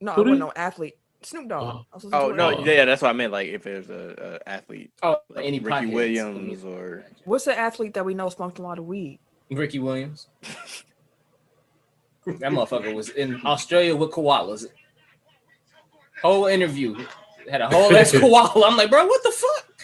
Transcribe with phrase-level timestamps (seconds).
[0.00, 0.40] No, Who I wasn't did?
[0.40, 0.94] no athlete.
[1.22, 1.62] Snoop Dogg.
[1.62, 1.86] Oh.
[1.92, 2.60] I was listening Oh no, it.
[2.66, 3.32] yeah, yeah, that's what I meant.
[3.32, 5.92] Like if there's a, a athlete, Oh, like any Ricky podcast.
[5.92, 9.18] Williams or What's the athlete that we know smoked a lot of weed?
[9.50, 10.28] Ricky Williams.
[12.26, 14.66] that motherfucker was in Australia with koalas.
[16.22, 17.04] Whole interview
[17.50, 18.66] had a whole ass koala.
[18.68, 19.80] I'm like, bro, what the fuck?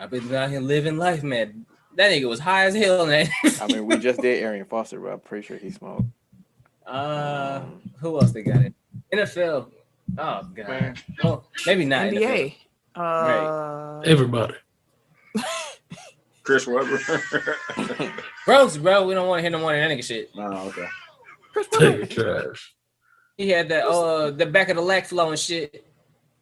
[0.00, 1.64] I've been out here living life, man.
[1.96, 3.06] That nigga was high as hell.
[3.06, 3.28] Man.
[3.60, 6.04] I mean, we just did Arian Foster, but I'm pretty sure he smoked.
[6.86, 7.62] uh,
[8.00, 8.74] who else they got in
[9.12, 9.70] NFL?
[10.16, 10.96] Oh god, Man.
[11.24, 12.54] oh maybe not NBA.
[12.94, 14.54] Uh, Everybody.
[16.42, 16.98] Chris Webber.
[18.46, 20.30] Bro, bro, we don't want to hear no more of that nigga shit.
[20.34, 20.86] oh, okay.
[21.52, 22.06] Chris Webber.
[22.06, 22.74] trash.
[23.36, 25.84] He had that uh the back of the lack flow and shit.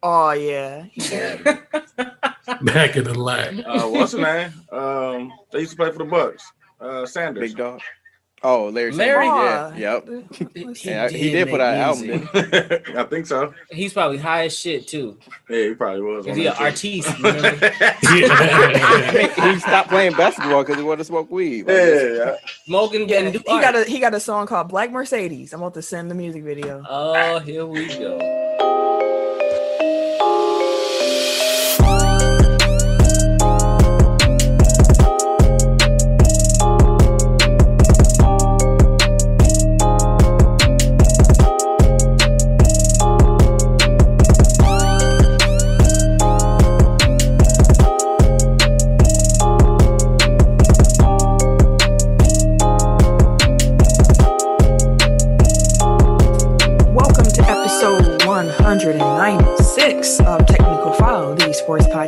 [0.01, 0.85] Oh yeah.
[2.61, 3.61] Back of the line.
[3.65, 4.53] Uh, what's his name?
[4.71, 6.49] Um, they used to play for the Bucks.
[6.79, 7.49] Uh, Sanders.
[7.49, 7.81] Big dog.
[8.43, 8.91] Oh, Larry.
[8.91, 9.25] Larry?
[9.25, 9.93] Sanders, Yeah.
[9.93, 10.25] Yep.
[10.67, 10.89] Let's see.
[10.89, 12.29] Yeah, he did put out an album.
[12.97, 13.53] I think so.
[13.71, 15.17] He's probably high as shit too.
[15.49, 16.27] Yeah, he probably was.
[16.27, 17.17] Is he an that artiste?
[17.17, 17.49] Remember?
[18.01, 19.51] he?
[19.53, 21.67] he stopped playing basketball because he wanted to smoke weed.
[21.67, 22.15] Like, shit.
[22.15, 22.35] yeah, yeah.
[22.65, 25.51] Smoking Yeah, and he do got a he got a song called Black Mercedes.
[25.51, 26.83] I'm about to send the music video.
[26.87, 28.76] Oh, here we go.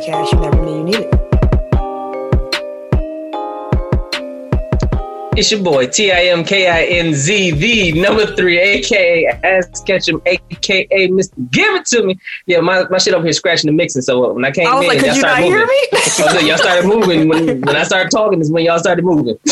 [0.00, 1.14] Podcast you never knew you needed.
[5.36, 9.86] It's your boy T I M K I N Z, the number three, aka Ask
[9.86, 11.50] Ketchum, aka Mr.
[11.50, 12.18] Give It To Me.
[12.46, 14.02] Yeah, my, my shit over here scratching the mixing.
[14.02, 15.68] So when I came I was in, like, y'all could you not started hear moving.
[15.68, 15.86] me?
[16.22, 18.40] Oh, I y'all started moving when, when I started talking.
[18.40, 19.38] Is when y'all started moving.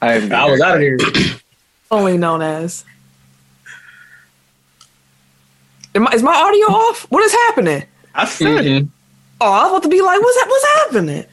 [0.00, 0.98] I, I was out of here.
[1.90, 2.84] Only known as.
[5.94, 7.06] Am I, is my audio off?
[7.10, 7.84] What is happening?
[8.14, 8.84] I said it.
[8.84, 8.88] Mhm.
[9.40, 10.48] Oh, I was about to be like, what's that?
[10.48, 11.24] What's happening?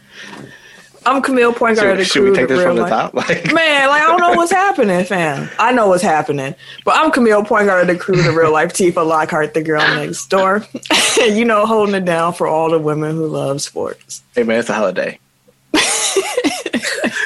[1.08, 2.36] I'm Camille Point Guard of the Should, should we crew.
[2.36, 3.14] take the this real from the life- top?
[3.16, 5.50] Like, Man, like I don't know what's happening, fam.
[5.60, 8.74] I know what's happening, but I'm Camille Point Guard of the crew, the real life
[8.74, 10.66] Tifa Lockhart, the girl next door.
[11.18, 14.24] you know, holding it down for all the women who love sports.
[14.36, 15.20] hey man, it's a holiday.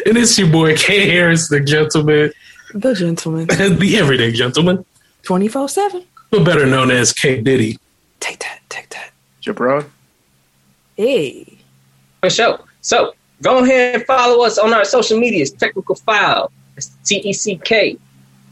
[0.05, 2.31] And it's your boy K Harris, the gentleman,
[2.73, 4.83] The gentleman, the everyday gentleman,
[5.23, 6.03] twenty four seven.
[6.31, 7.77] But better known as K Diddy.
[8.19, 9.11] Take that, take that.
[9.41, 9.85] Jabron.
[10.97, 11.57] Hey,
[12.21, 12.59] For sure.
[12.81, 15.51] So go ahead and follow us on our social medias.
[15.51, 16.51] Technical File.
[16.77, 17.97] It's T E C K.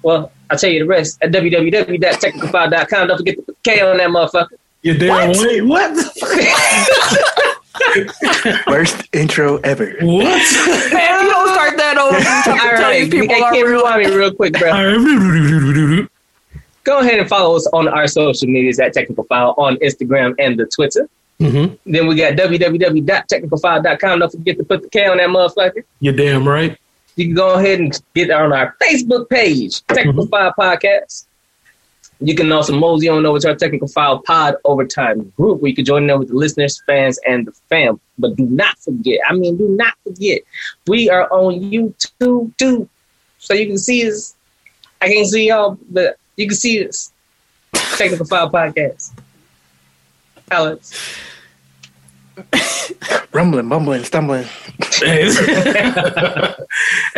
[0.04, 3.08] Well, I'll tell you the rest at www.technicalfile.com.
[3.10, 4.58] Don't forget to put K on that motherfucker.
[4.84, 5.38] You damn What?
[5.48, 5.92] wait, what?
[8.68, 9.88] Worst intro ever.
[10.02, 10.92] what?
[10.94, 12.16] man, you don't start that over.
[12.16, 13.78] and try to All tell right, these people hey, are Kim, real.
[13.80, 16.08] rewind me real quick, bro.
[16.88, 20.58] Go ahead and follow us on our social medias at Technical File on Instagram and
[20.58, 21.10] the Twitter.
[21.38, 24.20] hmm Then we got www.technicalfile.com.
[24.20, 25.84] Don't forget to put the K on that motherfucker.
[26.00, 26.78] You're damn right.
[27.18, 31.26] You can go ahead and get on our Facebook page, Technical File Podcast.
[32.22, 35.76] You can also mosey on over to our Technical File Pod Overtime group where you
[35.76, 38.00] can join in with the listeners, fans, and the fam.
[38.18, 40.42] But do not forget, I mean, do not forget,
[40.88, 42.88] we are on YouTube too.
[43.40, 44.36] So you can see us.
[45.02, 47.12] I can't see y'all, but you can see this.
[47.98, 49.12] Technical File Podcast.
[50.50, 51.18] Alex.
[53.34, 54.46] Rumbling, bumbling, stumbling.
[55.02, 55.28] hey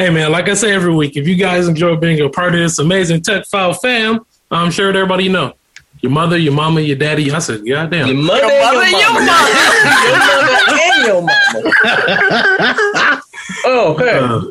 [0.09, 2.79] man, like I say every week, if you guys enjoy being a part of this
[2.79, 5.53] amazing Tech File fam, I'm sure everybody know.
[6.01, 7.29] Your mother, your mama, your daddy.
[7.31, 8.23] I said, Your goddamn.
[8.25, 9.49] mother, Your mother and and your your mama.
[11.05, 11.93] your mother and your
[13.03, 13.21] mama.
[13.65, 14.17] oh, okay.
[14.19, 14.41] Uh,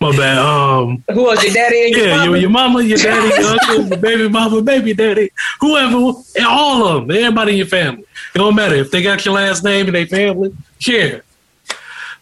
[0.00, 0.38] my bad.
[0.38, 1.44] Um, Who else?
[1.44, 2.24] Your daddy and your yeah, mama?
[2.30, 5.30] your, your mama, your daddy, your uncle, your baby mama, baby daddy,
[5.60, 8.04] whoever, and all of them, everybody in your family.
[8.34, 11.22] It don't matter if they got your last name and they family, share.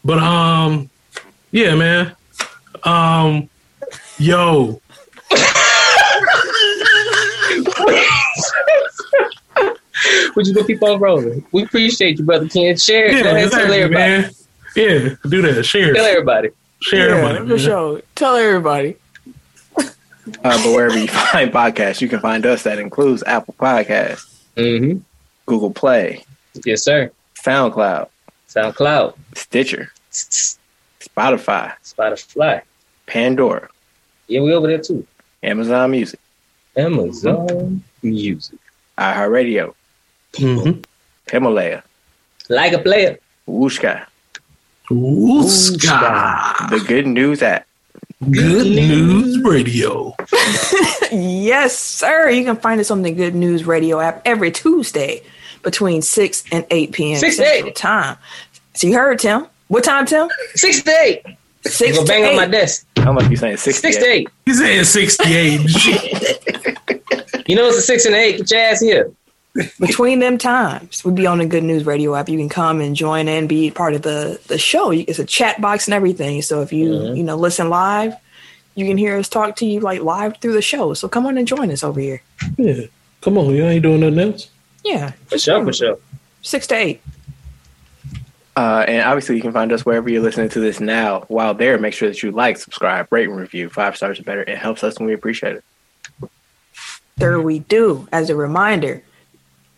[0.05, 0.91] But um,
[1.53, 2.17] yeah, man.
[2.85, 3.49] Um,
[4.19, 4.81] yo,
[10.37, 11.45] Would you go keep on rolling?
[11.51, 12.77] We appreciate you, brother Ken.
[12.77, 13.15] Share it.
[13.15, 13.93] yeah, Go ahead and tell everybody.
[14.23, 14.31] man.
[14.77, 15.65] Yeah, do that.
[15.65, 16.51] Share, Tell everybody.
[16.81, 17.49] Share, Yeah, everybody.
[17.51, 18.03] for sure.
[18.15, 18.97] Tell everybody.
[19.77, 19.83] Uh,
[20.63, 22.63] but wherever you find podcasts, you can find us.
[22.65, 24.99] That includes Apple Podcasts, Mm-hmm.
[25.47, 26.25] Google Play,
[26.65, 27.11] Yes, sir.
[27.37, 28.09] SoundCloud,
[28.49, 29.91] SoundCloud, Stitcher,
[31.01, 32.63] Spotify, Spotify.
[33.07, 33.69] Pandora,
[34.27, 35.07] Yeah, we over there too.
[35.43, 36.21] Amazon Music,
[36.77, 38.59] Amazon Music.
[38.99, 39.75] iHeartRadio,
[40.35, 40.81] Mm-hmm.
[41.31, 41.83] Himalaya,
[42.51, 43.19] Like a player.
[43.49, 44.07] Wooshka,
[44.91, 46.69] Wooska.
[46.71, 47.67] the Good News app.
[48.31, 50.15] Good News Radio.
[51.11, 52.29] Yes, sir.
[52.29, 55.23] You can find us on the Good News Radio app every Tuesday
[55.63, 57.19] between 6 and 8 p.m.
[57.19, 57.77] 6 to Central 8.
[57.77, 58.17] time.
[58.75, 59.47] So you heard, Tim.
[59.69, 60.29] What time, Tim?
[60.55, 61.25] Six to eight.
[61.65, 62.51] 6 Go to bang on my 8.
[62.51, 62.87] desk.
[62.99, 63.57] How much you saying?
[63.57, 63.81] 60?
[63.81, 64.29] Six to eight.
[64.45, 65.61] He said 68.
[67.49, 68.37] You know it's a six and eight.
[68.39, 69.11] Get your ass here.
[69.81, 72.29] Between them times, we'd be on the Good News Radio app.
[72.29, 74.91] You can come and join in, be part of the, the show.
[74.93, 76.43] It's a chat box and everything.
[76.43, 77.17] So if you, Mhm.
[77.17, 78.15] you know, listen live,
[78.77, 80.95] you can hear us talk to you like live through the show.
[80.95, 82.23] So come on and join us over here.
[82.57, 82.83] yeah.
[83.21, 84.49] Come on, you ain't doing nothing else.
[84.85, 85.13] Yeah.
[85.27, 85.99] For sure, for sure.
[86.43, 87.01] 6 to 8.
[88.57, 91.25] Uh, and obviously, you can find us wherever you're listening to this now.
[91.29, 93.69] While there, make sure that you like, subscribe, rate, and review.
[93.71, 94.43] Five stars or better.
[94.43, 95.65] It helps us and we appreciate it.
[97.19, 99.03] Third, we do, as a reminder,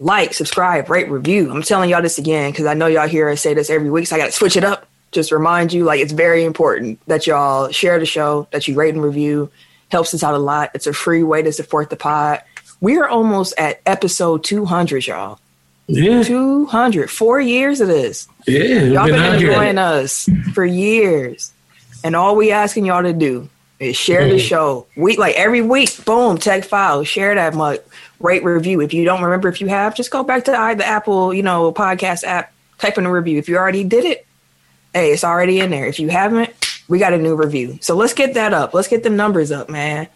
[0.01, 1.51] like, subscribe, rate, review.
[1.51, 4.07] I'm telling y'all this again because I know y'all hear us say this every week,
[4.07, 4.89] so I got to switch it up.
[5.13, 8.95] Just remind you, like, it's very important that y'all share the show, that you rate
[8.95, 9.51] and review.
[9.91, 10.71] Helps us out a lot.
[10.75, 12.43] It's a free way to support the pod.
[12.81, 15.39] We are almost at episode 200, y'all.
[15.87, 16.23] Yeah.
[16.23, 17.11] 200.
[17.11, 18.27] Four years of this.
[18.47, 18.85] Yeah.
[18.85, 21.53] Y'all been been enjoying us for years.
[22.05, 23.51] And all we asking y'all to do
[23.81, 24.87] is share the show.
[24.97, 27.81] We like every week, boom, tech file, share that much,
[28.21, 28.81] rate review.
[28.81, 31.43] If you don't remember if you have, just go back to the, the Apple, you
[31.43, 33.39] know, podcast app, type in a review.
[33.39, 34.27] If you already did it,
[34.95, 35.87] hey, it's already in there.
[35.87, 36.51] If you haven't,
[36.89, 37.79] we got a new review.
[37.81, 38.75] So let's get that up.
[38.75, 40.09] Let's get the numbers up, man.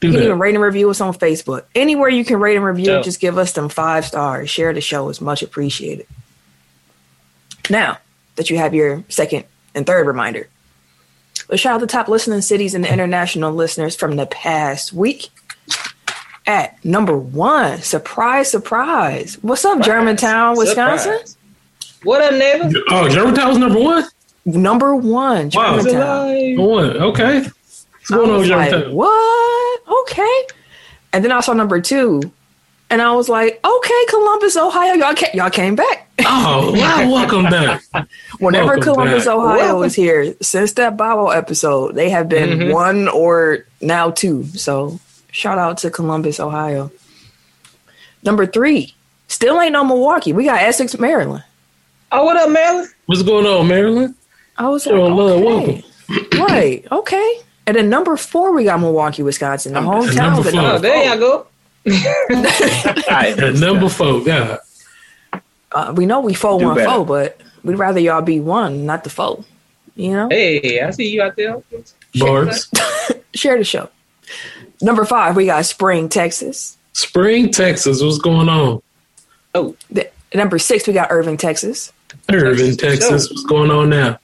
[0.00, 1.64] Do You can even rate and review us on Facebook.
[1.74, 3.04] Anywhere you can rate and review, Dope.
[3.04, 4.50] just give us them five stars.
[4.50, 6.06] Share the show is much appreciated.
[7.70, 7.98] Now
[8.36, 10.48] that you have your second and third reminder,
[11.48, 15.30] let's shout out the top listening cities and the international listeners from the past week.
[16.46, 19.38] At number one, surprise, surprise.
[19.40, 21.26] What's up, Germantown, Wisconsin?
[21.26, 21.36] Surprise.
[22.02, 22.70] What up, neighbor?
[22.90, 24.04] Oh, Germantown was number one?
[24.44, 25.78] Number one, Wow.
[25.78, 26.54] Germantown.
[26.56, 26.90] Number one.
[26.98, 27.40] Okay.
[27.40, 28.94] What's I going on, was like, Germantown?
[28.94, 29.80] what?
[30.02, 30.42] Okay.
[31.14, 32.20] And then I saw number two,
[32.90, 36.10] and I was like, okay, Columbus, Ohio, y'all came, y'all came back.
[36.26, 37.10] Oh, wow.
[37.10, 37.82] Welcome back.
[38.38, 39.34] Whenever Welcome Columbus, back.
[39.34, 39.84] Ohio Welcome.
[39.84, 42.72] is here, since that Bible episode, they have been Mhm.
[42.74, 44.44] one or now two.
[44.54, 45.00] So
[45.34, 46.90] shout out to Columbus, Ohio.
[48.22, 48.94] Number three,
[49.28, 50.32] still ain't no Milwaukee.
[50.32, 51.42] We got Essex, Maryland.
[52.12, 52.88] Oh, what up, Maryland?
[53.06, 54.14] What's going on, Maryland?
[54.56, 55.84] I was Sure, like, love, okay.
[56.38, 57.40] right, okay.
[57.66, 60.60] And then number four, we got Milwaukee, Wisconsin, the hometown number of the four.
[60.60, 61.46] Oh, there y'all go.
[63.08, 64.20] Alright, At number four.
[64.20, 64.58] Yeah.
[65.72, 66.88] uh, we know we four Do one better.
[66.90, 69.44] four, but we'd rather y'all be one, not the four.
[69.96, 71.60] You know, Hey, I see you out there.
[72.14, 72.70] Bars.
[73.34, 73.88] share the show.
[74.80, 76.76] Number five, we got Spring, Texas.
[76.92, 78.02] Spring, Texas.
[78.02, 78.82] What's going on?
[79.54, 79.76] Oh.
[79.90, 81.92] The, number six, we got Irving, Texas.
[82.32, 83.30] Irving, Texas.
[83.30, 84.18] What's going on now?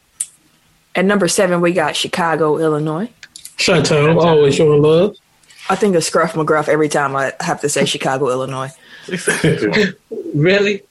[0.95, 3.11] At number seven, we got Chicago, Illinois.
[3.57, 5.17] Chateau, always showing love.
[5.69, 8.73] I think of Scruff McGruff every time I have to say Chicago, Illinois.
[10.33, 10.83] Really?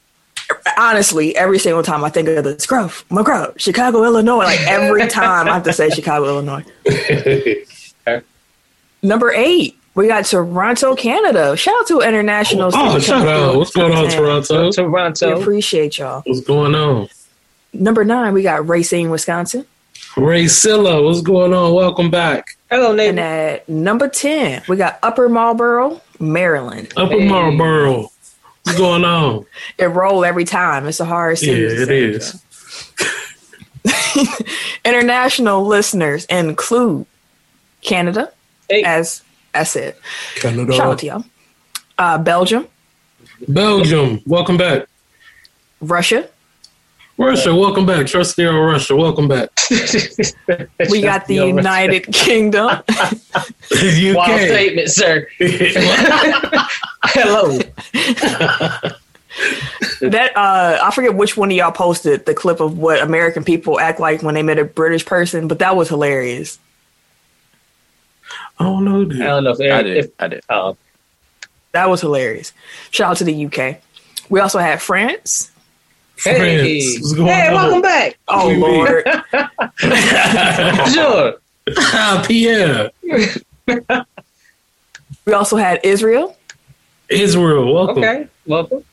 [0.78, 4.44] Honestly, every single time I think of the Scruff McGruff, Chicago, Illinois.
[4.44, 6.66] Like every time I have to say Chicago, Illinois.
[9.02, 11.56] Number eight, we got Toronto, Canada.
[11.56, 12.66] Shout out to international.
[12.74, 13.56] oh, students shout out.
[13.56, 14.66] What's going on, Man, Toronto?
[14.66, 15.40] We Toronto.
[15.42, 16.22] appreciate y'all.
[16.26, 17.08] What's going on?
[17.74, 19.66] Number nine, we got Racine, Wisconsin.
[20.18, 21.74] Ray Silla, what's going on?
[21.74, 22.58] Welcome back.
[22.72, 26.92] Hello, And at number 10, we got Upper Marlboro, Maryland.
[26.98, 27.28] Upper Hey.
[27.28, 28.12] Marlboro.
[28.64, 29.46] What's going on?
[29.78, 30.88] It roll every time.
[30.88, 31.62] It's a hard Yeah, city.
[31.62, 32.42] to it say, is.
[33.86, 34.26] so.
[34.86, 37.06] International listeners include
[37.82, 38.32] Canada,
[38.70, 38.84] Hey.
[38.84, 39.24] as
[39.54, 39.96] I said.
[40.36, 40.74] Canada.
[40.74, 41.24] Shout out to y'all.
[41.98, 42.68] Uh, Belgium,
[43.48, 44.88] Belgium, welcome back.
[45.82, 46.30] Russia.
[47.18, 48.08] Russia, welcome back.
[48.08, 49.50] Trusty old Russia, welcome back.
[50.90, 52.68] We got the United Kingdom.
[52.68, 52.86] Wild
[53.72, 54.40] UK.
[54.40, 55.28] statement, sir.
[57.04, 57.58] Hello.
[60.02, 63.80] that uh, I forget which one of y'all posted the clip of what American people
[63.80, 66.58] act like when they met a British person, but that was hilarious.
[68.60, 69.98] I don't know, I don't know if I did.
[69.98, 70.44] If, I did.
[70.50, 70.76] oh,
[71.72, 72.52] That was hilarious.
[72.92, 73.78] Shout out to the UK.
[74.30, 75.52] We also had France.
[76.24, 77.54] hey, France, what's going hey, on?
[77.54, 78.18] welcome back.
[78.28, 79.04] Oh We Lord.
[80.94, 81.36] Sure.
[81.78, 82.92] Ah, Pierre.
[85.26, 86.36] we also had Israel.
[87.10, 88.00] Israel, welcome.
[88.00, 88.84] Okay, welcome.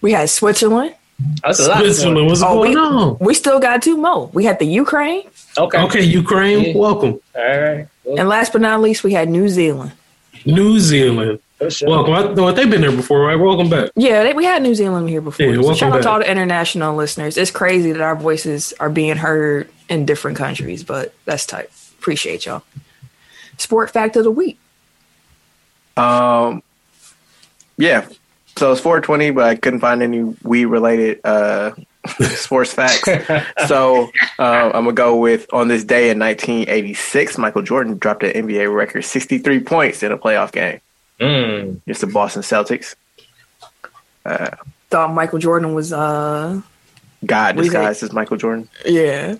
[0.00, 0.94] We had Switzerland.
[1.42, 1.78] That's a lot.
[1.78, 3.16] Switzerland, what's Oh, going we- on?
[3.20, 4.28] We still got two more.
[4.32, 5.22] We had the Ukraine.
[5.58, 5.78] Okay.
[5.78, 6.76] Okay, Ukraine, Yeah.
[6.76, 7.18] welcome.
[7.34, 7.86] All right.
[8.06, 9.92] Well, And last but not least, we had New Zealand.
[10.44, 11.40] New Zealand.
[11.68, 11.88] Sure.
[11.88, 12.12] Welcome.
[12.14, 13.34] I, no, they've been there before, right?
[13.34, 13.90] Welcome back.
[13.96, 15.46] Yeah, they, we had New Zealand here before.
[15.46, 16.02] Yeah, so welcome shout out back.
[16.02, 17.36] to all the international listeners.
[17.36, 21.70] It's crazy that our voices are being heard in different countries, but that's tight.
[21.98, 22.62] Appreciate y'all.
[23.56, 24.58] Sport fact of the week.
[25.96, 26.62] Um,
[27.78, 28.06] yeah.
[28.56, 31.72] So it's 420, but I couldn't find any Wii related uh,
[32.34, 33.02] sports facts.
[33.68, 38.32] so uh, I'm gonna go with on this day in 1986, Michael Jordan dropped an
[38.46, 40.80] NBA record 63 points in a playoff game.
[41.20, 41.80] Mm.
[41.86, 42.94] It's the Boston Celtics.
[44.90, 46.60] Thought Michael Jordan was uh
[47.24, 48.68] God What do you disguised as Michael Jordan.
[48.84, 49.36] yeah.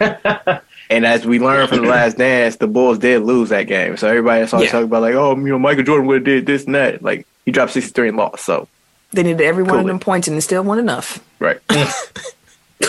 [0.90, 3.98] And as we learned from the last dance, the Bulls did lose that game.
[3.98, 4.72] So everybody that's always Yeah.
[4.72, 7.02] talking about like, oh, you know, Michael Jordan would have did this and that.
[7.02, 8.46] Like he dropped 63 and lost.
[8.46, 8.68] So
[9.12, 11.24] They needed every one of them points and it still wasn't enough.
[11.38, 11.58] right.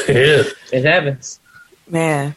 [0.08, 0.44] Yeah.
[0.72, 1.40] It happens.
[1.88, 2.36] Man,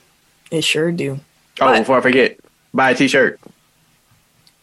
[0.51, 1.15] it sure do.
[1.61, 2.39] Oh, But- before I forget,
[2.73, 3.39] buy a t-shirt.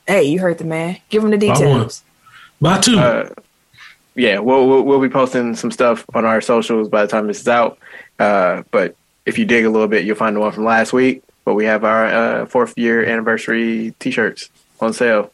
[0.08, 0.98] Hey, you heard the man.
[1.10, 2.04] Give him the I want- details.
[2.60, 2.98] By two.
[2.98, 3.30] Uh,
[4.16, 7.40] yeah, we'll, we'll we'll be posting some stuff on our socials by the time this
[7.42, 7.78] is out.
[8.18, 8.96] Uh, but
[9.28, 11.22] if you dig a little bit, you'll find the one from last week.
[11.46, 14.50] But we have our uh, fourth year anniversary T-shirts
[14.82, 15.32] on sale.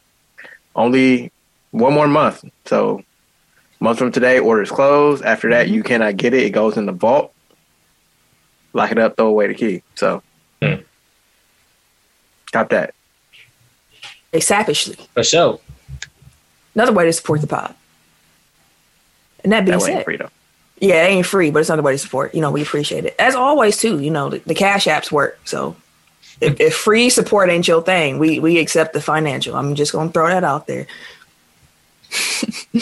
[0.76, 1.32] Only
[1.72, 3.04] one more month, so
[3.86, 5.22] month from today, orders close.
[5.22, 6.44] After that, you cannot get it.
[6.44, 7.32] It goes in the vault.
[8.74, 9.16] Lock it up.
[9.16, 9.82] Throw away the key.
[9.96, 10.22] So,
[10.62, 10.82] Hmm.
[12.52, 12.94] got that.
[14.32, 14.98] They savagely.
[15.14, 15.60] For sure.
[16.74, 17.74] Another way to support the pod.
[19.44, 20.30] And that being That said, ain't free though.
[20.80, 22.34] yeah, it ain't free, but it's another way to support.
[22.34, 23.16] You know, we appreciate it.
[23.20, 25.40] As always, too, you know, the, the cash apps work.
[25.46, 25.76] So
[26.42, 29.56] if, if free support ain't your thing, we we accept the financial.
[29.56, 30.88] I'm just gonna throw that out there.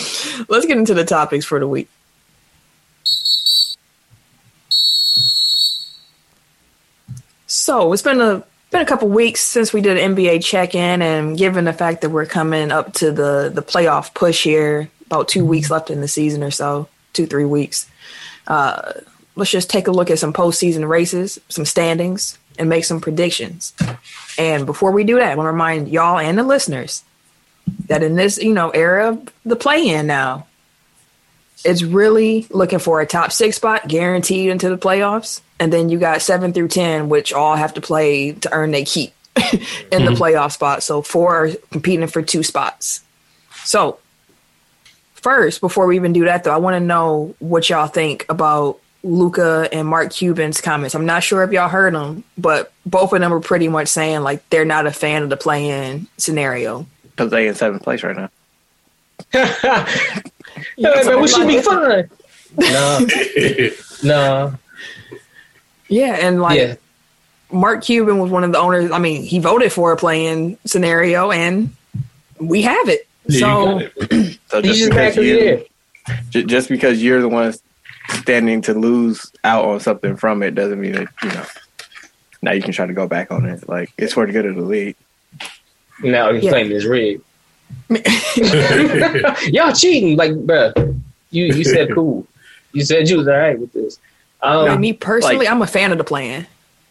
[0.50, 1.90] Let's get into the topics for the week.
[7.48, 11.02] So it's been a been a couple weeks since we did an NBA check in,
[11.02, 15.28] and given the fact that we're coming up to the the playoff push here, about
[15.28, 17.90] two weeks left in the season or so, two three weeks.
[18.48, 18.94] Uh,
[19.36, 23.74] let's just take a look at some postseason races, some standings, and make some predictions.
[24.38, 27.04] And before we do that, I want to remind y'all and the listeners
[27.88, 30.48] that in this you know era of the play in now,
[31.64, 35.42] it's really looking for a top six spot guaranteed into the playoffs.
[35.60, 38.84] And then you got seven through 10, which all have to play to earn their
[38.86, 40.22] keep in the mm-hmm.
[40.22, 40.84] playoff spot.
[40.84, 43.02] So four are competing for two spots.
[43.64, 44.00] So,
[45.14, 48.80] first, before we even do that, though, I want to know what y'all think about
[49.04, 50.96] Luka and Mark Cuban's comments.
[50.96, 54.22] I'm not sure if y'all heard them, but both of them were pretty much saying
[54.22, 56.86] like they're not a fan of the play in scenario.
[57.16, 58.30] Because they in seventh place right now.
[60.78, 62.10] Yeah, man, we should be fine.
[62.58, 63.00] No,
[64.04, 64.54] no.
[65.88, 66.76] Yeah, and like Yeah.
[67.52, 68.92] Mark Cuban was one of the owners.
[68.92, 71.76] I mean, he voted for a play in scenario, and
[72.40, 73.08] we have it.
[73.28, 74.40] Yeah, so got it.
[74.50, 75.64] So He's just because back you- there.
[76.30, 77.54] ju- just because you're the one
[78.10, 81.46] standing to lose out on something from it doesn't mean that you know
[82.42, 84.56] now you can try to go back on it like it's for the good of
[84.56, 84.96] the league
[86.04, 86.50] Now he's Yeah.
[86.52, 87.22] claiming it's rigged.
[89.54, 91.00] Y'all cheating, like, bruh.
[91.32, 92.28] You you said cool.
[92.74, 93.98] You said you was all right with this.
[94.42, 96.46] Um, Like, me personally, like- I'm a fan of the plan.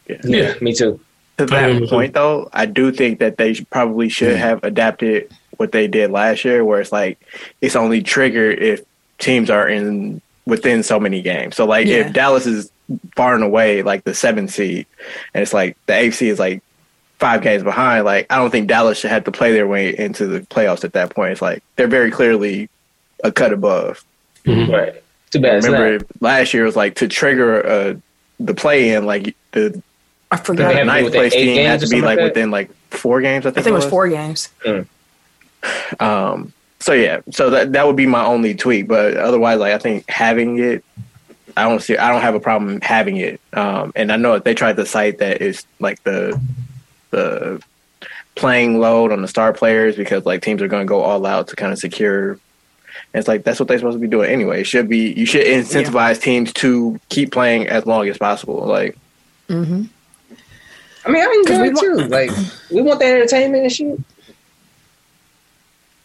[0.08, 0.54] yeah, Yeah.
[0.60, 0.98] me too.
[1.38, 5.30] to I am that point though i do think that they probably should have adapted
[5.56, 7.18] what they did last year where it's like
[7.62, 8.82] it's only triggered if
[9.18, 12.06] teams are in within so many games so like Yeah.
[12.06, 12.70] if dallas is
[13.16, 14.84] far and away like the seventh seed
[15.32, 16.60] and it's like the afc is like
[17.22, 20.26] five games behind like i don't think dallas should have to play their way into
[20.26, 22.68] the playoffs at that point it's like they're very clearly
[23.24, 24.04] a cut above
[24.44, 24.72] Mhm.
[24.72, 24.94] Right.
[25.30, 25.58] Too bad.
[25.58, 26.06] It's remember not.
[26.20, 27.94] last year was like to trigger uh
[28.40, 29.80] the play in like the
[30.32, 30.74] I They forgot.
[30.74, 33.46] the ninth place team had to be like like within like four games.
[33.46, 34.48] I think, I think it was four games.
[36.00, 38.88] Um, so yeah, so that that would be my only tweet.
[38.88, 40.84] But otherwise, like I think having it,
[41.56, 43.40] I don't see, I don't have a problem having it.
[43.52, 46.38] Um, and I know that they tried to cite that it's like the
[47.12, 47.62] the
[48.34, 51.48] playing load on the star players because like teams are going to go all out
[51.48, 52.32] to kind of secure.
[52.32, 54.62] And it's like that's what they're supposed to be doing anyway.
[54.62, 58.66] It should be you should incentivize teams to keep playing as long as possible.
[58.66, 58.98] Like
[59.48, 59.84] mm-hmm.
[61.04, 61.94] I mean, I enjoy we it too.
[62.08, 62.30] Like,
[62.70, 64.00] we want that entertainment and shit.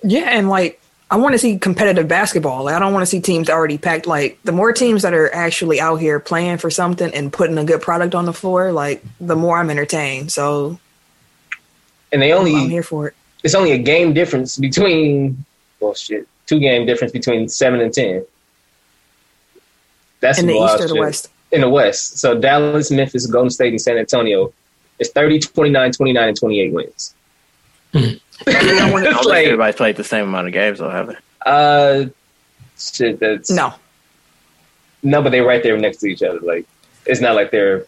[0.03, 2.65] Yeah, and like I want to see competitive basketball.
[2.65, 4.07] Like I don't want to see teams already packed.
[4.07, 7.63] Like the more teams that are actually out here playing for something and putting a
[7.63, 10.31] good product on the floor, like the more I'm entertained.
[10.31, 10.79] So
[12.11, 13.15] And they only I'm only, here for it.
[13.43, 15.43] it's only a game difference between,
[15.79, 18.25] well, shit, two game difference between seven and 10.
[20.19, 20.99] That's In the East or the shit.
[20.99, 21.29] West.
[21.51, 22.17] In the West.
[22.17, 24.53] So Dallas, Memphis, Golden State, and San Antonio.
[24.99, 27.13] It's 30, 29, 29, and 28 wins.
[27.93, 31.15] I don't It's think everybody's played the same amount of games, though, have they?
[31.45, 32.05] uh,
[32.77, 33.73] shit, that's No.
[35.03, 36.39] no, but they're right there next to each other.
[36.39, 36.65] Like,
[37.05, 37.85] it's not like they're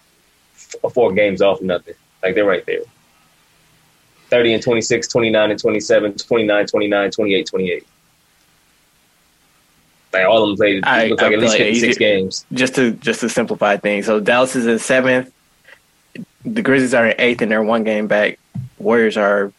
[0.56, 1.96] f- four games off or nothing.
[2.24, 2.82] Like, they're right there.
[4.30, 7.88] 30 and 26, 29 and 27, 29, 29, 28, 28.
[10.12, 12.46] Like, all of them played, I- looks I like at least like 56 easier- games.
[12.54, 14.06] Just to just to simplify things.
[14.08, 15.32] So Dallas is in seventh.
[16.46, 18.40] The Grizzlies are in eighth, and they're one game back.
[18.80, 19.52] Warriors are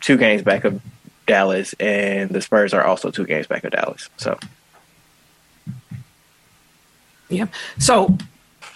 [0.00, 0.80] two games back of
[1.26, 4.08] Dallas, and the Spurs are also two games back of Dallas.
[4.16, 4.38] So
[7.28, 7.46] Yeah.
[7.78, 8.16] So,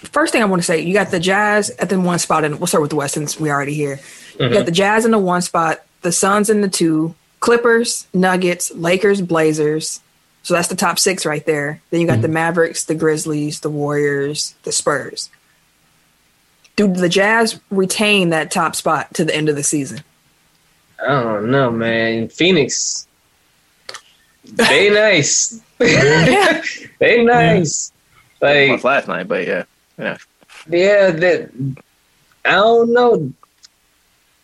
[0.08, 2.58] first thing I want to say, you got the Jazz at the one spot, and
[2.58, 4.00] we'll start with the West since we already here.
[4.34, 4.64] You got mm-hmm.
[4.64, 10.00] the Jazz in the one spot, the Suns in the two, Clippers, Nuggets, Lakers, Blazers.
[10.42, 11.80] So that's the top six right there.
[11.90, 12.34] Then you got the mm-hmm.
[12.34, 15.30] Mavericks, the Grizzlies, the Warriors, the Spurs.
[16.74, 20.02] Do the Jazz retain that top spot to the end of the season?
[21.00, 22.28] I don't know, man.
[22.28, 23.06] Phoenix,
[24.44, 25.60] they nice.
[25.78, 27.92] they nice.
[28.40, 29.64] once Like, last night, but yeah,
[30.02, 30.16] yeah.
[30.68, 31.50] yeah, that
[32.44, 33.32] I don't know.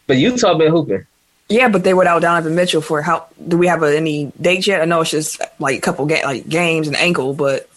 [0.07, 1.05] But Utah been hooping.
[1.49, 3.27] Yeah, but they without Donovan Mitchell for how?
[3.47, 4.81] Do we have a, any dates yet?
[4.83, 7.69] I know it's just like a couple ga- like games and ankle, but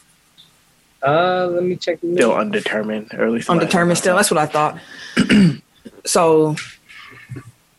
[1.01, 1.99] Uh, let me check.
[2.01, 4.15] The Still undetermined, or at least undetermined still.
[4.15, 4.79] That's what I thought.
[6.05, 6.55] so,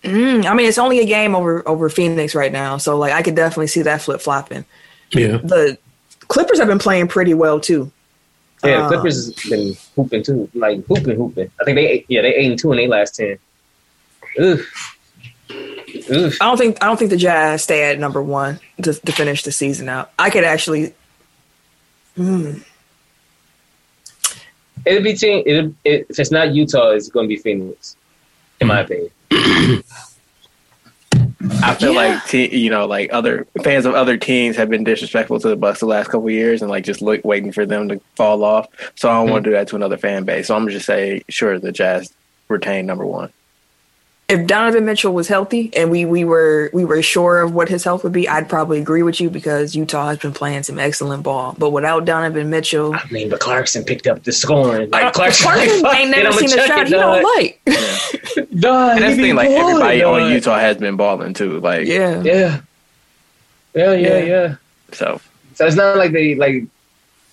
[0.02, 3.22] mm, I mean, it's only a game over over Phoenix right now, so like I
[3.22, 4.64] could definitely see that flip flopping.
[5.10, 5.36] Yeah.
[5.36, 5.78] The
[6.28, 7.92] Clippers have been playing pretty well too.
[8.64, 11.50] Yeah, Uh, Clippers has been hooping too, like hooping, hooping.
[11.60, 13.38] I think they, yeah, they eight and two in their last ten.
[14.40, 14.96] Oof.
[16.10, 16.40] Oof.
[16.40, 19.42] I don't think I don't think the Jazz stay at number one to, to finish
[19.42, 20.10] the season out.
[20.18, 20.94] I could actually.
[22.16, 22.62] Mm,
[24.84, 25.42] It'll be team.
[25.46, 27.96] It'll, it, if it's not Utah, it's going to be Phoenix,
[28.60, 29.10] in my opinion.
[31.62, 32.12] I feel Yeah.
[32.14, 35.56] like te- you know, like other fans of other teams have been disrespectful to the
[35.56, 38.44] Bucks the last couple of years, and like just look waiting for them to fall
[38.44, 38.68] off.
[38.94, 39.54] So I don't want to mm-hmm.
[39.54, 40.46] do that to another fan base.
[40.48, 42.12] So I'm just say, sure, the Jazz
[42.48, 43.32] retain number one.
[44.28, 47.84] If Donovan Mitchell was healthy and we we were we were sure of what his
[47.84, 51.22] health would be, I'd probably agree with you because Utah has been playing some excellent
[51.22, 51.54] ball.
[51.58, 54.88] But without Donovan Mitchell, I mean, but Clarkson picked up the scoring.
[54.90, 57.24] Like Uh, Clarkson, Clarkson like, ain't never I'ma seen a shot it, he don't dog.
[57.34, 57.60] like.
[58.58, 60.32] Dog, And that's he the be thing, like balling, everybody on.
[60.32, 61.60] Utah has been balling too.
[61.60, 62.22] Like, Yeah.
[62.22, 62.60] Yeah.
[63.74, 64.24] Yeah, yeah, Yeah.
[64.24, 64.54] yeah.
[64.92, 65.20] so
[65.54, 66.64] So it's not like they like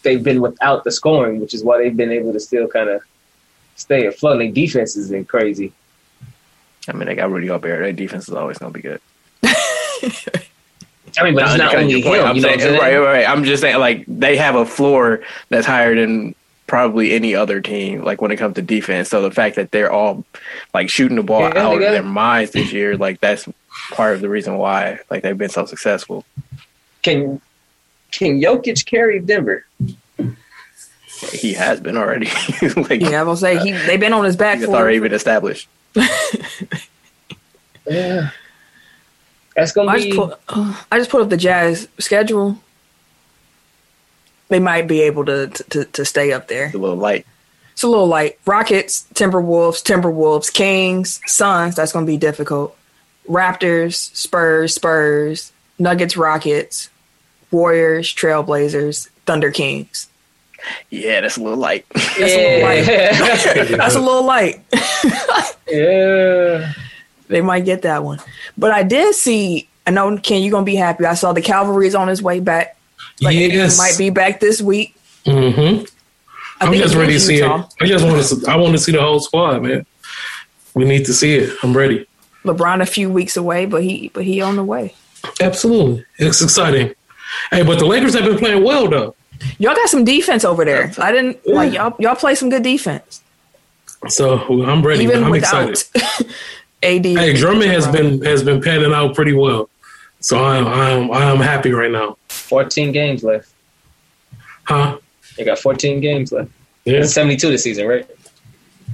[0.03, 3.01] they've been without the scoring, which is why they've been able to still kind of
[3.75, 4.33] stay afloat.
[4.33, 5.71] And their defense has been crazy.
[6.89, 7.81] I mean, they got Rudy Gobert.
[7.81, 9.01] Their defense is always gonna be good.
[11.17, 12.03] I mean, but it's not undercutting only your him.
[12.03, 12.21] point.
[12.23, 12.81] I'm you saying, what I'm saying?
[12.81, 13.29] right, right, right.
[13.29, 16.35] I'm just saying, like they have a floor that's higher than
[16.67, 18.03] probably any other team.
[18.03, 20.23] Like when it comes to defense, so the fact that they're all
[20.73, 23.47] like shooting the ball Yeah, out of their minds this year, like that's
[23.91, 26.25] part of the reason why like they've been so successful.
[27.01, 27.41] Can
[28.11, 29.65] can Jokic carry Denver?
[31.31, 32.27] He has been already.
[32.77, 35.67] like Yeah, I'm gonna say he they've been on his back it's already been established.
[37.87, 38.29] Yeah,
[39.55, 40.11] that's gonna I be.
[40.11, 40.39] just put
[40.91, 42.57] I just put up the Jazz schedule.
[44.49, 46.65] They might be able to to, to stay up there.
[46.67, 47.25] It's a little light.
[47.73, 48.37] It's a little light.
[48.45, 51.75] Rockets, Timberwolves, Timberwolves, Kings, Suns.
[51.75, 52.75] That's going to be difficult.
[53.25, 56.89] Raptors, Spurs, Spurs, Nuggets, Rockets,
[57.51, 60.08] Warriors, Trailblazers, Thunder Kings.
[60.89, 61.85] Yeah, that's a little light.
[61.95, 62.85] That's a little light.
[63.71, 64.61] That's a little light.
[65.67, 66.73] yeah.
[67.27, 68.19] they might get that one.
[68.57, 69.67] But I did see.
[69.87, 71.05] I know Ken, you're gonna be happy.
[71.05, 72.77] I saw the Calvary is on his way back.
[73.21, 73.77] Like yes.
[73.77, 74.95] might be back this week.
[75.25, 75.85] Mm-hmm.
[76.61, 77.61] I I'm just ready to see Utah.
[77.61, 77.73] it.
[77.81, 78.51] I just want to.
[78.51, 79.85] I want to see the whole squad, man.
[80.73, 81.57] We need to see it.
[81.63, 82.05] I'm ready.
[82.43, 84.93] LeBron a few weeks away, but he but he on the way.
[85.41, 86.93] Absolutely, it's exciting.
[87.51, 89.15] Hey, but the Lakers have been playing well though.
[89.57, 90.91] Y'all got some defense over there.
[90.97, 91.95] I didn't like y'all.
[91.99, 93.21] Y'all play some good defense,
[94.07, 95.03] So I'm ready.
[95.03, 95.83] even I'm excited.
[96.83, 97.05] AD.
[97.05, 99.69] Hey, Drummond has been has been panning out pretty well.
[100.21, 102.17] So I'm I'm I'm happy right now.
[102.27, 103.49] 14 games left.
[104.63, 104.97] Huh?
[105.37, 106.51] They got 14 games left.
[106.85, 106.99] Yeah.
[106.99, 108.07] It's 72 this season, right?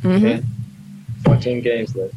[0.01, 0.25] Mm-hmm.
[0.25, 0.39] Yeah.
[1.25, 2.13] 14 games left.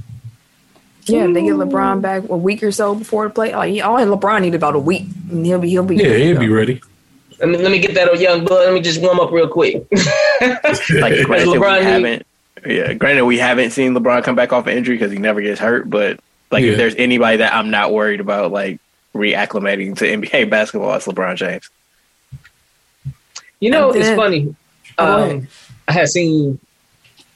[1.06, 3.54] Yeah, they get LeBron back a week or so before the play.
[3.54, 6.38] Like, he, all LeBron need about a week, and he'll be he'll be Yeah, he'll
[6.38, 6.82] be ready.
[7.38, 8.64] Let me, let me get that on young blood.
[8.64, 9.86] Let me just warm up real quick.
[10.40, 12.26] Like granted, LeBron we haven't.
[12.66, 15.60] Yeah, granted, we haven't seen LeBron come back off an injury because he never gets
[15.60, 15.88] hurt.
[15.90, 16.20] But
[16.50, 16.72] like, Yeah.
[16.72, 18.80] if there's anybody that I'm not worried about, like
[19.14, 21.68] reacclimating to NBA basketball, it's LeBron James.
[23.60, 24.54] You know, it's funny.
[24.98, 25.48] Um.
[25.88, 26.58] I had seen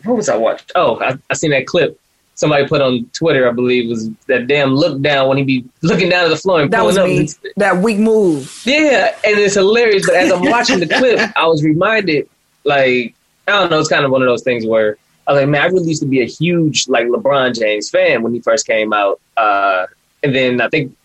[0.04, 0.72] what was I watched?
[0.74, 1.98] Oh, I, I seen that clip
[2.34, 6.08] somebody put on Twitter, I believe, was that damn look down when he be looking
[6.08, 7.42] down at the floor and That was pulling up.
[7.44, 7.50] me.
[7.56, 8.62] That weak move.
[8.64, 10.06] Yeah, and it's hilarious.
[10.06, 12.28] But as I'm watching the clip, I was reminded,
[12.64, 13.14] like,
[13.48, 15.62] I don't know, it's kind of one of those things where I was like, man,
[15.62, 18.92] I really used to be a huge like LeBron James fan when he first came
[18.92, 19.20] out.
[19.36, 19.86] Uh,
[20.22, 20.96] and then I think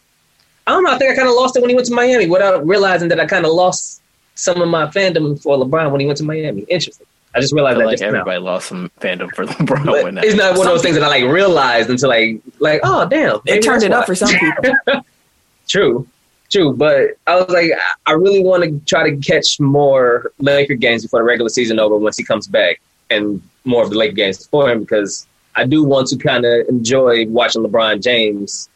[0.67, 2.27] I don't know, I think I kind of lost it when he went to Miami
[2.27, 4.01] without realizing that I kind of lost
[4.35, 6.61] some of my fandom for LeBron when he went to Miami.
[6.63, 7.06] Interesting.
[7.37, 8.07] I just realized feel that like just now.
[8.09, 10.25] everybody lost some fandom for LeBron But when that.
[10.25, 13.39] it's not one of those things that I like realized until like like oh damn
[13.45, 15.03] It turned that's it up for some people.
[15.67, 16.07] True,
[16.49, 16.73] true.
[16.73, 21.03] But I was like, I- I really want to try to catch more Laker games
[21.03, 24.45] before the regular season over once he comes back, and more of the Laker games
[24.47, 28.69] for him because I do want to kind of enjoy watching LeBron James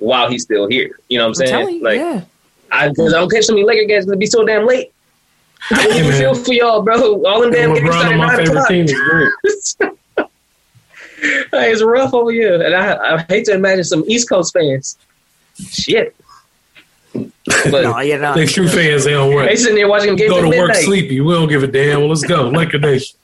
[0.00, 0.98] while he's still here.
[1.08, 1.76] You know what I'm I'm saying?
[1.76, 2.24] you, like, yeah.
[2.70, 4.92] I because I don't catch so many Laker games because it be so damn late.
[5.70, 7.24] I don't even feel for y'all, bro.
[7.24, 8.68] All them damn games LeBron start on my at nine favorite o'clock.
[8.68, 9.32] team is great.
[11.50, 14.96] Hey, it's rough over here, and I, I hate to imagine some East Coast fans.
[15.56, 16.14] Shit.
[17.12, 17.32] But
[17.82, 18.36] no, you're not.
[18.36, 19.46] They true fans, they don't work.
[19.46, 19.58] they work.
[19.58, 20.84] sitting there watching games Go at to work midnight.
[20.84, 21.20] sleepy.
[21.20, 22.00] We don't give a damn.
[22.00, 22.48] Well, let's go.
[22.50, 23.16] Laker Nation.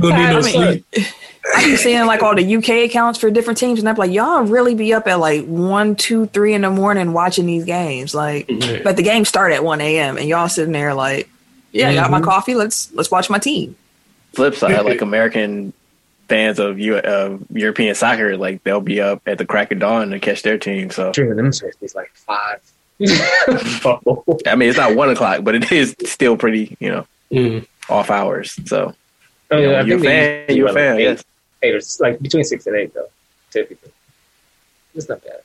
[0.00, 1.06] We don't need no I mean, sleep.
[1.54, 4.42] I be seeing like all the UK accounts for different teams, and I'm like, y'all
[4.42, 8.16] really be up at like one, two, three in the morning watching these games.
[8.16, 8.80] Like, Yeah.
[8.82, 10.16] but the games start at one a.m.
[10.18, 11.28] and y'all sitting there like,
[11.72, 12.24] yeah, I got my Mhm.
[12.24, 12.54] coffee.
[12.54, 13.76] Let's let's watch my team.
[14.34, 15.72] flip side, like American
[16.28, 20.10] fans of U- uh, European soccer, like they'll be up at the crack of dawn
[20.10, 20.90] to catch their team.
[20.90, 22.60] So True, them shirts is like five.
[23.00, 27.66] I mean, it's not one o'clock, but it is still pretty, you know, Mm.
[27.88, 28.58] off hours.
[28.66, 28.94] So
[29.50, 30.96] I you mean, know, I you're a think they fan, you're a run like fan.
[30.98, 31.24] eight, Yes,
[31.62, 33.08] eight or like between six and eight though,
[33.50, 33.90] typically.
[34.94, 35.40] It's not bad.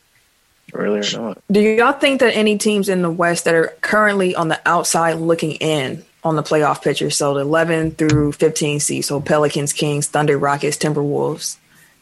[0.73, 1.37] really or not.
[1.51, 5.13] Do y'all think that any teams in the West that are currently on the outside
[5.13, 10.07] looking in on the playoff picture, so the 11 through 15 seeds, so Pelicans, Kings,
[10.07, 11.57] Thunder, Rockets, Timberwolves,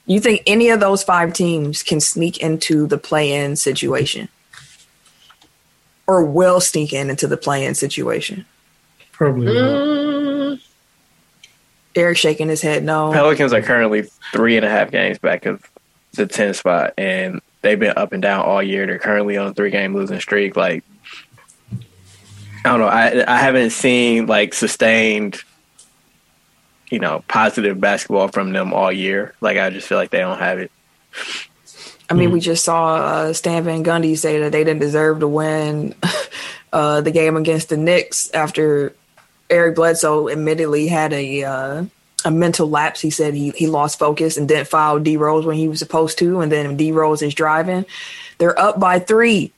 [0.05, 4.27] you think any of those five teams can sneak into the play-in situation,
[6.08, 8.45] or will sneak in into the play-in situation?
[9.12, 9.82] Probably not.
[9.82, 10.62] Mm,
[11.95, 13.12] Eric shaking his head, no.
[13.12, 15.69] Pelicans are currently three and a half games back of
[16.13, 18.86] the 10 spot, and they've been up and down all year.
[18.86, 20.55] They're currently on a three game losing streak.
[20.55, 20.84] Like,
[22.65, 22.88] I don't know.
[22.88, 25.41] I I haven't seen like sustained,
[26.89, 29.34] you know, positive basketball from them all year.
[29.41, 30.72] Like, I just feel like they don't have it.
[32.10, 35.28] I mean, we just saw uh, Stan Van Gundy say that they didn't deserve to
[35.28, 35.93] win
[36.74, 38.95] uh, the game against the Knicks after
[39.50, 41.86] Eric Bledsoe admittedly had a uh,
[42.26, 43.00] a mental lapse.
[43.00, 46.17] He said he he lost focus and didn't foul D Rose when he was supposed
[46.19, 47.86] to, and then D Rose is driving.
[48.38, 49.54] They're up by three.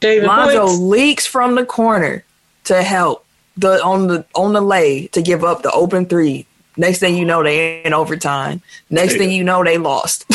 [0.00, 0.80] David Lonzo Points.
[0.80, 2.24] leaks from the corner
[2.64, 3.24] to help
[3.56, 6.46] the on the on the lay to give up the open three.
[6.76, 8.62] Next thing you know, they in overtime.
[8.90, 10.26] Next thing you know, they lost.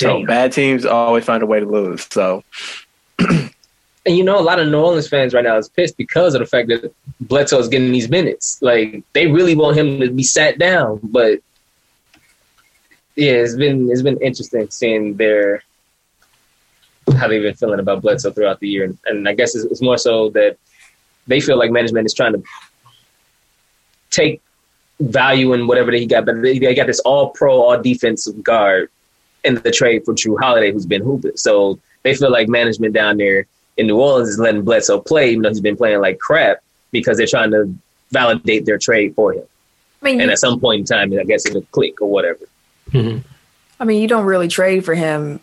[0.00, 2.06] So bad teams always find a way to lose.
[2.10, 2.42] So
[4.06, 6.40] And you know, a lot of New Orleans fans right now is pissed because of
[6.40, 8.60] the fact that Bledsoe is getting these minutes.
[8.62, 11.40] Like they really want him to be sat down, but
[13.14, 15.62] yeah, it's been it's been interesting seeing their
[17.20, 19.82] how they've been feeling about Bledsoe throughout the year, and, and I guess it's, it's
[19.82, 20.56] more so that
[21.26, 22.42] they feel like management is trying to
[24.10, 24.40] take
[25.00, 28.90] value in whatever he got, but they, they got this all pro, all defensive guard
[29.44, 31.36] in the trade for Jrue Holiday, who's been hooping.
[31.36, 35.42] So they feel like management down there in New Orleans is letting Bledsoe play, even
[35.42, 36.58] though he's been playing like crap,
[36.90, 37.72] because they're trying to
[38.10, 39.44] validate their trade for him.
[40.02, 42.40] I mean, And you, at some point in time, I guess it'll click or whatever.
[42.90, 43.22] Mhm.
[43.78, 45.40] I mean, you don't really trade for him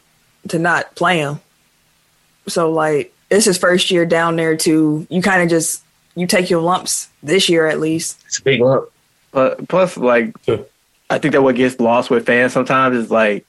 [0.49, 1.39] to not play him.
[2.47, 5.05] So like, it's his first year down there too.
[5.09, 5.83] You kind of just
[6.15, 8.21] you take your lumps this year at least.
[8.25, 8.89] It's a big lump.
[9.31, 10.35] But plus, like,
[11.09, 13.45] I think that what gets lost with fans sometimes is like,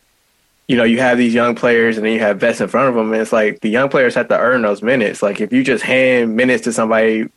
[0.66, 2.94] you know, you have these young players and then you have vets in front of
[2.94, 5.22] them, and it's like the young players have to earn those minutes.
[5.22, 7.28] Like, if you just hand minutes to somebody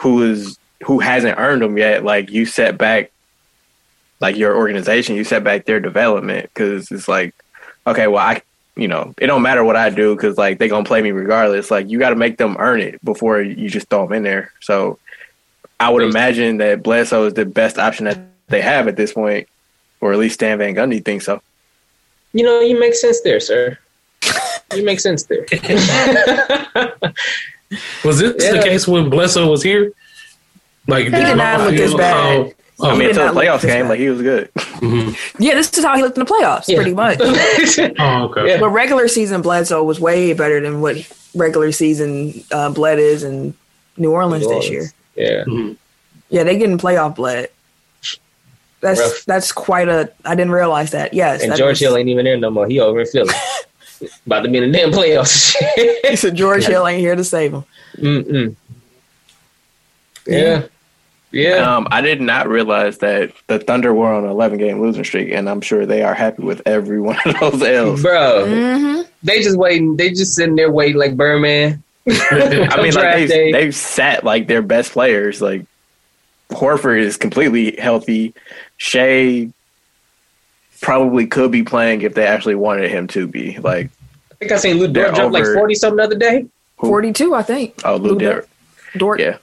[0.00, 3.10] who is who hasn't earned them yet, like you set back,
[4.20, 7.34] like your organization, you set back their development because it's like,
[7.86, 8.42] okay, well, I,
[8.76, 11.70] you know, it don't matter what I do because like they gonna play me regardless.
[11.70, 14.52] Like, you got to make them earn it before you just throw them in there.
[14.60, 14.98] So.
[15.80, 19.48] I would imagine that Bledsoe is the best option that they have at this point,
[20.00, 21.42] or at least Stan Van Gundy thinks so.
[22.32, 23.76] You know, you make sense there, sir.
[24.72, 25.44] You make sense there.
[28.04, 28.52] Was this Yeah.
[28.52, 29.92] the case when Bledsoe was here?
[30.86, 32.54] Like, He did not look this bad.
[32.82, 34.50] Oh, I mean, did until not the playoffs game, like he was good.
[34.54, 35.16] mhm.
[35.38, 36.76] Yeah, this is how he looked in the playoffs, Yeah.
[36.76, 37.18] pretty much.
[37.20, 38.48] oh, okay.
[38.48, 38.58] Yeah.
[38.60, 40.96] But regular season Bledsoe was way better than what
[41.34, 43.54] regular season uh, Bled is in
[43.96, 44.78] New Orleans, New this year.
[44.80, 44.94] Orleans.
[45.16, 45.44] Yeah.
[45.44, 45.76] Mhm.
[46.30, 47.50] Yeah, they getting playoff Bled.
[48.80, 49.24] That's Rough.
[49.26, 50.10] that's quite a.
[50.24, 51.14] I didn't realize that.
[51.14, 52.66] Yes, And that George is- Hill ain't even there no more.
[52.66, 53.32] He over in Philly.
[54.26, 55.54] About to be in the damn playoffs.
[56.08, 57.64] He said George Hill ain't here to save him.
[57.98, 58.56] Mm-mm.
[60.26, 60.38] Yeah.
[60.38, 60.62] Yeah.
[61.34, 65.32] Um, I did not realize that the Thunder were on an 11 game losing streak,
[65.32, 68.02] and I'm sure they are happy with every one of those L's.
[68.02, 69.02] Bro, Mm-hmm.
[69.22, 69.96] they just waiting.
[69.96, 71.82] They just sitting there waiting like Birdman.
[72.08, 73.52] I mean, like they've, day.
[73.52, 75.40] they've sat like their best players.
[75.40, 75.64] Like
[76.50, 78.34] Horford is completely healthy.
[78.76, 79.48] Shai
[80.80, 83.56] probably could be playing if they actually wanted him to be.
[83.58, 83.88] Like,
[84.32, 86.46] I think I seen Lu They're Dort jump like 40 something the other day.
[86.78, 86.88] Who?
[86.88, 87.74] Forty-two, I think.
[87.84, 88.48] oh, Lu Lu Dort.
[88.96, 89.20] Dort.
[89.20, 89.38] Yeah.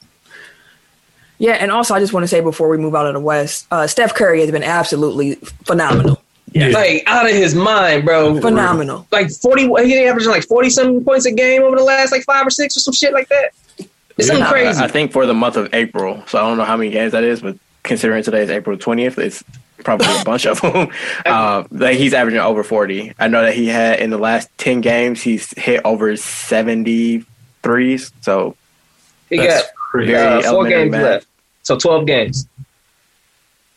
[1.39, 3.65] Yeah, and also I just want to say before we move out of the West,
[3.71, 6.21] uh, Steph Curry has been absolutely phenomenal.
[6.52, 6.67] Yeah.
[6.69, 8.41] Like out of his mind, bro.
[8.41, 9.08] Phenomenal.
[9.12, 12.45] Like 40, he averaging like 40 something points a game over the last like five
[12.45, 13.52] or six or some shit like that.
[14.17, 14.84] It's something I- crazy.
[14.84, 16.21] I, think for the month of April.
[16.28, 19.17] So I don't know how many games that is, but considering today is April 20th,
[19.19, 19.43] it's
[19.84, 20.89] probably a bunch of them.
[21.25, 23.13] Uh, like he's averaging over 40.
[23.19, 28.12] I know that he had in the last 10 games, he's hit over 73s.
[28.21, 28.56] So
[29.30, 30.12] he That's got crazy.
[30.13, 31.02] very uh, four games math.
[31.04, 31.28] left.
[31.63, 32.48] So 12 games.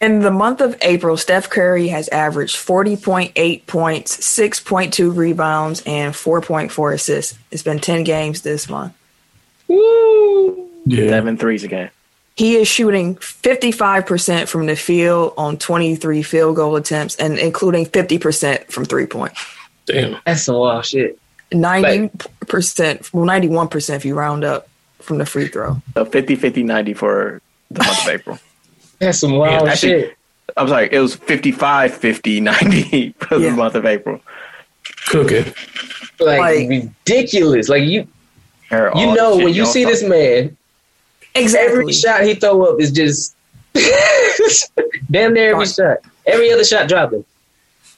[0.00, 6.94] In the month of April, Steph Curry has averaged 40.8 points, 6.2 rebounds, and 4.4
[6.94, 7.38] assists.
[7.52, 8.94] It's been 10 games this month.
[9.68, 10.68] Woo.
[10.84, 11.08] Yeah.
[11.08, 11.90] seven threes a game.
[12.34, 18.72] He is shooting 55% from the field on 23 field goal attempts and including 50%
[18.72, 19.32] from three point.
[19.86, 20.18] Damn.
[20.24, 21.18] That's some wild shit.
[21.52, 24.66] 90%, well, 91% if you round up
[24.98, 25.80] from the free throw.
[25.94, 27.42] So 50, 50, 90 for
[27.74, 28.38] the month of April.
[28.98, 30.16] That's some wild actually- shit.
[30.56, 33.50] I'm sorry, it was 55, 50, 90 for Yeah.
[33.50, 34.20] the month of April.
[35.06, 35.46] Cooking.
[36.20, 37.68] Like, like- ridiculous.
[37.68, 38.06] Like you
[38.70, 40.56] you know when you see this man,
[41.34, 41.80] Exactly.
[41.80, 43.34] every shot he throw up is just
[45.10, 45.98] damn near every shot.
[46.26, 47.24] Every other shot dropping.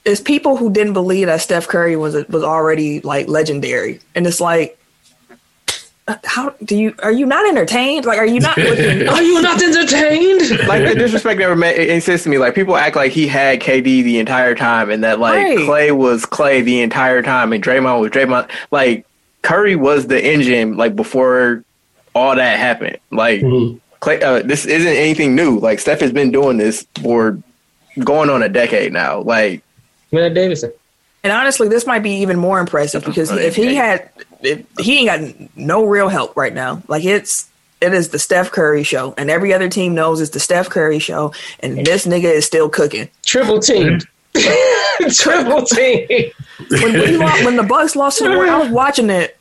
[0.05, 4.39] It's people who didn't believe that Steph Curry was was already like legendary, and it's
[4.39, 4.77] like,
[6.23, 8.05] how do you are you not entertained?
[8.05, 9.07] Like, are you not looking?
[9.09, 10.67] Are you not entertained?
[10.67, 12.37] like the disrespect never ma- it insists to me.
[12.37, 15.57] Like people act like he had KD the entire time, and that like Right.
[15.57, 18.49] Klay was Klay the entire time, and Draymond was Draymond.
[18.69, 19.05] Like
[19.41, 20.77] Curry was the engine.
[20.77, 21.63] Like before
[22.13, 22.97] all that happened.
[23.11, 23.79] Like Mhm.
[24.01, 25.57] Klay, uh, this isn't anything new.
[25.57, 27.41] Like Steph has been doing this for
[28.03, 29.21] going on a decade now.
[29.21, 29.63] Like
[30.11, 30.71] Man Davidson.
[31.23, 34.07] And honestly, this might be even more impressive because if he had,
[34.41, 36.81] if he ain't got no real help right now.
[36.87, 37.49] Like it's,
[37.81, 40.99] it is the Steph Curry show, and every other team knows it's the Steph Curry
[40.99, 43.09] show, and this nigga is still cooking.
[43.25, 44.05] Triple teamed.
[45.13, 46.31] Triple team.
[46.69, 49.37] When, we lo- when the Bucks lost to the Warriors, I was watching it,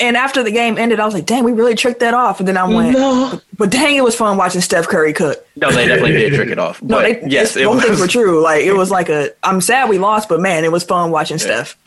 [0.00, 2.48] and after the game ended, I was like, "Dang, we really tricked that off." And
[2.48, 3.40] then I went, No.
[3.56, 6.58] "But dang, it was fun watching Steph Curry cook." no, they definitely did trick it
[6.58, 6.82] off.
[6.82, 8.12] No, they, yes, yes, it both things were was.
[8.12, 8.42] true.
[8.42, 9.30] Like it was like a.
[9.42, 11.76] I'm sad we lost, but man, it was fun watching Steph.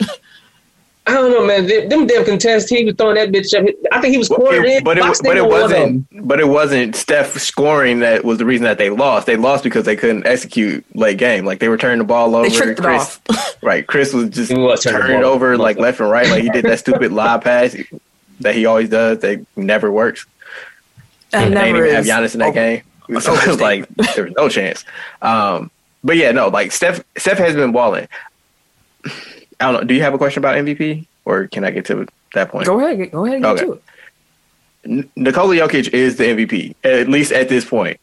[1.08, 1.66] I don't know, man.
[1.66, 3.66] Them, them damn contests, he was throwing that bitch up.
[3.92, 4.84] I think he was quartered in.
[4.84, 6.06] but it, Fox but it didn't know one of them.
[6.10, 6.28] wasn't.
[6.28, 9.26] But it wasn't Steph scoring that was the reason that they lost.
[9.26, 11.44] They lost because they couldn't execute late game.
[11.44, 12.48] Like they were turning the ball over.
[12.48, 13.56] They tricked it Chris, off.
[13.62, 15.56] right, Chris was just He was turning it over over.
[15.58, 16.28] like left and right.
[16.28, 17.74] Like he did that stupid live pass
[18.40, 19.18] that he always does.
[19.20, 20.26] That never works.
[21.30, 22.04] That They didn't never even have.
[22.04, 22.82] Giannis in that Oh, game.
[23.20, 24.84] So it was like there was no chance.
[25.22, 25.70] Um,
[26.04, 27.02] but yeah, no, like Steph.
[27.16, 28.06] Steph has been balling.
[29.60, 29.84] I don't know.
[29.86, 32.66] Do you have a question about MVP, or can I get to that point?
[32.66, 33.64] Go ahead, go ahead, and get Okay.
[33.64, 33.82] to it.
[34.84, 37.98] N- Nikola Jokic is the MVP, at least at this point.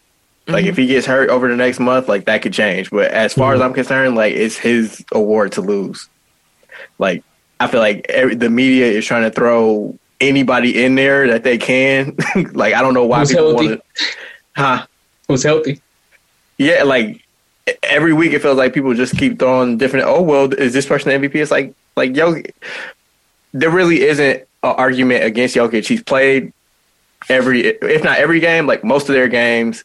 [0.47, 0.69] Like Mm-hmm.
[0.69, 2.91] if he gets hurt over the next month, like that could change.
[2.91, 6.07] But as far as I'm concerned, like it's his award to lose.
[6.99, 7.23] Like
[7.59, 11.57] I feel like every, the media is trying to throw anybody in there that they
[11.57, 12.15] can.
[12.53, 13.81] like I don't know why Who's people want to.
[14.55, 14.85] Huh?
[15.27, 15.81] Who's healthy?
[16.59, 17.24] Yeah, like
[17.83, 20.05] every week it feels like people just keep throwing different.
[20.07, 21.35] Oh well, is this person the MVP?
[21.35, 22.41] It's like like yo,
[23.53, 25.87] there really isn't an argument against Jokic.
[25.87, 26.53] He's played
[27.29, 29.83] every, if not every game, like most of their games.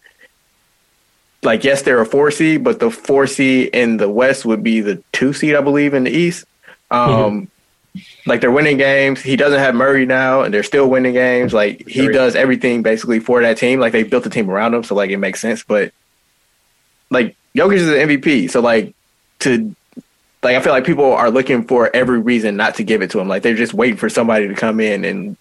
[1.42, 4.80] Like yes, they're a four seed, but the four seed in the West would be
[4.80, 6.44] the two seed, I believe, in the East.
[6.90, 7.50] Um,
[8.26, 9.22] like they're winning games.
[9.22, 11.54] He doesn't have Murray now, and they're still winning games.
[11.54, 13.80] Like he does everything basically for that team.
[13.80, 15.62] Like they built the team around him, so like it makes sense.
[15.62, 15.92] But
[17.10, 18.94] like Jokic is an MVP, so like
[19.40, 19.74] to
[20.42, 23.20] like I feel like people are looking for every reason not to give it to
[23.20, 23.28] him.
[23.28, 25.36] Like they're just waiting for somebody to come in and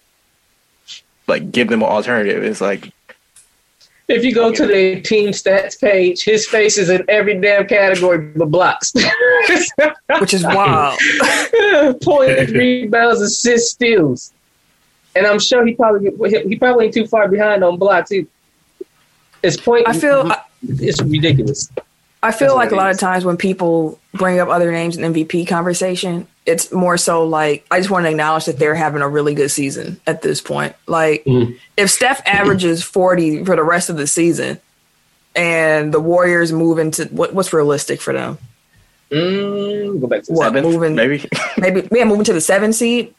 [1.26, 2.42] like give them an alternative.
[2.42, 2.92] It's like
[4.08, 8.18] If you go to the team stats page, his face is in every damn category
[8.18, 8.92] but blocks.
[10.20, 10.98] which is wild.
[12.02, 14.32] Points, rebounds, assists, steals.
[15.14, 16.10] And I'm sure he probably
[16.46, 18.28] he probably ain't too far behind on blocks either.
[19.42, 19.88] It's point.
[19.88, 20.30] I feel
[20.62, 21.70] it's ridiculous.
[22.22, 25.48] I feel like a lot of times when people bring up other names in MVP
[25.48, 29.34] conversation, it's more so like I just want to acknowledge that they're having a really
[29.34, 30.74] good season at this point.
[30.86, 31.56] Like Mhm.
[31.78, 34.60] if Steph averages 40 for the rest of the season
[35.34, 38.36] and the Warriors move into what, what's realistic for them?
[39.10, 40.44] Mm, go back to What?
[40.52, 41.26] Seventh, moving- maybe.
[41.58, 43.12] Maybe yeah, moving to the seven seed,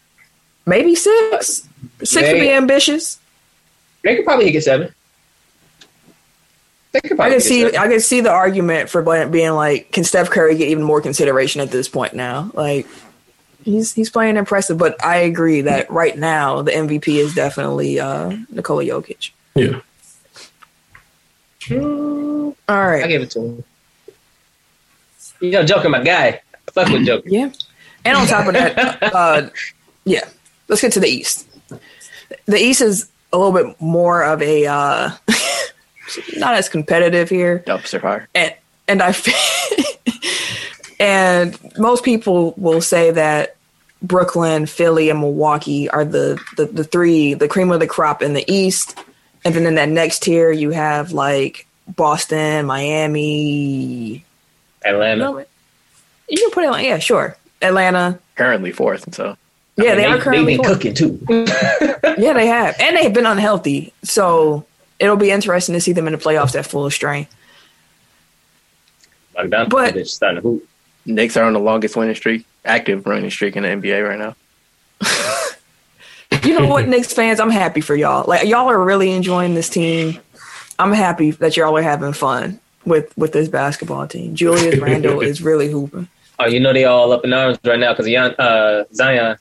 [0.65, 1.67] maybe six.
[2.03, 3.17] Six would be ambitious.
[4.03, 4.93] They could probably get seven.
[6.91, 7.65] They could I can get see.
[7.65, 11.01] I can see the argument for Bryant being like, can Steph Curry get even more
[11.01, 12.51] consideration at this point now?
[12.53, 12.85] Like
[13.63, 18.35] he's he's playing impressive, but I agree that right now the MVP is definitely uh
[18.49, 19.31] Nikola Jokic.
[19.55, 19.79] Yeah.
[21.69, 22.67] All right.
[22.67, 23.07] I right.
[23.07, 23.63] give it to him.
[25.39, 26.41] You know, Joker, my guy.
[26.73, 27.29] Fuck with Joker.
[27.29, 27.51] Yeah.
[28.03, 29.49] And on top of that, uh
[30.03, 30.27] yeah.
[30.67, 31.47] Let's get to the East.
[32.45, 35.11] The East is a little bit more of a uh
[36.37, 37.63] not as competitive here.
[37.65, 38.27] Dumpster fire.
[38.35, 38.53] and
[38.87, 39.15] and I
[40.99, 43.55] and most people will say that
[44.01, 48.33] Brooklyn, Philly, and Milwaukee are the, the the three the cream of the crop in
[48.33, 48.97] the East,
[49.45, 54.25] and then in that next tier you have like Boston, Miami.
[54.83, 55.45] Atlanta.
[56.27, 58.17] You can put it, on yeah, sure, Atlanta.
[58.35, 59.37] Currently fourth, so
[59.75, 61.19] Yeah, they I mean, are currently They've been cooking too.
[62.17, 63.93] Yeah, they have, and they've been unhealthy.
[64.03, 64.65] So
[65.01, 67.33] it'll be interesting to see them in the playoffs at full strength.
[69.35, 70.67] Bogdanovich But- starting to hoop.
[71.05, 74.35] Knicks are on the longest winning streak, active running streak in the NBA right now.
[76.43, 78.23] you know what, Knicks fans, I'm happy for y'all.
[78.27, 80.19] Like y'all are really enjoying this team.
[80.77, 84.35] I'm happy that y'all are having fun with with this basketball team.
[84.35, 86.07] Julius Randle is really hooping.
[86.37, 89.37] Oh, you know they all up in arms right now because uh, Zion.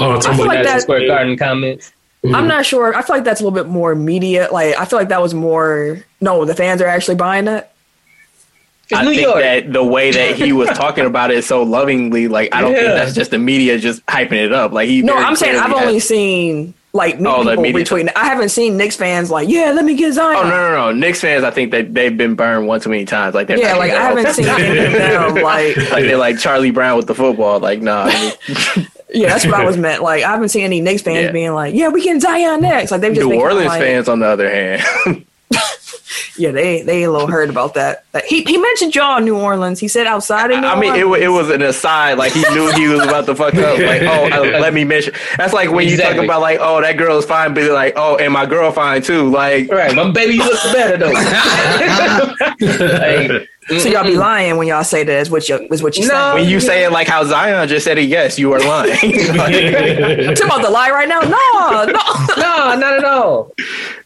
[0.00, 1.92] Oh, it's I feel like Madison that- Square Garden comments.
[2.22, 2.48] I'm mm-hmm.
[2.48, 2.94] not sure.
[2.94, 4.48] I feel like that's a little bit more media.
[4.52, 6.04] Like I feel like that was more.
[6.20, 7.72] No, the fans are actually buying that.
[8.90, 9.40] It's I New think York.
[9.40, 12.88] that the way that he was talking about it so lovingly, like I don't think
[12.88, 14.72] that's just the media just hyping it up.
[14.72, 18.08] Like he No, I'm saying I've clearly only seen like new Oh, people media retweeting.
[18.08, 18.16] it.
[18.16, 20.36] I haven't seen Knicks fans like, yeah, let me get Zion.
[20.36, 20.92] Oh no, no, no!
[20.92, 23.34] Knicks fans, I think that they've been burned one too many times.
[23.34, 25.34] Like they're Yeah, like I haven't seen them.
[25.42, 27.60] Like, like they're like Charlie Brown with the football.
[27.60, 28.34] Like nah, I
[28.76, 30.02] mean, yeah, that's what I was meant.
[30.02, 31.32] Like I haven't seen any Knicks fans Yeah.
[31.32, 32.90] being like, yeah, we getting Zion next.
[32.90, 34.82] Like they've just New been kinda Orleans like, fans, on the other hand,
[36.36, 38.04] Yeah, they they a little hurt about that.
[38.12, 39.78] That- He he mentioned y'all in New Orleans.
[39.78, 41.24] He said outside of New I mean, it, Orleans.
[41.24, 42.14] it was an aside.
[42.18, 43.78] Like he knew he was about to fuck up.
[43.78, 45.12] Like, oh, uh, let me mention.
[45.36, 48.16] That's like when you talk about like, oh, that girl is fine, but like, oh,
[48.16, 49.28] and my girl fine too.
[49.30, 51.12] Like, Right, my baby looks better though.
[52.60, 56.08] Like, so y'all be lying when y'all say that is what you is what you
[56.08, 56.34] No.
[56.34, 58.90] when you say it like how Zion just said it, yes, you are lying.
[59.40, 60.34] Like, say.
[60.38, 61.20] You about to lie right now?
[61.20, 61.92] No, no.
[62.36, 63.52] no, not at all.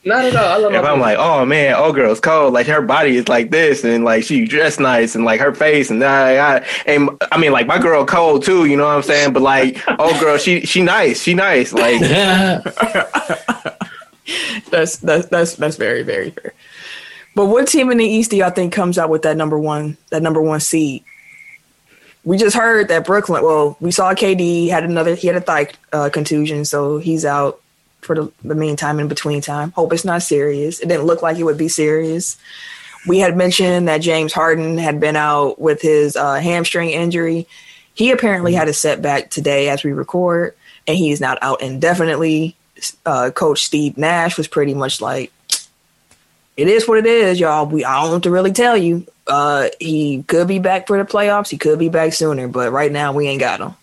[0.04, 0.44] Not at all.
[0.46, 2.52] I love if I'm like, oh man, oh girl's cold.
[2.52, 5.90] Like her body is like this, and like she dressed nice, and like her face,
[5.90, 8.66] and I, I, and I mean, like my girl cold too.
[8.66, 9.32] You know what I'm saying?
[9.32, 11.72] But like, oh girl, she she nice, she nice.
[11.72, 12.00] Like,
[14.70, 16.52] That's that's that's that's very very fair.
[17.34, 19.96] But what team in the East do y'all think comes out with that number one
[20.10, 21.04] that number one seed?
[22.24, 23.42] We just heard that Brooklyn.
[23.42, 25.14] Well, we saw KD had another.
[25.14, 27.60] He had a thigh uh, contusion, so he's out
[28.00, 29.00] for the, the meantime.
[29.00, 30.80] In between time, hope it's not serious.
[30.80, 32.38] It didn't look like it would be serious.
[33.06, 37.46] We had mentioned that James Harden had been out with his uh, hamstring injury.
[37.94, 40.54] He apparently had a setback today as we record,
[40.86, 42.56] and he is not out indefinitely.
[43.04, 45.30] Uh, Coach Steve Nash was pretty much like,
[46.56, 47.66] "It is what it is, y'all.
[47.66, 49.06] We I don't know what to really tell you.
[49.26, 51.48] Uh, he could be back for the playoffs.
[51.48, 53.74] He could be back sooner, but right now we ain't got him."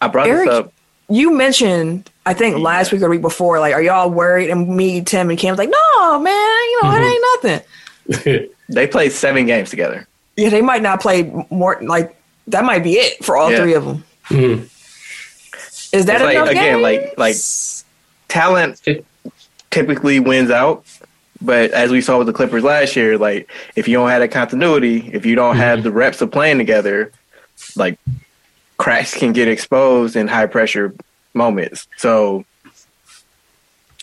[0.00, 0.72] I brought Eric- this up.
[1.08, 4.50] You mentioned, I think last week or week before, like, are y'all worried?
[4.50, 6.32] And me, Tim, and Kim was like, "No, man.
[6.34, 7.24] You know, it ain't
[8.24, 10.08] nothing." They played seven games together.
[10.36, 11.78] Yeah, they might not play more.
[11.80, 13.60] Like that might be it for all Yeah.
[13.60, 14.04] three of them.
[14.28, 14.62] Mhm.
[15.92, 17.36] Is that It's like, enough again, like- like-
[18.26, 18.82] Talent
[19.80, 20.84] typically wins out.
[21.42, 24.30] But as we saw with the Clippers last year, like if you don't have that
[24.30, 27.12] continuity, if you don't have the reps of playing together,
[27.76, 27.98] like
[28.78, 30.94] cracks can get exposed in high pressure
[31.34, 31.86] moments.
[31.98, 32.46] So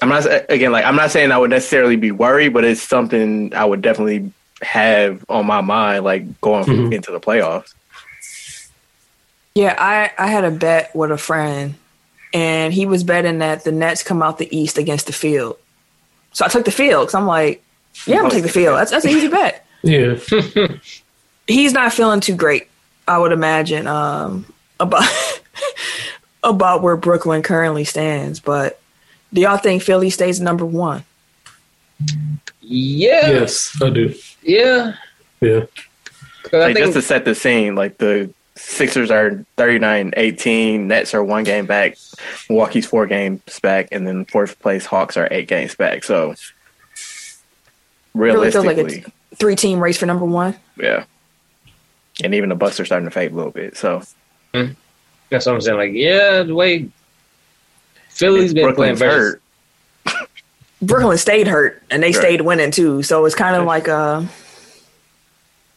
[0.02, 3.54] I'm not again like I'm not saying I would necessarily be worried, but it's something
[3.56, 6.94] I would definitely have on my mind, like going Mhm.
[6.94, 7.74] into the playoffs.
[9.56, 11.76] Yeah, I, I had a bet with a friend,
[12.34, 15.58] and he was betting that the Nets come out the East against the field.
[16.34, 17.64] So I took the field because I'm like,
[18.06, 18.78] yeah, I'm gonna take the field.
[18.78, 19.66] That's that's an easy bet.
[19.84, 20.16] Yeah.
[21.48, 22.68] He's not feeling too great,
[23.08, 24.46] I would imagine, um,
[24.80, 25.04] about
[26.44, 28.40] about where Brooklyn currently stands.
[28.40, 28.80] But
[29.34, 31.04] do y'all think Philly stays number one?
[32.62, 34.14] Yeah, Yes, I do.
[34.42, 34.96] yeah.
[35.42, 35.62] Yeah.
[36.44, 41.14] 'Cause I Like, think just to set the scene, like the Sixers are 39-18, Nets
[41.16, 41.98] are one game back,
[42.50, 46.04] Milwaukee's four games back, and then fourth place Hawks are eight games back.
[46.04, 46.36] So
[48.14, 50.56] Really feels realistically, like a three team race for number one.
[50.78, 51.06] yeah.
[52.24, 53.76] And even the Bucks are starting to fade a little bit.
[53.76, 54.04] So
[54.54, 54.74] hmm.
[55.30, 55.78] that's what I'm saying.
[55.80, 56.90] Like, yeah, the way
[58.10, 59.42] Philly's been Brooklyn's playing versus,
[60.06, 60.30] hurt.
[60.84, 62.16] Brooklyn stayed hurt and they Right.
[62.16, 63.02] stayed winning too.
[63.02, 64.28] So it's kind of like a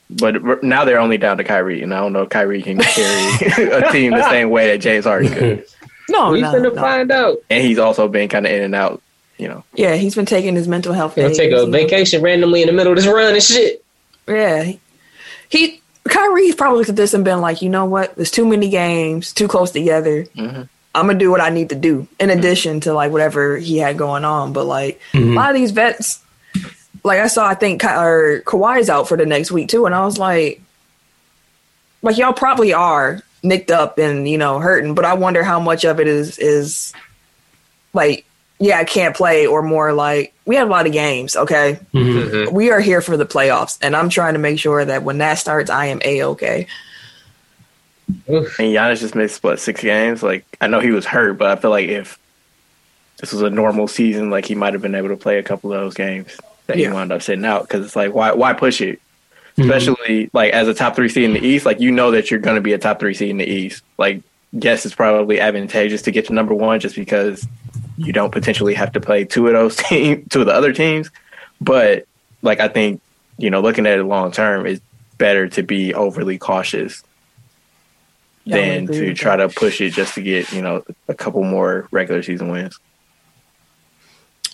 [0.09, 3.73] But now they're only down to Kyrie, and I don't know if Kyrie can carry
[3.73, 5.65] a team the same way that James Harden could.
[6.09, 6.81] no, we no, finna no.
[6.81, 7.39] find out.
[7.51, 9.03] And he's also been kind of in and out,
[9.37, 9.65] you know.
[9.75, 11.17] Yeah, he's been taking his mental health.
[11.17, 11.73] Gonna days, take you a know.
[11.73, 13.85] vacation randomly in the middle of this run and shit.
[14.29, 14.81] Yeah, he,
[15.49, 18.15] he Kyrie's probably looked at this and been like, you know what?
[18.15, 20.23] There's too many games, too close together.
[20.37, 20.69] Mhm.
[20.95, 23.99] I'm gonna do what I need to do in addition to like whatever he had
[23.99, 24.53] going on.
[24.53, 25.35] But like a Mhm.
[25.35, 26.21] lot of these vets,
[27.07, 29.95] like I saw, I think Ka- or Kawhi's out for the next week too, and
[29.95, 30.61] I was like,
[32.03, 35.85] like y'all probably are nicked up and you know hurting, but I wonder how much
[35.85, 36.93] of it is is
[37.93, 38.27] like,
[38.59, 41.37] yeah, I can't play, or more like we have a lot of games.
[41.37, 42.53] Okay, Mhm.
[42.53, 45.35] we are here for the playoffs, and I'm trying to make sure that when that
[45.35, 46.67] starts, I am a okay.
[48.31, 48.59] Oof.
[48.59, 50.23] And Giannis just missed what six games.
[50.23, 52.19] Like I know he was hurt, but I feel like if
[53.19, 55.73] this was a normal season, like he might have been able to play a couple
[55.73, 56.37] of those games
[56.67, 56.89] that Yeah.
[56.89, 57.63] he wound up sitting out.
[57.63, 59.01] Because it's like why why push it?
[59.57, 59.65] Mhm.
[59.65, 62.41] Especially like as a top three seed in the East, like you know that you're
[62.41, 63.83] going to be a top three seed in the East.
[63.99, 64.21] Like
[64.53, 67.47] yes, it's probably advantageous to get to number one just because
[67.99, 71.11] you don't potentially have to play two of those teams, two of the other teams.
[71.61, 72.05] But
[72.43, 73.01] like I think
[73.39, 74.81] you know, looking at it long term, it's
[75.19, 77.03] better to be overly cautious
[78.45, 79.51] Yeah, than to try that.
[79.53, 82.79] to push it just to get you know a couple more regular season wins.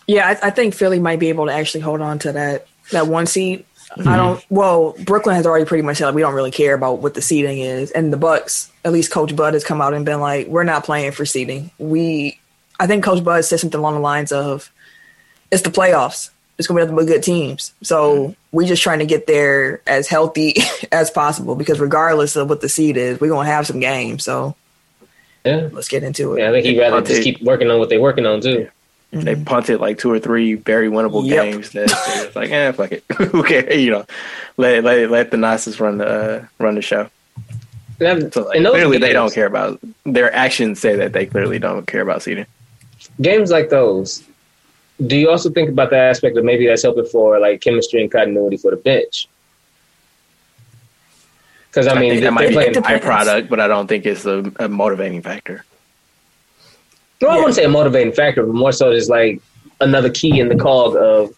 [0.07, 3.07] Yeah, I, I think Philly might be able to actually hold on to that that
[3.07, 3.65] one seed.
[3.97, 4.09] Mm-hmm.
[4.09, 4.45] I don't.
[4.51, 7.23] Well, Brooklyn has already pretty much said like, we don't really care about what the
[7.23, 10.47] seeding is, and the Bucks, at least Coach Bud has come out and been like,
[10.49, 11.71] we're not playing for seeding.
[11.79, 12.41] We,
[12.81, 14.73] I think Coach Bud said something along the lines of,
[15.51, 16.31] "It's the playoffs.
[16.59, 17.73] It's gonna be nothing but good teams.
[17.83, 18.33] So Mm-hmm.
[18.57, 20.57] we just trying to get there as healthy
[20.93, 24.25] as possible because regardless of what the seed is, we're gonna have some games.
[24.25, 24.55] So
[25.45, 25.69] Yeah.
[25.73, 26.41] let's get into it.
[26.41, 28.69] Yeah, I think he'd rather just keep working on what they're working on too.
[29.13, 31.45] They punted like two or three very winnable Yep.
[31.45, 33.77] games that they're like, eh, fuck it, who cares?
[33.81, 34.07] You know,
[34.57, 37.09] let let let Thanasis run the uh, run the show.
[38.01, 40.81] And So like, clearly they don't care about their actions.
[40.81, 42.47] Say that they clearly don't care about seeding.
[43.21, 44.25] games like those,
[45.07, 48.11] do you also think about the aspect of maybe that's helping for like chemistry and
[48.11, 49.29] continuity for the bench?
[51.69, 52.71] Because I I, mean, think they- that might be playing.
[52.71, 53.05] a depends.
[53.05, 55.65] byproduct, but I don't think it's a, a motivating factor.
[57.23, 59.41] No, I wouldn't say a motivating factor, but more so just like
[59.81, 61.35] another key in the cog of,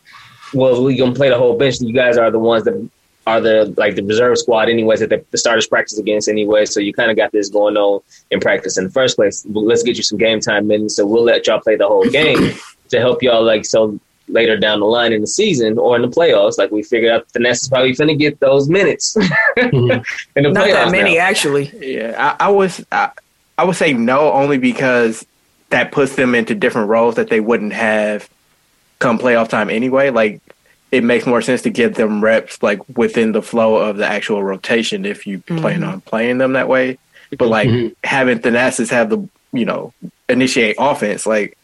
[0.52, 1.80] well, we gonna play the whole bench.
[1.80, 2.88] You guys are the ones that
[3.26, 6.64] are the like the reserve squad, anyways, that the, the starters practice against anyway.
[6.66, 9.44] So you kind of got this going on in practice in the first place.
[9.48, 12.52] Let's get you some game time minutes, so we'll let y'all play the whole game
[12.90, 16.08] to help y'all like so later down the line in the season or in the
[16.08, 16.56] playoffs.
[16.56, 19.14] Like we figured out the Nets is probably finna get those minutes
[19.58, 20.04] Mhm.
[20.36, 20.72] in the Not playoffs.
[20.72, 21.22] that many, now.
[21.24, 21.70] actually.
[21.78, 23.10] Yeah, I, I was I,
[23.58, 25.26] I would say no only because
[25.74, 28.28] that puts them into different roles that they wouldn't have
[29.00, 30.10] come playoff time anyway.
[30.10, 30.40] Like
[30.92, 34.40] it makes more sense to give them reps like within the flow of the actual
[34.44, 35.88] rotation if you plan Mhm.
[35.92, 36.96] on playing them that way.
[37.36, 37.92] But like Mhm.
[38.04, 39.18] having Thanasis have the
[39.52, 39.92] you know
[40.28, 41.56] initiate offense like.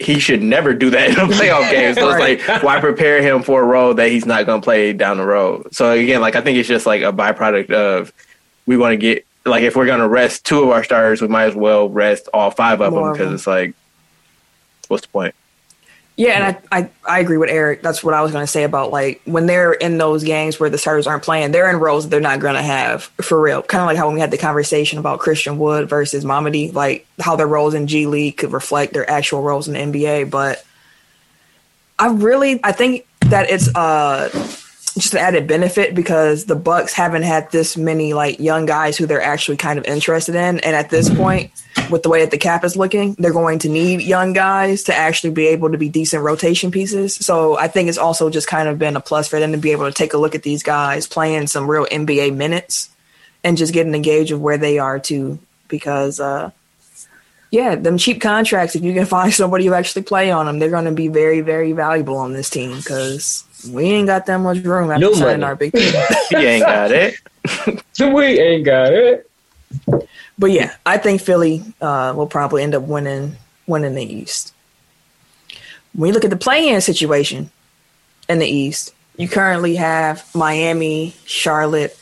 [0.00, 1.94] He should never do that in a playoff game.
[1.94, 2.32] So Right.
[2.40, 5.18] it's like, why prepare him for a role that he's not going to play down
[5.18, 5.68] the road?
[5.72, 8.12] So again, like I think it's just like a byproduct of
[8.66, 11.46] we want to get like if we're gonna rest two of our starters, we might
[11.46, 13.74] as well rest all five of them More of because it's like,
[14.88, 15.34] what's the point?
[16.16, 17.82] Yeah, and I, I, I agree with Eric.
[17.82, 20.70] That's what I was going to say about like when they're in those games where
[20.70, 23.62] the starters aren't playing, they're in roles that they're not going to have for real.
[23.62, 27.04] Kind of like how when we had the conversation about Christian Wood versus Mamadi, like
[27.18, 30.30] how their roles in G League could reflect their actual roles in the NBA.
[30.30, 30.64] But
[31.98, 34.28] I really, I think that it's uh
[34.94, 39.06] just an added benefit because the Bucks haven't had this many like young guys who
[39.06, 41.50] they're actually kind of interested in, and at this point,
[41.90, 44.94] with the way that the cap is looking, they're going to need young guys to
[44.94, 47.16] actually be able to be decent rotation pieces.
[47.16, 49.72] So I think it's also just kind of been a plus for them to be
[49.72, 52.90] able to take a look at these guys playing some real NBA minutes
[53.42, 55.38] and just getting a gauge of where they are too.
[55.68, 56.50] Because uh
[57.50, 60.70] yeah, them cheap contracts, if you can find somebody who actually play on them, they're
[60.70, 64.58] going to be very, very valuable on this team because we ain't got that much
[64.58, 65.44] room after No signing money.
[65.44, 65.92] our big team.
[66.30, 67.14] He ain't got it.
[68.00, 69.30] we ain't got it.
[70.38, 73.36] But yeah, I think Philly uh, will probably end up winning
[73.66, 74.52] winning the East.
[75.94, 77.50] When you look at the play-in situation,
[78.28, 78.94] in the East.
[79.16, 81.96] You currently have Miami, Charlotte,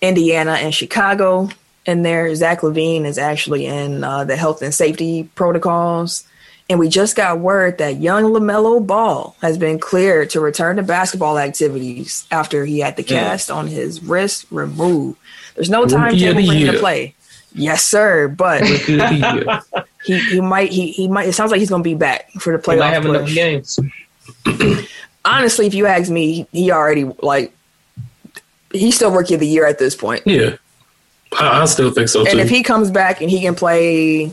[0.00, 1.48] Indiana, and Chicago
[1.84, 2.34] in there.
[2.34, 6.24] Zach LaVine is actually in uh, the health and safety protocols.
[6.68, 10.82] And we just got word that young LaMelo Ball has been cleared to return to
[10.82, 15.16] basketball activities after he had the cast on his wrist removed.
[15.54, 17.14] There's no timetable for him to play.
[17.56, 18.28] Yes, sir.
[18.28, 19.84] But Rookie of the year.
[20.04, 22.58] he, he might he, he might it sounds like he's gonna be back for the
[22.58, 23.34] might playoff have enough push.
[23.34, 23.78] games.
[25.24, 27.52] Honestly, if you ask me, he, already like
[28.72, 30.22] he's still rookie of the year at this point.
[30.26, 30.56] Yeah.
[31.32, 34.32] I, I still think so And if he comes back and he can play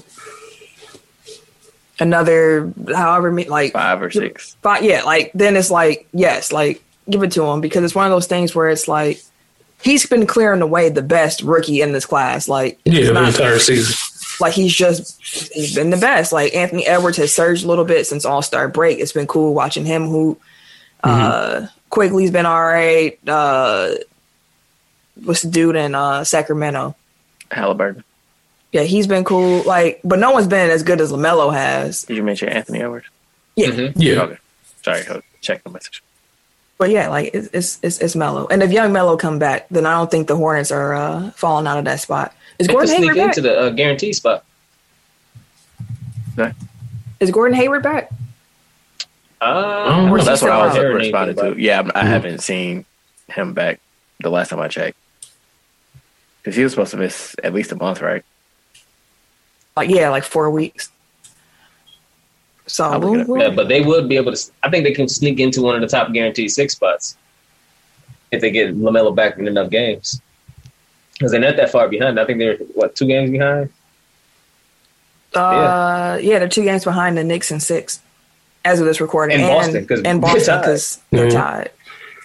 [2.03, 4.55] another however many like Five or six.
[4.61, 8.05] five, yeah, like then it's like yes, like give it to him because it's one
[8.05, 9.21] of those things where it's like
[9.81, 12.47] he's been clearing away the best rookie in this class.
[12.47, 13.95] Like yeah, the not- entire season.
[14.39, 15.21] like he's just
[15.53, 16.31] he's been the best.
[16.31, 18.99] Like Anthony Edwards has surged a little bit since All Star break.
[18.99, 20.07] It's been cool watching him.
[20.07, 20.37] Who
[21.03, 23.17] uh, Quickley's been all right.
[23.27, 23.95] Uh,
[25.23, 26.95] what's the dude in uh, Sacramento?
[27.51, 28.03] Haliburton.
[28.73, 29.63] Yeah, he's been cool.
[29.63, 32.03] Like, but no one's been as good as LaMelo has.
[32.03, 33.05] Did you mention Anthony Edwards?
[33.55, 33.93] Yeah, Mhm.
[33.95, 34.21] Yeah.
[34.23, 34.37] Okay.
[34.83, 36.03] Sorry, I'll check the message.
[36.79, 38.47] but yeah, like it's it's it's, it's Melo.
[38.47, 41.67] And if young Melo come back, then I don't think the Hornets are uh, falling
[41.67, 42.35] out of that spot.
[42.59, 43.27] Is They could Gordon sneak Hayward back?
[43.37, 44.43] into the uh, guarantee spot.
[47.19, 48.11] Is Gordon Hayward back?
[49.39, 51.61] Uh, Oh, Well, he's that's what I was responding to.
[51.61, 52.85] Yeah, I haven't seen
[53.29, 53.79] him back
[54.19, 54.97] the last time I checked.
[56.41, 58.23] Because he was supposed to miss at least a month, right?
[59.75, 60.89] Like yeah, like four weeks.
[62.67, 63.27] So I'll look it we'll- up.
[63.27, 64.51] we'll- Yeah, but they would be able to.
[64.63, 67.17] I think they can sneak into one of the top guaranteed six spots
[68.31, 70.21] if they get LaMelo back in enough games.
[71.13, 72.19] Because they're not that far behind.
[72.19, 73.69] I think they're what two games behind.
[75.35, 76.39] Uh, yeah.
[76.39, 77.99] they're two games behind the Knicks and six
[78.65, 79.39] as of this recording.
[79.41, 81.71] And Boston, 'cause and they're Boston because they're tied.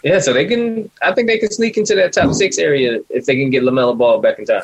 [0.05, 0.91] Yeah, so they can.
[1.03, 3.97] I think they can sneak into that top six area if they can get LaMelo
[3.99, 4.63] Ball back in time.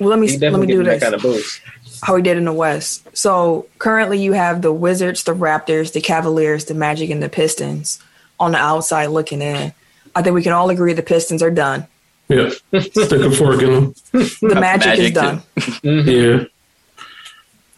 [0.00, 1.02] Well, let me let me do that this.
[1.02, 1.60] kind of.
[2.02, 3.06] How we did in the West.
[3.16, 8.00] So currently, you have the Wizards, the Raptors, the Cavaliers, the Magic, and the Pistons
[8.38, 9.72] on the outside looking in.
[10.14, 11.86] I think we can all agree the Pistons are done.
[12.28, 12.50] Yeah.
[12.50, 13.94] Stick a fork in them.
[14.12, 15.42] The Magic, is Magic, done.
[15.56, 16.08] Mm-hmm.
[16.08, 16.44] Yeah.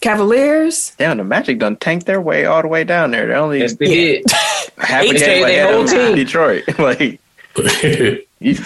[0.00, 3.26] Cavaliers, Damn, the Magic done tanked their way all the way down there.
[3.26, 4.12] They only Yes, they Yeah.
[4.18, 4.24] did.
[4.78, 6.16] half a game changed whole of team.
[6.16, 6.64] Detroit.
[6.78, 7.20] like,
[8.40, 8.58] you,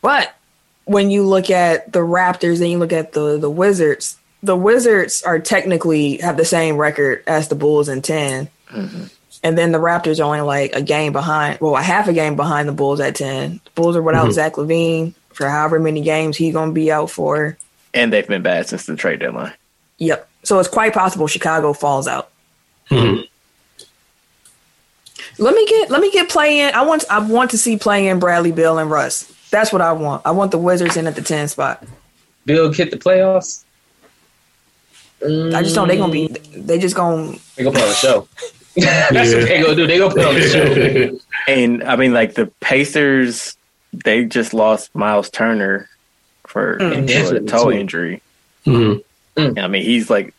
[0.00, 0.34] But
[0.84, 5.22] when you look at the Raptors and you look at the the Wizards, the Wizards
[5.22, 8.48] are technically have the same record as the Bulls in 10
[9.42, 12.34] And then the Raptors are only like a game behind, well, a half a game
[12.34, 13.60] behind the Bulls at ten.
[13.64, 14.32] The Bulls are without Mhm.
[14.32, 17.56] Zach LaVine for however many games he's gonna be out for.
[17.92, 19.52] and they've been bad since the trade deadline.
[19.98, 20.26] Yep.
[20.42, 22.28] So it's quite possible Chicago falls out.
[22.90, 23.22] Mhm.
[25.38, 26.74] Let me get let me get play in.
[26.74, 29.30] I want I want to see play in Bradley Beal and Russ.
[29.54, 30.22] That's what I want.
[30.26, 31.84] I want the Wizards in at the ten spot.
[32.44, 33.62] Beal hit the playoffs.
[35.24, 36.26] I just know they're gonna be
[36.56, 38.28] they just gonna They gonna put on the show.
[38.76, 39.86] That's what they gonna do.
[39.86, 40.40] They gonna put on the
[41.12, 41.18] show.
[41.52, 43.56] And I mean, like the Pacers,
[43.92, 45.88] they just lost Myles Turner
[46.48, 47.28] for, Mm.
[47.28, 47.78] for a toe too.
[47.78, 48.22] injury.
[48.66, 49.02] Mhm.
[49.36, 50.34] I mean, he's like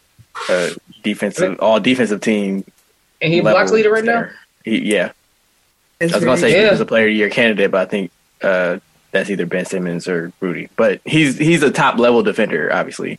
[0.49, 0.71] a
[1.03, 2.65] defensive, all defensive team.
[3.21, 4.27] And he blocks leader right now.
[4.65, 5.11] He, yeah,
[6.01, 6.65] it's I was gonna say Yeah.
[6.65, 8.11] he was a player of year candidate, but I think
[8.41, 8.79] uh,
[9.15, 10.69] that's either Ben Simmons or Rudy.
[10.75, 13.17] But he's he's a top level defender, obviously.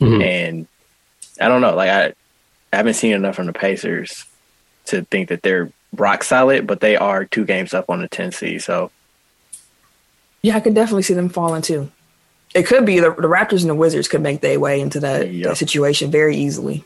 [0.00, 0.24] Mhm.
[0.24, 0.66] And
[1.40, 2.06] I don't know, like I,
[2.72, 4.24] I haven't seen enough from the Pacers
[4.86, 8.32] to think that they're rock solid, but they are two games up on the 10
[8.32, 8.62] seed.
[8.62, 8.90] So
[10.42, 11.90] Yeah, I could definitely see them falling too.
[12.54, 15.30] It could be the, the Raptors and the Wizards could make their way into that,
[15.32, 15.48] Yep.
[15.50, 16.84] that situation very easily.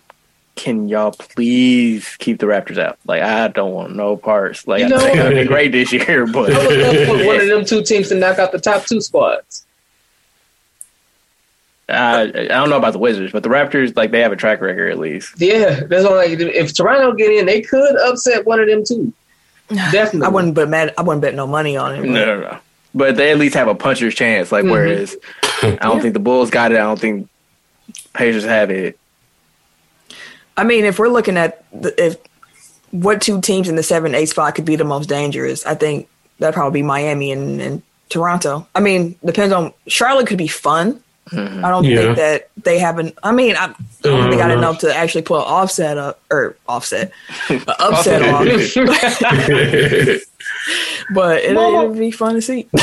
[0.58, 2.98] Can y'all please keep the Raptors out?
[3.06, 4.66] Like I don't want no parts.
[4.68, 7.26] Like You I know- think they'll be great this year, but I would love for
[7.26, 9.64] one of them two teams to knock out the top two squads.
[11.90, 14.60] I, I don't know about the Wizards, but the Raptors like they have a track
[14.60, 15.40] record at least.
[15.40, 16.16] Yeah, that's all.
[16.16, 19.12] Like, if Toronto get in, they could upset one of them too.
[19.70, 20.26] Definitely.
[20.26, 22.00] I wouldn't bet mad, I wouldn't bet no money on it.
[22.00, 22.58] but- No, no, no.
[22.94, 24.50] But they at least have a puncher's chance.
[24.52, 24.70] Like Mhm.
[24.70, 25.16] whereas
[25.62, 26.00] I don't Yeah.
[26.02, 26.76] think the Bulls got it.
[26.76, 27.28] I don't think
[28.12, 28.98] Pacers have it.
[30.58, 32.16] I mean, if we're looking at the, if
[32.90, 36.08] what two teams in the seven eight spot could be the most dangerous, I think
[36.40, 38.66] that'd probably be Miami and, and Toronto.
[38.74, 41.00] I mean, depends on Charlotte could be fun.
[41.30, 41.62] Mhm.
[41.62, 41.96] I don't Yeah.
[41.98, 43.14] think that they haven't.
[43.22, 44.54] I mean, I, I don't think they got Uh.
[44.56, 47.12] enough to actually put an offset up or offset,
[47.50, 48.46] a upset off.
[51.14, 51.84] But it, Mama.
[51.84, 52.68] it'll be fun to see.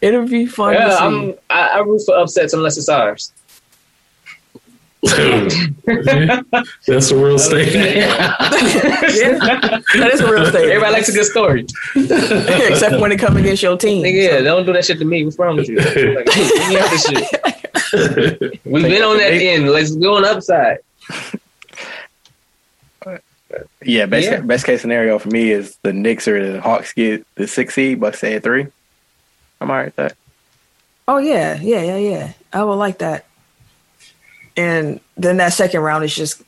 [0.00, 1.02] it'll be fun Yeah, to see.
[1.02, 1.34] I'm.
[1.50, 3.32] I, I root for upsets unless it's ours.
[6.86, 7.96] That's a real statement.
[7.96, 10.72] yeah, that is a real statement.
[10.72, 11.66] Everybody likes a good story.
[11.96, 14.04] except when it comes against your team.
[14.04, 15.24] Yeah, yeah, don't do that shit to me.
[15.24, 15.76] What's wrong with you?
[15.76, 18.60] Like, let me have this shit.
[18.64, 19.68] We've been on that end.
[19.70, 20.78] Let's go on upside.
[23.82, 24.40] Yeah, best Yeah.
[24.40, 28.00] best case scenario for me is the Knicks or the Hawks get the six seed,
[28.00, 28.66] Bucks stay at three.
[29.60, 30.16] I'm alright with that.
[31.06, 32.32] Oh yeah, yeah, yeah, yeah.
[32.52, 33.25] I would like that.
[34.56, 36.42] And then that second round is just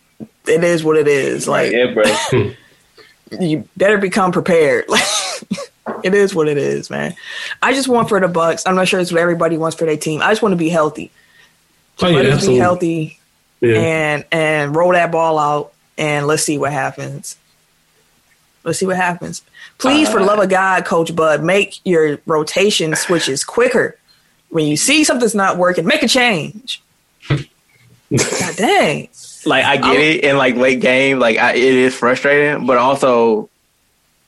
[0.46, 1.46] it is what it is.
[1.46, 2.04] Like yeah, bro.
[3.40, 4.84] you better become prepared.
[6.02, 7.14] it is what it is, man.
[7.62, 8.62] I just want for the Bucks.
[8.66, 10.22] I'm not sure it's what everybody wants for their team.
[10.22, 11.10] I just want to be healthy.
[12.00, 13.18] Oh, Let yeah, us be healthy
[13.60, 13.76] Yeah.
[13.76, 17.36] and and roll that ball out and let's see what happens.
[18.64, 19.42] Let's see what happens.
[19.78, 23.96] Please, for the love of God, Coach Bud, make your rotation switches quicker.
[24.50, 26.82] When you see something's not working, make a change.
[28.16, 29.08] God dang.
[29.44, 32.78] Like I get I'm- it in like late game, like I, it is frustrating, but
[32.78, 33.48] also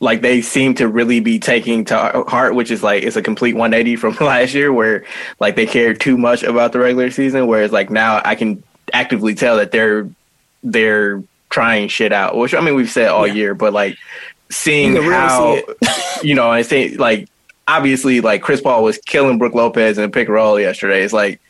[0.03, 3.55] like they seem to really be taking to heart, which is like it's a complete
[3.55, 5.05] 180 from last year, where
[5.41, 8.63] like they cared too much about the regular season, whereas like now I can
[8.93, 10.09] actively tell that they're
[10.63, 13.35] they're trying shit out, which I mean we've said all Yeah.
[13.35, 13.97] year, but like
[14.51, 17.29] seeing You how see you know, I think like
[17.69, 21.03] obviously like Chris Paul was killing Brook Lopez in a pick and roll yesterday.
[21.03, 21.41] It's like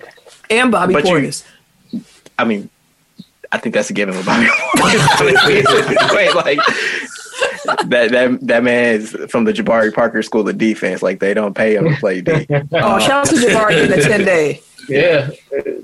[0.50, 1.44] And Bobby But you- Portis.
[2.40, 2.70] I mean,
[3.52, 4.46] I think that's a given with Bobby.
[4.46, 6.14] Portis.
[6.14, 6.58] Wait, like
[7.88, 11.02] that that that man is from the Jabari Parker School of Defense.
[11.02, 12.46] Like they don't pay him to play D.
[12.72, 14.62] Oh, shout out to Jabari in the 10 day.
[14.88, 15.30] Yeah,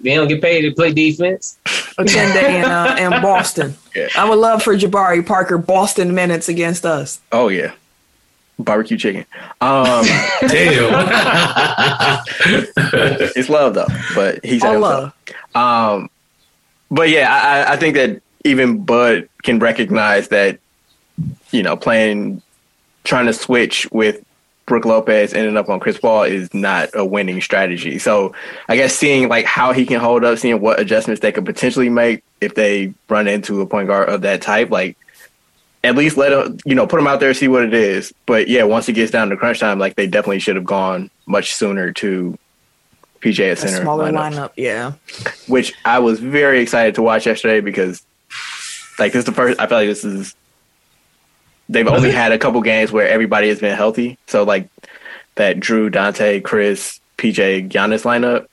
[0.03, 1.59] they don't get paid to play defense.
[1.99, 3.75] A 10 day in, uh, in Boston.
[3.95, 4.09] Yeah.
[4.17, 7.21] I would love for Jabari Parker Boston minutes against us.
[7.31, 7.73] Oh yeah,
[8.59, 9.27] barbecue chicken.
[9.61, 10.05] Um,
[10.41, 10.93] Damn.
[13.37, 15.13] it's love though, but he's All at love.
[15.55, 16.11] Um,
[16.91, 20.59] but yeah, I, I think that even Bud can recognize that,
[21.51, 22.43] you know, playing,
[23.05, 24.25] trying to switch with
[24.67, 27.99] Brook Lopez ending up on Chris Paul is not a winning strategy.
[27.99, 28.35] So
[28.69, 31.89] I guess seeing like how he can hold up, seeing what adjustments they could potentially
[31.89, 34.97] make if they run into a point guard of that type, like
[35.85, 38.13] at least let him, you know, put him out there, see what it is.
[38.27, 41.11] But yeah, once it gets down to crunch time, like they definitely should have gone
[41.27, 42.37] much sooner to
[43.27, 43.83] PJ at A center.
[43.83, 44.51] smaller lineup lineup.
[44.57, 44.93] Yeah.
[45.49, 48.03] which I was very excited to watch yesterday because,
[48.99, 49.59] like, this is the first.
[49.61, 50.35] I feel like this is.
[51.69, 54.69] They've only had a couple games where everybody has been healthy, so like
[55.35, 58.47] that Jrue, Donte, Khris, PJ, Giannis lineup,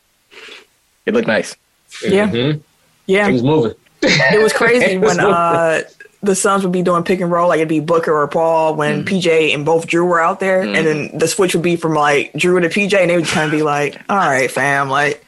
[1.05, 1.55] it looked nice.
[2.03, 2.27] Yeah.
[2.29, 2.61] Mhm.
[3.05, 3.27] Yeah.
[3.27, 3.75] Things moving.
[4.01, 5.81] It was crazy It was when uh,
[6.23, 9.03] the Suns would be doing pick and roll, like it'd be Booker or Paul when
[9.03, 12.31] PJ and both Jrue were out there, and then the switch would be from like
[12.33, 15.23] Jrue to PJ, and they would kind of be like, "All right, fam, like,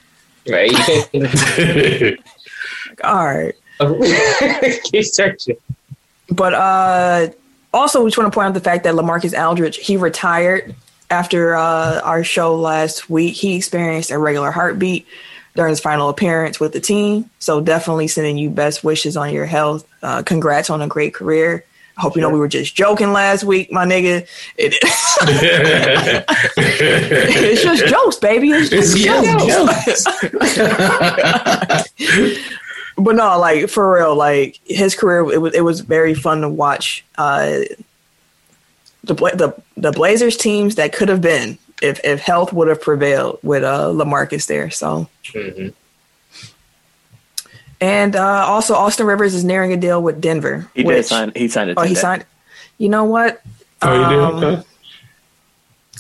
[0.47, 0.71] Right.
[0.71, 1.11] Can't
[3.03, 3.53] all right."
[4.83, 5.57] keep searching.
[6.29, 7.27] But uh,
[7.73, 10.73] also, we just want to point out the fact that LaMarcus Aldridge he retired
[11.11, 13.35] after uh, our show last week.
[13.35, 15.05] He experienced a regular heartbeat
[15.55, 17.29] during his final appearance with the team.
[17.39, 19.87] So definitely sending you best wishes on your health.
[20.03, 21.63] Uh, congrats on a great career.
[21.97, 24.27] I hope you know we were just joking last week, my nigga.
[24.57, 24.73] It,
[26.57, 28.49] it's just jokes, baby.
[28.51, 30.03] It's just jokes.
[32.97, 36.49] but no, like for real, like his career, it was it was very fun to
[36.49, 37.05] watch.
[37.17, 37.61] Uh,
[39.05, 43.39] the the the Blazers teams that could have been if if health would have prevailed
[43.43, 44.69] with uh LaMarcus there.
[44.71, 45.73] So Mhm.
[47.81, 50.69] and uh, also Austin Rivers is nearing a deal with Denver.
[50.73, 51.31] He did sign.
[51.35, 51.77] He signed it.
[51.77, 51.99] Oh, he today.
[52.01, 52.25] signed.
[52.77, 53.41] You know what?
[53.81, 54.19] oh, you did?
[54.23, 54.63] Um, Okay.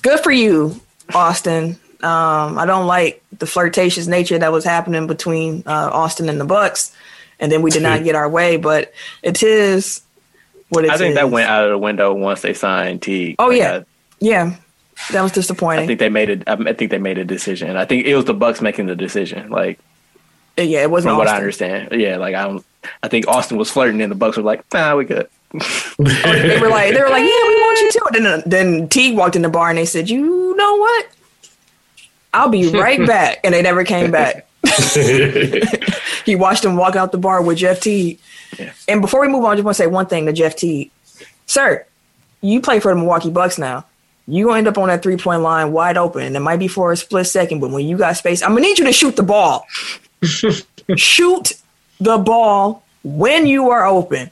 [0.01, 0.79] Good for you,
[1.13, 1.79] Austin.
[2.03, 6.45] Um, I don't like the flirtatious nature that was happening between uh, Austin and the
[6.45, 6.95] Bucks,
[7.39, 8.57] and then we did not get our way.
[8.57, 10.01] But it is
[10.69, 10.93] what it is.
[10.93, 13.35] I think that went out of the window once they signed T.
[13.39, 13.83] Oh, Like, yeah.
[14.19, 14.55] Yeah,
[15.11, 15.83] that was disappointing.
[15.83, 16.43] I think they made it.
[16.47, 17.75] I think they made a decision.
[17.77, 19.49] I think it was the Bucks making the decision.
[19.49, 19.79] Like
[20.57, 21.89] uh, yeah, it wasn't from what I understand.
[21.91, 22.65] Yeah, like I don't.
[23.03, 25.29] I think Austin was flirting, and the Bucks were like, "Nah, we good."
[25.97, 29.15] They were like, they were like, yeah, we want you too." And then, then Teague
[29.15, 31.07] walked in the bar and they said, you know what?
[32.33, 33.39] I'll be right back.
[33.43, 34.47] And they never came back.
[36.25, 38.19] he watched him walk out the bar with Jeff Teague.
[38.59, 38.73] Yeah.
[38.89, 40.91] And before we move on, I just want to say one thing to Jeff Teague.
[41.45, 41.85] Sir,
[42.41, 43.85] you play for the Milwaukee Bucks now.
[44.27, 46.23] You end up on that three point line wide open.
[46.23, 48.61] And it might be for a split second, but when you got space, I'm gonna
[48.61, 49.65] need you to shoot the ball.
[50.95, 51.53] shoot
[51.99, 54.31] the ball when you are open.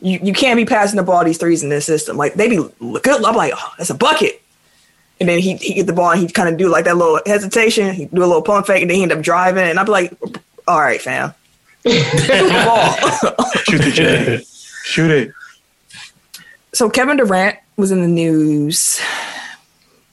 [0.00, 2.16] You you can't be passing the ball these threes in this system.
[2.16, 3.24] Like they be good.
[3.24, 4.42] I'm like, oh, that's a bucket.
[5.20, 7.20] And then he he get the ball and he kind of do like that little
[7.24, 7.94] hesitation.
[7.94, 9.64] He do a little pump fake and then he end up driving.
[9.64, 10.12] And I'd be like,
[10.66, 11.34] all right, fam.
[11.86, 13.34] Super Bowl.
[13.64, 14.44] Shoot the J.
[14.84, 15.32] Shoot it.
[16.72, 19.00] so Kevin Durant was in the news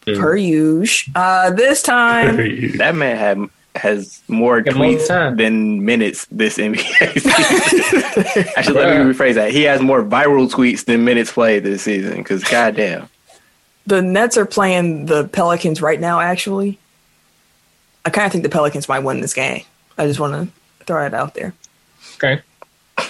[0.06, 0.20] Mm.
[0.20, 1.12] per usual.
[1.16, 2.38] Uh, this time,
[2.78, 3.50] That man had
[3.82, 8.46] has more Got more tweets than minutes this NBA season.
[8.56, 9.50] Actually, let me rephrase that.
[9.52, 12.18] He has more viral tweets than minutes played this season.
[12.18, 13.10] Because goddamn,
[13.88, 16.20] the Nets are playing the Pelicans right now.
[16.20, 16.78] Actually,
[18.06, 19.64] I kind of think the Pelicans might win this game.
[19.98, 20.34] I just want
[20.80, 21.52] to throw it out there.
[22.18, 22.42] Okay.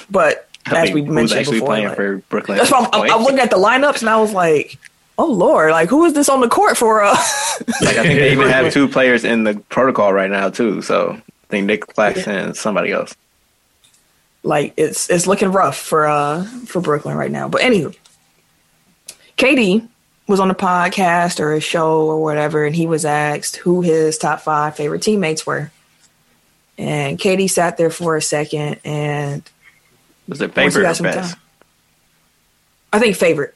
[0.10, 2.58] But I as we mentioned before, like- for Brooklyn.
[2.58, 4.78] that's why I'm, I'm, I'm looking at the lineups and I was like,
[5.18, 7.12] "Oh Lord, like who is this on the court for?" Uh,
[7.82, 10.82] Like I think they even have two players in the protocol right now too.
[10.82, 13.16] So I think Nic Claxton and somebody else.
[14.44, 17.48] like it's it's looking rough for uh for Brooklyn right now.
[17.48, 17.96] But anywho,
[19.38, 19.88] KD
[20.28, 24.18] was on a podcast or a show or whatever, and he was asked who his
[24.18, 25.72] top five favorite teammates were.
[26.78, 29.44] And KD sat there for a second, and
[30.28, 31.38] Was it favorite got or best?
[32.94, 33.54] I think favorite,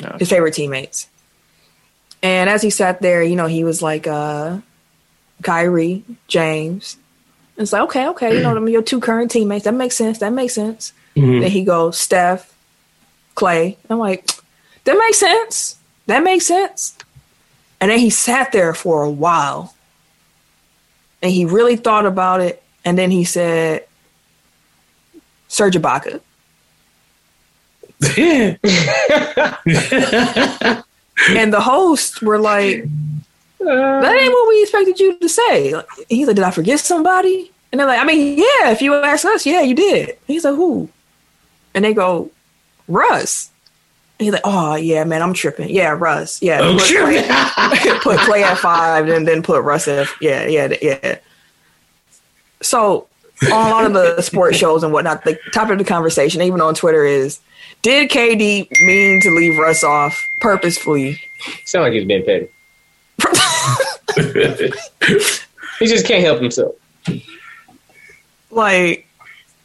[0.00, 0.16] No.
[0.18, 1.08] his favorite teammates.
[2.22, 4.58] And as he sat there, you know, he was like, uh,
[5.42, 6.96] Kyrie, James.
[7.56, 9.64] It's like, okay, okay, you know, them your two current teammates.
[9.64, 10.18] That makes sense.
[10.18, 10.92] That makes sense.
[11.16, 11.40] Mhm.
[11.42, 12.52] Then he goes, Steph,
[13.36, 13.76] Klay.
[13.88, 14.28] I'm like,
[14.84, 15.76] that makes sense.
[16.06, 16.96] That makes sense.
[17.80, 19.74] And then he sat there for a while.
[21.22, 22.62] And he really thought about it.
[22.84, 23.86] And then he said,
[25.54, 26.20] Serge Ibaka.
[31.30, 32.84] And the hosts were like,
[33.60, 35.80] that ain't what we expected you to say.
[36.08, 37.52] He's like, did I forget somebody?
[37.70, 40.18] And they're like, I mean, yeah, if you ask us, yeah, you did.
[40.26, 40.88] He's like, who?
[41.72, 42.32] And they go,
[42.88, 43.52] Russ.
[44.18, 45.70] And he's like, oh, yeah, man, I'm tripping.
[45.70, 46.42] Yeah, Russ.
[46.42, 46.62] Yeah.
[46.62, 46.82] Oh, put.
[46.82, 51.18] Klay, put Klay at five and then put Russ at, yeah, yeah, yeah.
[52.60, 53.06] So
[53.42, 56.60] on a lot of the sports shows and whatnot, the topic of the conversation, even
[56.60, 57.40] on Twitter, is
[57.82, 61.20] did KD mean to leave Russ off purposefully?
[61.64, 62.48] Sound like he's being petty.
[65.78, 66.74] He just can't help himself.
[68.50, 69.06] like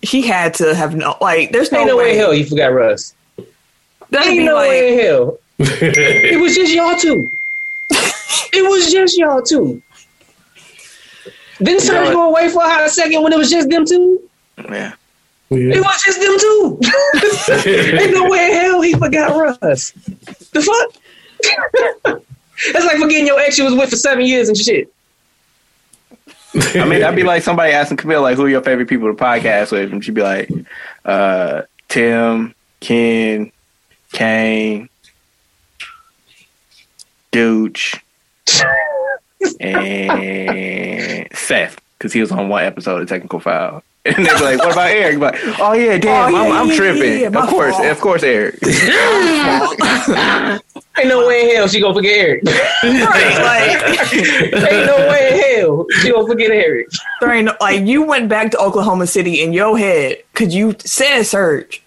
[0.02, 2.44] he had to have no like there's no, Ain't no way way in hell he
[2.44, 3.14] forgot Russ.
[4.10, 5.38] That'd Ain't no like, way in hell.
[5.60, 7.32] It was just y'all two.
[8.52, 9.82] It was just y'all two.
[11.62, 12.14] Didn't Serge what?
[12.14, 14.22] go away for a hot second when it was just them two?
[14.58, 14.94] Yeah.
[15.52, 16.80] It was just them two.
[18.00, 19.92] Ain't no way in hell he forgot Russ.
[19.92, 22.22] The fuck?
[22.74, 24.94] That's like forgetting your ex you was with for seven years and shit.
[26.54, 29.14] I mean, that'd be like somebody asking Camille, like, who are your favorite people to
[29.14, 29.92] podcast with?
[29.92, 30.50] And she'd be like,
[31.06, 33.52] uh, Tim, Ken,
[34.12, 34.90] Kane,
[37.32, 38.02] Dooch,
[39.60, 43.84] and Seth, because he was on one episode of Technical File.
[44.06, 45.20] And they'd be like, what about Eric?
[45.20, 47.20] Like, oh yeah, damn, Oh, yeah, I'm, I'm yeah, tripping.
[47.20, 47.86] yeah, my of course, fault.
[47.88, 48.56] of course, Eric.
[50.98, 52.44] Ain't no way in hell she gonna forget Eric.
[52.46, 52.62] right,
[54.62, 56.88] like Ain't no way in hell she gonna forget Eric.
[57.20, 60.76] there ain't no, like you went back to Oklahoma City in your head because you
[60.80, 61.82] said Serge.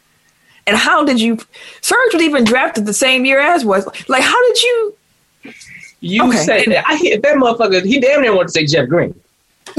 [0.67, 1.39] And how did you
[1.81, 4.95] Serge was even drafted the same year as was like how did you
[6.05, 6.37] You Okay.
[6.39, 6.85] said that.
[6.87, 7.83] I hit that motherfucker.
[7.85, 9.15] He damn near wanted to say Jeff Green.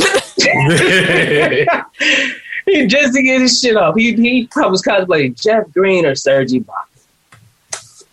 [2.66, 3.96] he just to get his shit off.
[3.96, 8.06] He he probably was contemplating Jeff Green or Serge Ibaka.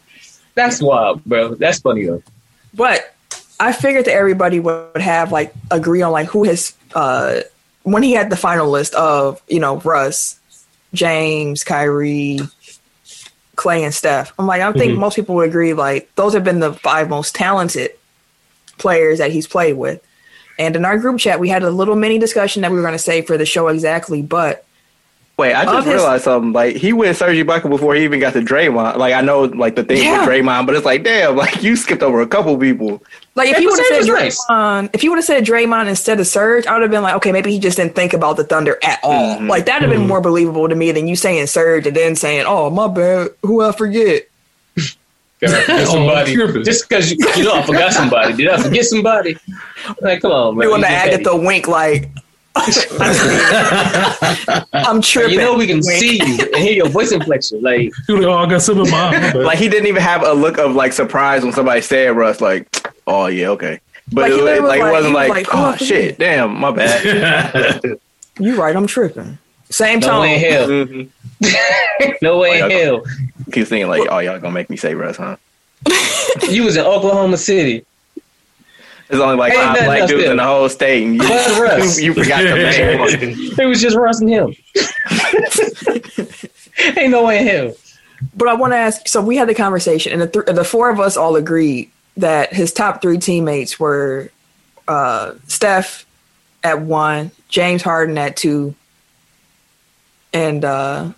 [0.55, 1.55] That's wild, bro.
[1.55, 2.23] That's funny though.
[2.75, 3.15] But
[3.59, 7.41] I figured that everybody would have like agree on like who his uh
[7.85, 10.39] when he had the final list of you know Russ,
[10.93, 12.41] James, Kyrie,
[13.57, 14.33] Klay, and Steph.
[14.39, 14.99] I'm like I think Mhm.
[14.99, 17.93] most people would agree like those have been the five most talented
[18.81, 20.03] players that he's played with.
[20.59, 22.93] And in our group chat, we had a little mini discussion that we were going
[22.93, 24.65] to say for the show exactly, but
[25.39, 26.53] Wait, I Of just his- realized something.
[26.53, 28.97] Like he went Serge Ibaka before he even got to Draymond.
[28.99, 30.21] Like I know, like the thing Yeah.
[30.21, 33.03] with Draymond, but it's like, damn, like you skipped over a couple people.
[33.37, 34.45] like if Yeah, he would have said was nice.
[34.51, 37.15] Draymond, if he would have said Draymond instead of Serge, I would have been like,
[37.15, 39.39] okay, maybe he just didn't think about the Thunder at all.
[39.39, 39.49] Mhm.
[39.49, 42.45] Like that'd have been more believable to me than you saying Serge and then saying,
[42.47, 44.25] oh my bad, who I forget.
[45.87, 46.65] somebody, tripping.
[46.65, 48.35] just because you, you know I forgot somebody.
[48.35, 49.37] Did I forget somebody?
[50.01, 50.69] Like, come on, man.
[50.69, 51.15] Doing You the just petty.
[51.15, 52.11] Agatha wink, like
[54.73, 55.33] I'm tripping.
[55.35, 56.01] You know we can Wink.
[56.01, 57.63] see you and hear your voice inflection.
[57.63, 59.33] Like, You like, oh, I got some in my my.
[59.33, 62.41] Like he didn't even have a look of like surprise when somebody said Russ.
[62.41, 63.81] Like, oh yeah, okay.
[64.13, 66.59] But Like, it, he was, like, like, it wasn't like, like, oh oh, shit, damn,
[66.59, 67.81] my bad.
[68.39, 69.37] You right, I'm tripping.
[69.71, 70.51] Same no way in time.
[70.51, 70.69] hell.
[70.69, 71.09] Mhm.
[72.23, 72.79] No way Oh, in yeah.
[72.79, 73.05] hell.
[73.53, 75.37] Keep thinking like, oh y'all gonna make me say Russ, huh?
[76.51, 77.85] You was in Oklahoma City.
[79.09, 80.31] There's only like Ain't five black dudes there.
[80.31, 82.01] in the whole state, and you, Russ.
[82.03, 83.09] you, forgot the main one.
[83.59, 84.55] It was just Russ and him.
[86.97, 87.75] Ain't no way in hell.
[88.37, 89.09] But I want to ask.
[89.09, 92.53] So we had the conversation, and the th- the four of us all agreed that
[92.53, 94.31] his top three teammates were
[94.87, 96.07] uh, Steph
[96.63, 98.75] at one, James Harden at two,
[100.33, 101.11] and uh,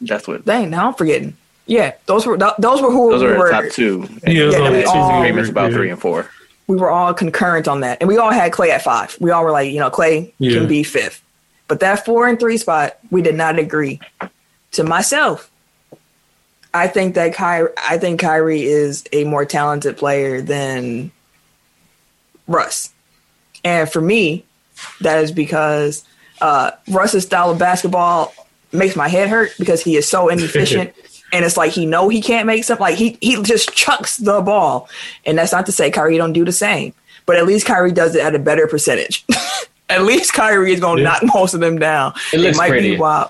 [0.00, 0.44] That's what.
[0.44, 1.36] dang, now I'm forgetting.
[1.66, 3.50] Yeah, those were th- those were who Those we are were.
[3.50, 4.06] top two.
[4.26, 5.76] Yeah, Yeah, so we all- easy Agreements about yeah.
[5.76, 6.30] three and four.
[6.66, 9.16] we were all concurrent on that, and we all had Klay at five.
[9.20, 10.58] We all were like, you know, Klay Yeah.
[10.60, 11.22] can be fifth,
[11.66, 14.00] but that four and three spot, we did not agree.
[14.72, 15.50] To myself,
[16.74, 21.10] I think that Kyrie, I think Kyrie is a more talented player than
[22.46, 22.92] Russ,
[23.64, 24.44] and for me,
[25.00, 26.04] that is because
[26.40, 28.34] uh, Russ's style of basketball
[28.72, 30.92] makes my head hurt because he is so inefficient.
[31.32, 34.40] And it's like he know he can't make something like he he just chucks the
[34.40, 34.88] ball.
[35.26, 36.94] And that's not to say Kyrie don't do the same.
[37.26, 39.26] But at least Kyrie does it at a better percentage.
[39.90, 41.08] at least Kyrie is gonna Yeah.
[41.20, 42.14] knock most of them down.
[42.32, 42.94] It looks might prettier.
[42.94, 43.28] be wild.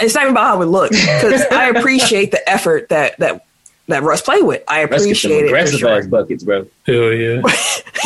[0.00, 0.98] It's not even about how it looks.
[1.00, 3.44] Because I appreciate the effort that that
[3.86, 4.64] that Russ played with.
[4.66, 5.40] I Russ gets some appreciate it.
[5.42, 5.98] for aggressive sure.
[5.98, 6.66] ass buckets, bro.
[6.84, 7.42] Hell yeah.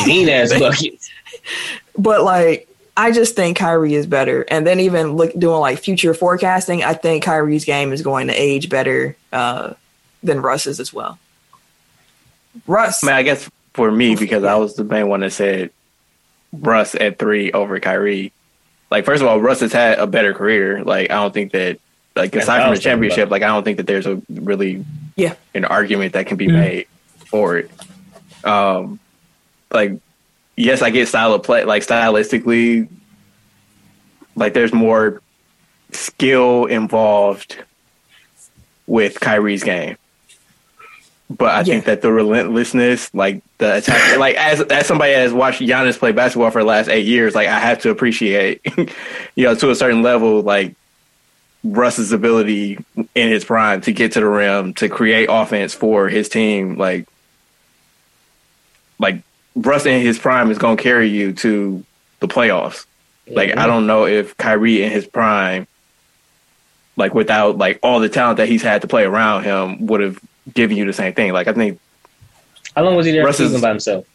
[0.06, 1.10] Mean ass buckets.
[1.96, 2.68] But like
[3.00, 4.42] I just think Kyrie is better.
[4.42, 8.34] And then even look doing like future forecasting, I think Kyrie's game is going to
[8.34, 9.72] age better uh,
[10.22, 11.18] than Russ's as well.
[12.66, 15.70] Russ, I mean, I guess for me, because I was the main one that said
[16.52, 18.32] Russ at three over Kyrie.
[18.90, 20.84] Like, first of all, Russ has had a better career.
[20.84, 21.78] Like, I don't think that,
[22.16, 24.84] like, aside from the championship, like, I don't think that there's a really
[25.16, 25.36] Yeah.
[25.54, 26.52] an argument that can be Yeah.
[26.52, 26.86] made
[27.26, 27.70] for it.
[28.44, 28.98] Um,
[29.72, 29.92] like,
[30.60, 32.88] yes, I get style of play, like, stylistically,
[34.36, 35.20] like, there's more
[35.92, 37.58] skill involved
[38.86, 39.96] with Kyrie's game.
[41.30, 45.32] But I think that the relentlessness, like the attack, like as as somebody that has
[45.32, 48.60] watched Giannis play basketball for the last eight years, like I have to appreciate,
[49.36, 50.74] you know, to a certain level, like
[51.62, 52.84] Russ's ability
[53.14, 57.06] in his prime to get to the rim, to create offense for his team, like
[58.98, 59.22] like
[59.54, 61.84] Russ in his prime is going to carry you to
[62.20, 62.86] the playoffs.
[63.26, 65.66] Like I don't know if Kyrie in his prime,
[66.96, 70.18] like without like all the talent that he's had to play around him, would have
[70.52, 71.32] given you the same thing.
[71.32, 71.78] Like I think
[72.74, 74.06] How long was he there Russ for is- by himself?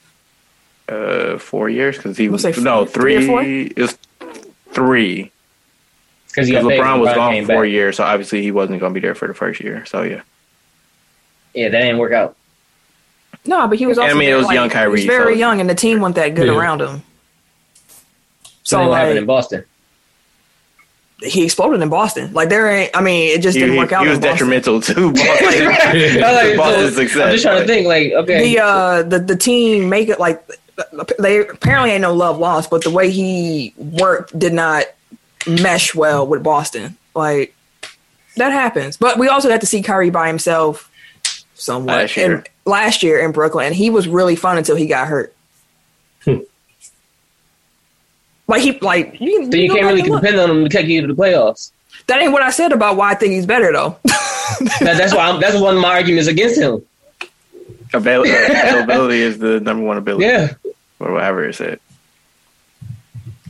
[0.87, 3.27] uh four years because he was say no three or three.
[3.27, 3.41] four?
[3.43, 3.97] It was
[4.71, 5.31] three
[6.27, 7.71] Because because LeBron was gone four back.
[7.71, 9.83] years, so obviously he wasn't going to be there for the first year.
[9.85, 10.21] So yeah,
[11.55, 12.35] Yeah, that didn't work out.
[13.45, 15.59] No, but he was I mean, it was like, young he was very so- young,
[15.61, 16.57] and the team wasn't that good Yeah.
[16.57, 17.03] around him.
[18.63, 19.63] So So what happened in Boston?
[21.23, 22.33] he exploded in Boston.
[22.33, 22.91] Like there ain't.
[22.95, 24.03] I mean, it just he, didn't work out.
[24.03, 25.67] he was in detrimental to Boston.
[25.67, 26.19] I
[26.49, 27.21] like, Boston's so, success.
[27.25, 27.87] I'm just trying to think.
[27.87, 30.43] Like, okay, the uh the the team make it like
[31.19, 34.85] they apparently ain't no love lost, but the way he worked did not
[35.47, 36.97] mesh well with Boston.
[37.15, 37.55] Like
[38.35, 38.97] that happens.
[38.97, 40.91] But we also got to see Kyrie by himself
[41.55, 42.35] somewhat Last year.
[42.37, 45.33] in- last year in Brooklyn, and he was really fun until he got hurt.
[46.23, 46.37] Hmm.
[48.47, 50.21] like he like you, so you go can't really and look.
[50.21, 51.71] depend on him to take you to the playoffs.
[52.07, 53.97] That ain't what I said about why I think he's better though.
[54.79, 56.85] That, that's why I'm, that's one of my arguments against him.
[57.93, 60.53] Avail- availability is the number one ability, Yeah,
[60.99, 61.79] or whatever it said.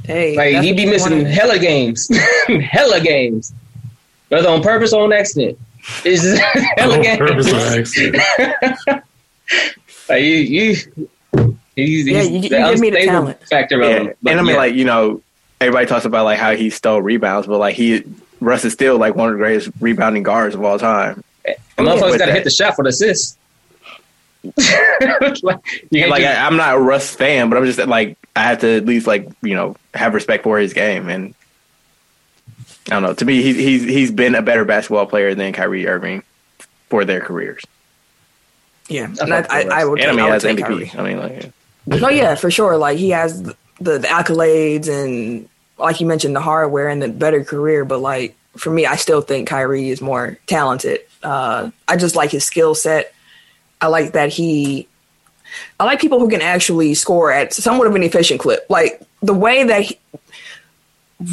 [0.06, 2.10] hey, like he what be missing wanna- hella games,
[2.72, 3.54] hella games,
[4.30, 5.60] whether on purpose or on accident.
[6.04, 6.42] It's just
[6.78, 8.24] hella purpose or accident.
[10.10, 10.76] Like you, you,
[11.76, 13.42] he's, Yeah, he's you- you give me the talent.
[13.48, 13.88] factor Yeah.
[14.00, 14.14] him.
[14.28, 14.58] And I mean, yeah.
[14.58, 15.22] like you know,
[15.62, 18.04] everybody talks about like how he stole rebounds, but like he
[18.42, 21.24] Russ is still like one of the greatest rebounding guards of all time.
[21.78, 23.38] And motherfuckers got to hit the shot for the assist.
[25.44, 25.60] like,
[25.90, 28.60] you like just- I, I'm not a Russ fan, but I'm just like I have
[28.60, 31.34] to at least like you know have respect for his game, and
[32.88, 33.14] I don't know.
[33.14, 36.24] To me, he's he's he's been a better basketball player than Kyrie Irving
[36.90, 37.64] for their careers,
[38.90, 40.00] Yeah, I and I, fuck I, I would.
[40.02, 40.62] and I mean I would as MVP.
[40.62, 40.92] Kyrie.
[40.96, 41.52] I mean, like
[42.02, 42.78] No, yeah, for sure.
[42.78, 47.08] Like he has the, the, the accolades and, like you mentioned, the hardware and the
[47.10, 47.86] better career.
[47.86, 51.02] But like for me, I still think Kyrie is more talented.
[51.24, 53.14] Uh, I just like his skill set.
[53.82, 54.88] I like that he.
[55.80, 58.66] I like people who can actually score at somewhat of an efficient clip.
[58.70, 59.98] Like the way that he,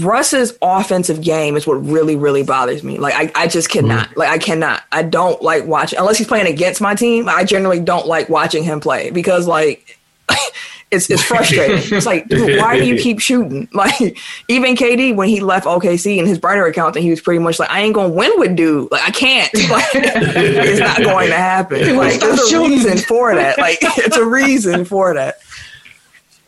[0.01, 2.99] Russ's offensive game is what really, really bothers me.
[2.99, 4.09] Like I, I just cannot.
[4.11, 4.20] Mm-hmm.
[4.20, 4.83] Like I cannot.
[4.93, 7.28] I don't like watching unless he's playing against my team.
[7.28, 9.99] I generally don't like watching him play because like
[10.93, 11.78] it's it's frustrating.
[11.97, 13.68] it's like, dude, why do you keep shooting?
[13.83, 14.16] Like
[14.47, 17.59] even KD when he left OKC in his brighter account, and he was pretty much
[17.59, 18.93] like, I ain't gonna win with dude.
[18.93, 19.51] Like I can't.
[19.68, 21.97] Like it's not going to happen.
[21.97, 22.70] Like there's a shooting.
[22.70, 23.59] reason for that.
[23.59, 25.39] Like it's a reason for that.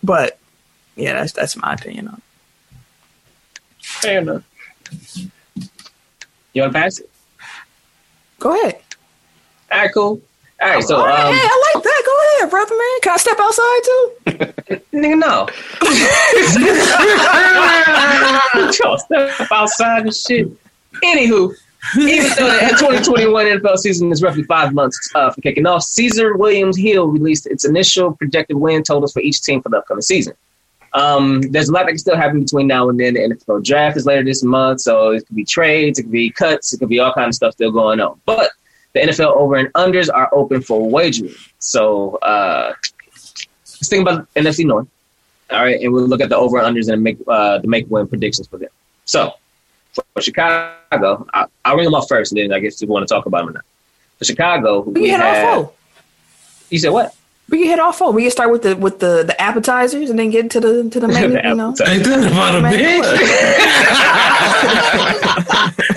[0.02, 0.38] But
[0.94, 2.14] yeah, that's that's my opinion on.
[2.14, 2.22] it.
[4.04, 4.42] Fair enough.
[6.52, 7.10] You want to pass it?
[8.38, 8.80] Go ahead.
[9.72, 10.20] All right, cool.
[10.62, 12.02] All right, so All right, um, hey, I like that.
[12.06, 13.00] Go ahead, brother man.
[13.02, 14.12] Can I step outside too?
[14.96, 15.48] nigga, no.
[18.98, 20.48] Step outside and shit.
[21.02, 21.52] Anywho,
[21.98, 26.34] even though the 2021 NFL season is roughly five months uh, for kicking off, Caesars
[26.36, 30.34] William Hill released its initial projected win totals for each team for the upcoming season.
[30.94, 33.14] Um, there's a lot that can still happen between now and then.
[33.14, 36.30] The NFL draft is later this month, so it could be trades, it could be
[36.30, 38.20] cuts, it could be all kinds of stuff still going on.
[38.24, 38.52] But
[38.92, 41.34] the NFL over and unders are open for wagering.
[41.58, 42.74] So uh,
[43.10, 44.86] let's think about NFC North.
[45.50, 47.90] All right, and we'll look at the over and unders and make uh, the make
[47.90, 48.70] win predictions for them.
[49.04, 49.34] So
[49.92, 53.06] for Chicago, I, I'll ring them off first, and then I guess if we want
[53.06, 53.64] to talk about them or not.
[54.18, 55.72] For Chicago, We we had, all four.
[56.70, 57.14] You said what?
[57.50, 58.10] We can hit all four.
[58.12, 60.98] We can start with the with the the appetizers and then get to the to
[61.00, 61.30] the main.
[61.32, 61.68] The you know.
[61.70, 61.90] appetizer.
[61.92, 63.04] Ain't that about a bitch?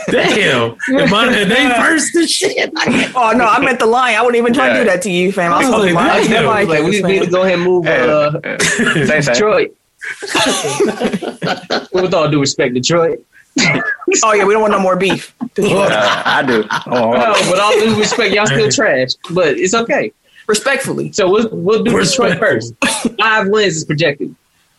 [0.12, 0.76] Damn.
[1.00, 2.72] Am I they first and shit?
[3.16, 4.16] Oh no, I meant the line.
[4.16, 5.54] I wouldn't even try to do that to you, fam.
[5.54, 6.44] I was I was talking like, about damn.
[6.44, 8.58] the Like, we, Vikings, we need to go ahead and move uh, Yeah.
[8.60, 9.34] Same, same.
[9.34, 9.72] Detroit.
[11.94, 13.20] With all due respect, Detroit.
[14.24, 15.34] Oh yeah, we don't want no more beef.
[15.42, 16.64] Uh, I do.
[16.88, 20.12] Oh, No, with all due respect, y'all still trash, but it's okay.
[20.48, 21.12] Respectfully.
[21.12, 22.74] So we'll, we'll do Detroit first.
[23.20, 24.34] Five wins is projected.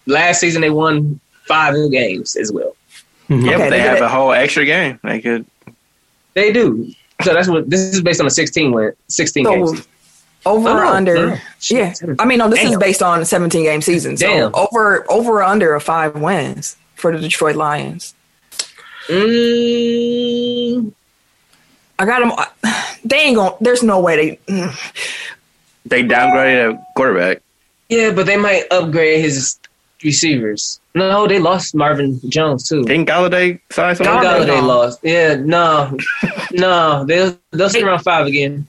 [0.06, 2.74] Last season they won five games as well.
[3.28, 4.98] yeah, Okay, but they they have a whole extra game.
[5.04, 5.44] They could.
[6.34, 6.90] They do.
[7.22, 9.86] So that's what this is based on a sixteen win, sixteen So games.
[10.46, 11.14] over Oh, or under?
[11.14, 11.38] no, no.
[11.68, 14.16] Yeah, I mean, no, this is based on a 17 game season.
[14.16, 14.54] So Damn.
[14.54, 18.14] over over or under of five wins for the Detroit Lions.
[19.08, 20.92] Mm,
[21.98, 22.32] I got them.
[23.04, 23.52] They ain't going.
[23.56, 24.52] to There's no way they.
[24.52, 25.04] mm.
[25.89, 27.43] They downgraded a quarterback.
[27.89, 29.59] yeah, but they might upgrade his
[30.05, 30.80] receivers.
[30.95, 32.84] No, they lost Marvin Jones too.
[32.84, 34.05] Didn't Golladay sign They?
[34.05, 35.01] Golladay Golladay lost.
[35.03, 35.97] Yeah, no,
[36.53, 38.66] no, they'll they'll sit around five again.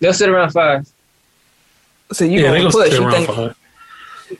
[0.00, 0.86] They'll sit around five.
[2.12, 2.86] So you Yeah, gonna gonna push?
[2.88, 3.56] stay You around think five.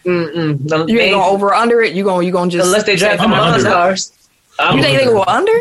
[0.04, 0.60] Mm-mm.
[0.70, 1.92] No, you they- ain't going over or under it?
[1.94, 3.64] You going you going just unless they draft I'm the under.
[3.68, 4.12] Monstars.
[4.58, 5.52] I'm You think they go under?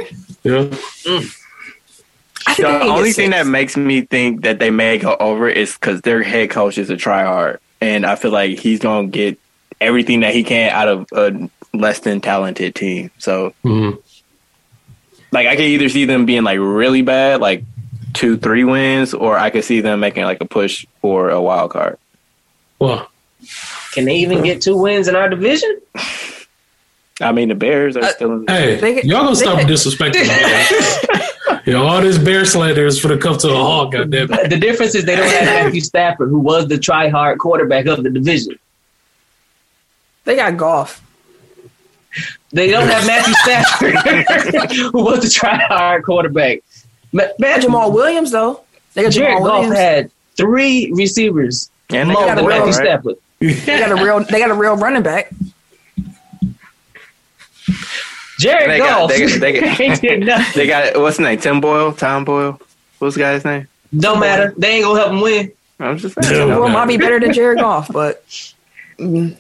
[0.44, 0.60] Yeah.
[0.62, 1.34] I think
[2.58, 3.44] The they can only thing six.
[3.44, 6.90] that makes me think that they may go over is because their head coach is
[6.90, 9.38] a tryhard, and I feel like he's gonna get
[9.82, 13.12] everything that he can out of a less than talented team.
[13.18, 13.98] So, Mhm.
[15.32, 17.64] like, I could either see them being like really bad, like
[18.14, 21.72] two, three wins, or I could see them making like a push for a wild
[21.72, 21.98] card.
[22.80, 23.10] Well,
[23.92, 25.80] Can they even get two wins in our division?
[27.24, 28.32] I mean, the Bears are Uh, still.
[28.34, 31.62] In, hey, They get- y'all gonna they stop get- disrespecting me.
[31.72, 34.28] yeah, all this bear slander is for the come to a halt, goddamn.
[34.28, 38.10] The difference is they don't have Matthew Stafford, who was the try-hard quarterback of the
[38.10, 38.58] division.
[40.26, 41.02] They got Goff.
[42.52, 46.60] They don't have Matthew Stafford, who was the try-hard quarterback.
[47.12, 48.62] Ma- They got Jamaal Williams though.
[48.94, 49.78] They got Jared Jamaal Goff Williams.
[49.78, 52.74] had three receivers and they more got a real- Matthew right?
[52.74, 53.16] Stafford.
[53.40, 54.24] They got a real.
[54.24, 55.30] They got a real running back.
[58.44, 60.24] Jared They got- Goff they got- they got- ain't did.
[60.56, 61.40] They got what's his name?
[61.40, 62.60] Tim Boyle, Tom Boyle.
[63.00, 63.68] What's the guy's name?
[63.98, 64.54] Don't matter.
[64.58, 65.52] They ain't gonna help him win.
[65.80, 66.30] I'm just Yeah.
[66.30, 66.50] saying.
[66.50, 68.24] Well, might be better than Jared Goff, but
[69.00, 69.36] mm,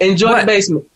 [0.00, 0.40] Enjoy What?
[0.40, 0.88] the basement.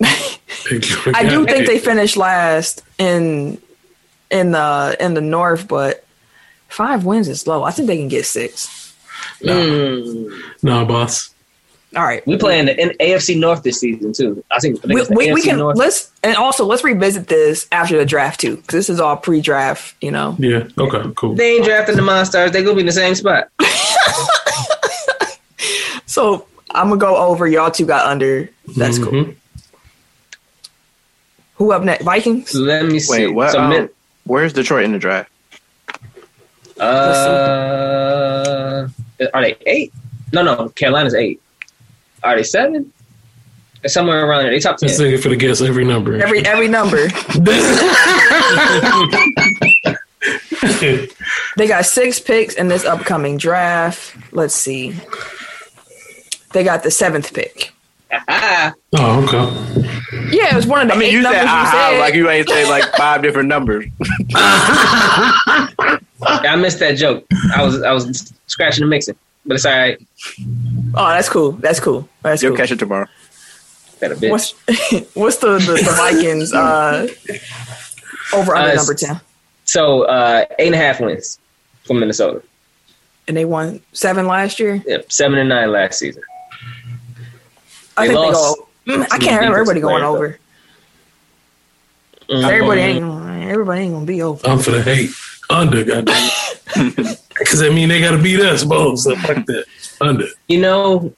[0.00, 3.58] I do think they finished last in
[4.30, 5.68] in the in the North.
[5.68, 6.04] But
[6.68, 7.62] five wins is low.
[7.64, 8.94] I think they can get six.
[9.42, 10.42] No, Mm.
[10.62, 11.30] no, boss.
[11.96, 12.24] All right.
[12.26, 14.44] We playing the N- AFC North this season too.
[14.50, 15.76] I think, I think We, we, we can North.
[15.78, 19.94] let's and also let's revisit this after the draft too because this is all pre-draft.
[20.02, 20.36] You know.
[20.38, 20.64] Yeah.
[20.76, 21.10] Okay.
[21.16, 21.34] Cool.
[21.34, 22.52] They ain't drafting the monsters.
[22.52, 23.48] They gonna be in the same spot.
[26.06, 27.46] So I'm gonna go over.
[27.46, 28.48] Y'all two got under.
[28.76, 29.12] That's cool.
[29.12, 29.34] Mhm.
[31.56, 32.02] Who up next?
[32.02, 32.54] Vikings.
[32.54, 33.26] Let me see.
[33.26, 33.52] Wait, what?
[33.52, 33.90] So, um, Min-
[34.24, 35.30] where's Detroit in the draft?
[36.80, 38.88] uh,
[39.34, 39.92] are they eight?
[40.32, 40.70] No, no.
[40.70, 41.42] Carolina's eight.
[42.22, 42.92] Are they seven?
[43.82, 44.52] They're somewhere around there.
[44.52, 44.88] They top ten.
[44.88, 46.20] This nigga for the guess every number.
[46.20, 47.08] Every every number.
[51.56, 54.14] They got six picks in this upcoming draft.
[54.32, 54.94] Let's see.
[56.52, 57.72] They got the seventh pick.
[58.28, 60.36] Ah, oh, okay.
[60.36, 61.98] Yeah, it was one of the I mean, eight you said numbers you said.
[62.00, 63.84] like you ain't say like five different numbers.
[64.34, 65.98] I
[66.56, 67.24] missed that joke.
[67.54, 69.16] I was I was scratching and mixing,
[69.48, 69.98] but it's all right.
[70.94, 71.52] oh, that's cool.
[71.52, 72.08] That's cool.
[72.22, 72.58] That's You'll cool.
[72.58, 73.06] catch it tomorrow.
[74.00, 74.30] Better bitch.
[74.30, 74.50] What's
[75.16, 77.08] what's the, the, the Vikings uh,
[78.32, 79.20] over under Uh, number ten?
[79.64, 81.40] So uh, eight and a half wins
[81.84, 82.42] from Minnesota.
[83.26, 84.82] And they won seven last year.
[84.86, 86.22] Yep, seven and nine last season.
[87.96, 88.56] I They think they lost.
[88.56, 88.68] go.
[88.86, 90.38] Mm, I can't have everybody going over.
[92.28, 92.44] Mm.
[92.50, 93.04] Everybody ain't.
[93.50, 94.46] Everybody ain't gonna be over.
[94.46, 95.10] I'm for the hate
[95.50, 96.30] under, goddamn.
[97.38, 98.98] Because I mean they got to beat us both.
[98.98, 99.64] So fuck that
[100.00, 100.26] under.
[100.48, 101.14] You know,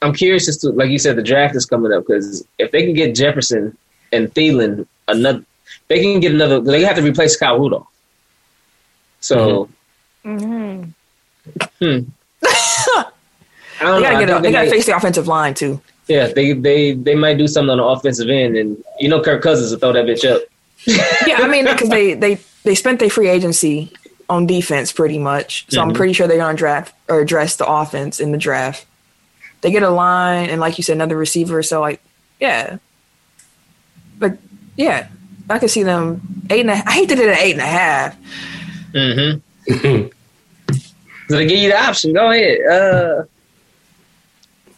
[0.00, 2.84] I'm curious as to, like you said, the draft is coming up because if they
[2.84, 3.76] can get Jefferson
[4.12, 5.44] and Thielen, another,
[5.88, 6.60] they can get another.
[6.60, 7.88] They have to replace Kyle Rudolph.
[9.20, 9.68] So,
[10.24, 10.90] Mm-hmm.
[11.80, 11.98] hmm.
[12.44, 13.04] I
[13.80, 14.00] They don't know.
[14.00, 14.28] gotta I get.
[14.28, 15.80] think A, they gotta might- face the offensive line too.
[16.08, 19.42] Yeah, they they they might do something on the offensive end, and you know Kirk
[19.42, 20.42] Cousins will throw that bitch up.
[20.84, 21.02] Yeah,
[21.38, 23.92] I mean because they they they spent their free agency
[24.28, 25.66] on defense pretty much.
[25.70, 25.96] So I'm Mhm.
[25.96, 28.84] pretty sure they're gonna draft or address the offense in the draft.
[29.62, 31.62] They get a line and like you said, another receiver.
[31.62, 32.00] So like,
[32.40, 32.78] yeah,
[34.18, 34.36] but
[34.76, 35.08] yeah,
[35.48, 36.20] I can see them
[36.50, 38.16] eight and a, I hate that it at eight and a half.
[38.92, 40.06] Mm-hmm.
[41.28, 42.12] So they give you the option.
[42.12, 42.58] Go ahead.
[42.70, 43.24] Uh,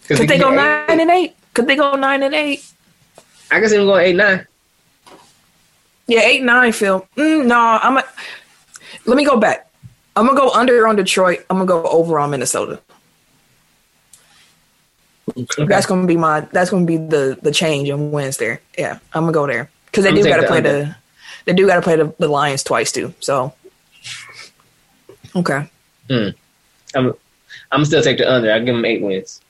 [0.08, 1.36] 'cause Could they give go you eight- nine and eight?
[1.52, 2.64] Could they go nine and eight?
[3.50, 4.46] I can see them going eight nine.
[6.08, 6.72] Yeah, eight nine.
[6.72, 7.06] Phil.
[7.16, 7.98] Mm, no, I'm.
[7.98, 8.04] A,
[9.04, 9.70] let me go back.
[10.16, 11.44] I'm gonna go under on Detroit.
[11.48, 12.80] I'm gonna go over on Minnesota.
[15.36, 15.66] Okay.
[15.66, 16.40] That's gonna be my.
[16.40, 18.60] That's gonna be the the change wins there.
[18.76, 20.96] Yeah, I'm gonna go there because they do got to play the the.
[21.44, 23.14] They do got to play the, the Lions twice too.
[23.20, 23.52] So.
[25.36, 25.68] Okay.
[26.94, 27.12] I'm
[27.70, 28.50] I'm still take the under.
[28.50, 29.40] I give them eight wins.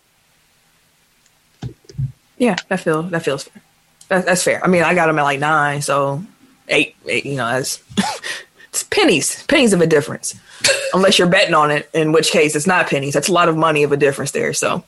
[2.36, 3.62] Yeah, that feels that feels fair.
[4.08, 4.62] That, that's fair.
[4.64, 6.22] I mean, I got them at like nine, so
[6.70, 6.96] eight.
[7.06, 7.82] eight you know, that's
[8.68, 10.34] it's pennies, pennies of a difference.
[10.92, 13.14] Unless you're betting on it, in which case it's not pennies.
[13.14, 14.52] That's a lot of money of a difference there.
[14.52, 14.82] So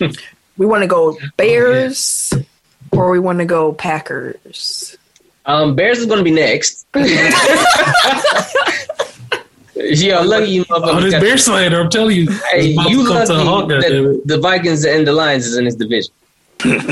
[0.56, 2.32] we want to go Bears
[2.92, 4.96] or we want to go Packers.
[5.46, 6.86] Um, Bears is going to be next.
[9.76, 11.80] yeah, lucky you Oh, this got- bear slander!
[11.80, 15.46] I'm telling you, Hey, you to come to lucky that the Vikings and the Lions
[15.46, 16.12] is in this division.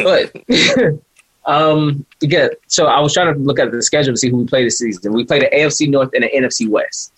[0.04, 0.32] but
[1.44, 2.48] um, yeah.
[2.68, 4.78] So I was trying to look at the schedule to see who we play this
[4.78, 5.12] season.
[5.12, 7.12] We play the AFC North and the NFC West.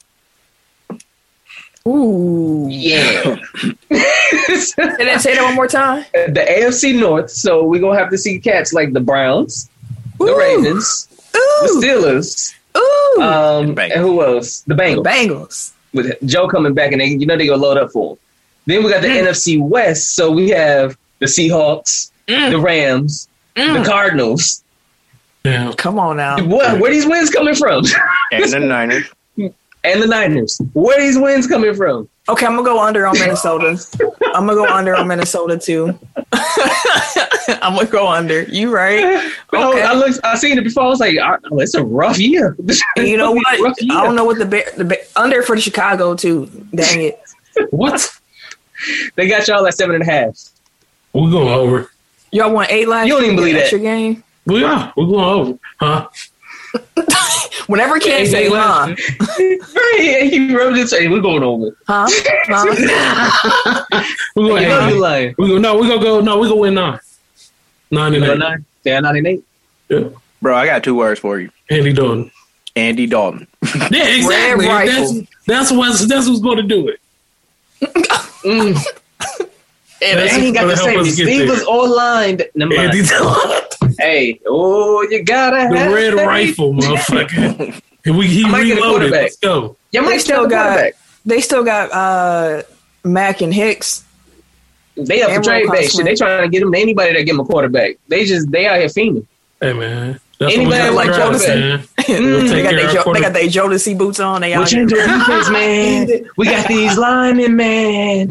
[1.87, 2.67] Ooh.
[2.71, 3.37] Yeah.
[3.91, 6.05] Say that, say that one more time.
[6.13, 7.31] the AFC North.
[7.31, 9.69] So we're gonna have to see cats like the Browns,
[10.19, 11.41] the Ravens, Ooh.
[11.63, 12.55] Ravens, the Steelers,
[13.19, 13.23] Ooh.
[13.23, 14.61] um, And and, who else?
[14.61, 15.05] The Bengals.
[15.05, 15.73] Bengals.
[15.93, 18.19] With Joe coming back, and they, you know they're gonna load up for him.
[18.67, 20.15] Then we got the NFC West.
[20.15, 22.51] So we have the Seahawks, Mm.
[22.53, 23.83] the Rams, Mm.
[23.83, 24.65] the Cardinals.
[25.45, 25.73] Yeah.
[25.77, 26.43] Come on now.
[26.45, 26.81] What?
[26.81, 27.85] Where these wins coming from?
[28.33, 29.11] And the Niners.
[29.37, 30.61] and the Niners.
[30.73, 32.09] Where these wins coming from?
[32.27, 33.77] Okay, I'm gonna go under on Minnesota.
[34.35, 35.99] I'm gonna go under on Minnesota too.
[36.33, 38.45] I'm gonna go under.
[38.45, 39.31] You right?
[39.51, 39.83] Bro, Okay.
[39.83, 40.21] I looked.
[40.25, 40.85] I seen it before.
[40.85, 42.57] I was like, oh, it's a rough year.
[42.97, 43.47] And you know what?
[43.47, 46.47] I don't know what the, bear, the bear, under for the Chicago too.
[46.75, 47.21] Dang it!
[47.71, 48.11] What?
[49.17, 50.49] They got y'all at seven and a half.
[51.13, 51.91] We're going over.
[52.35, 53.07] Y'all won eight last.
[53.07, 53.63] You don't even believe that.
[53.63, 54.23] extra game.
[54.45, 54.93] We are.
[54.97, 55.59] We're going over.
[55.81, 56.09] Huh?
[57.69, 58.57] Whenever Ken Yeah, say, eight huh,
[58.89, 59.21] last-
[59.75, 60.89] Right, he rubbed it.
[60.89, 61.77] Say, we're going over.
[61.87, 64.03] huh, huh?
[64.37, 64.95] We're going You know eight.
[64.99, 65.35] lying.
[65.39, 65.59] We go.
[65.59, 66.21] No, we're gonna go.
[66.21, 66.99] No, we're gonna win nine.
[67.93, 68.39] Nine and eight.
[68.39, 68.65] nine.
[68.83, 69.45] They're nine and eight.
[69.89, 70.09] Yeah.
[70.43, 71.51] Bro, I got two words for you.
[71.71, 72.31] Andy Dalton.
[72.77, 73.47] Andy Dalton.
[73.91, 74.67] Yeah, exactly.
[74.67, 75.27] That's rifle.
[75.47, 77.01] that's what's that's what's going to do it.
[78.43, 78.85] Mm.
[80.05, 82.45] And And he got the same receivers all lined.
[82.55, 82.75] Never.
[82.75, 86.27] Andy Dalton, Hey, oh, you gotta the red faith.
[86.27, 87.81] rifle, motherfucker.
[88.05, 89.11] And we he I might get a reloaded.
[89.13, 89.77] Let's go.
[89.93, 90.93] You They might still still got- got.
[91.27, 92.63] They still got uh,
[93.05, 94.05] Mack and Hicks.
[94.97, 96.05] They up for And trade Roquan shit.
[96.05, 97.97] They trying to get them to anybody that give them a quarterback.
[98.09, 99.27] They just they out here fiending.
[99.61, 101.79] Hey man, that's Anybody like got Jodeci?
[101.97, 104.43] Mm, they got care their of jo- they got their Jodeci boots on.
[104.43, 105.01] They We'll out change here.
[105.01, 106.29] our defense, man.
[106.37, 108.29] We got these linemen, man.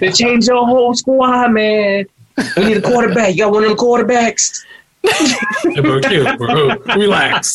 [0.00, 2.06] They changed your whole squad, man.
[2.56, 3.32] We need a quarterback.
[3.32, 4.62] You got one of them quarterbacks.
[5.64, 6.76] Hey, bro, chill, bro.
[6.96, 7.54] Relax.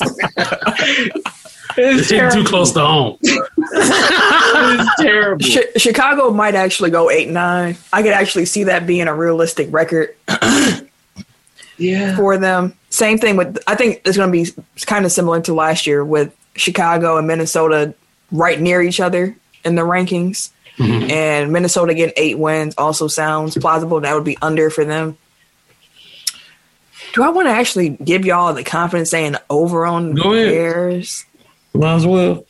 [1.79, 3.17] It's It's too close to home.
[3.21, 5.45] It's terrible.
[5.45, 7.77] Chi- Chicago might actually go eight nine.
[7.93, 10.15] I could actually see that being a realistic record
[11.77, 12.15] Yeah.
[12.15, 12.73] for them.
[12.89, 16.03] Same thing with I think it's going to be kind of similar to last year
[16.03, 17.93] with Chicago and Minnesota
[18.31, 20.49] right near each other in the rankings.
[20.77, 21.09] Mhm.
[21.11, 23.99] And Minnesota getting eight wins also sounds plausible.
[24.01, 25.17] That would be under for them.
[27.13, 30.49] Do I want to actually give y'all the confidence saying over on Go ahead.
[30.49, 31.25] Bears?
[31.73, 32.45] Might as well.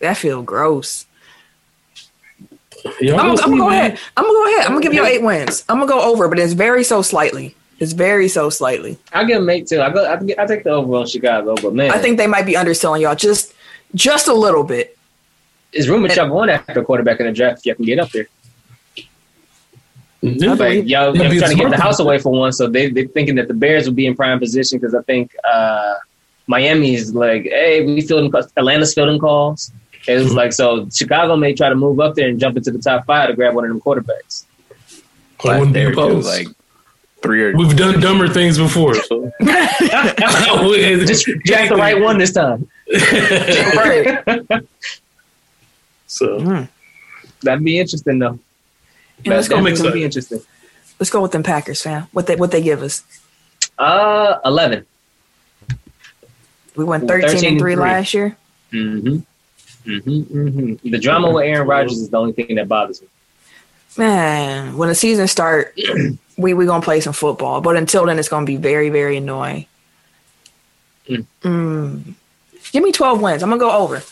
[0.00, 1.06] That feel gross.
[3.00, 3.98] Y'all I'm, gonna I'm see, gonna go ahead.
[4.16, 4.66] I'm gonna go ahead.
[4.66, 5.64] I'm gonna give y'all eight wins.
[5.68, 7.54] I'm gonna go over, but it's very so slightly.
[7.78, 8.96] It's very so slightly.
[9.12, 9.80] I give them eight too.
[9.82, 10.10] I go.
[10.10, 12.56] I, think- I take the over on Chicago, but man, I think they might be
[12.56, 13.52] underselling y'all just
[13.94, 14.96] just a little bit.
[15.72, 17.58] It's rumored y'all going after a quarterback in the draft.
[17.60, 18.26] If y'all can get up there.
[20.22, 20.52] Yeah.
[20.52, 21.70] Like y'all, That'd y'all trying to get smart.
[21.70, 24.14] the house away for one, so they they're thinking that the Bears would be in
[24.14, 25.94] prime position because I think uh,
[26.46, 28.52] Miami's like, hey, we fielding calls.
[28.56, 29.72] Atlanta's fielding calls.
[30.06, 32.78] It was like so Chicago may try to move up there and jump into the
[32.78, 34.44] top five to grab one of them quarterbacks.
[35.44, 36.26] I wouldn't day be opposed.
[36.26, 36.48] like
[37.22, 42.68] three or We've done dumber things before, so Just draft the right one this time.
[42.90, 44.64] Right.
[46.10, 46.68] So Mhm.
[47.42, 48.38] That'd be interesting though.
[49.24, 49.60] Yeah, let's go.
[49.60, 50.40] make definitely be interesting.
[50.98, 52.08] Let's go with them Packers, fam.
[52.12, 53.02] What they what they give us?
[53.78, 54.84] Uh, eleven.
[56.76, 57.82] We went 13, 13 and and 3 three.
[57.82, 58.36] last year.
[58.72, 59.16] Mm-hmm.
[59.90, 60.90] Mm-hmm, mm-hmm.
[60.90, 63.08] The drama with Aaron Rodgers is the only thing that bothers me.
[63.96, 65.76] Man, when the season start,
[66.36, 67.60] we we gonna play some football.
[67.60, 69.66] But until then, it's gonna be very very annoying.
[71.08, 71.26] Mm.
[71.42, 72.14] Mm.
[72.72, 73.42] Give me twelve wins.
[73.42, 74.02] I'm gonna go over.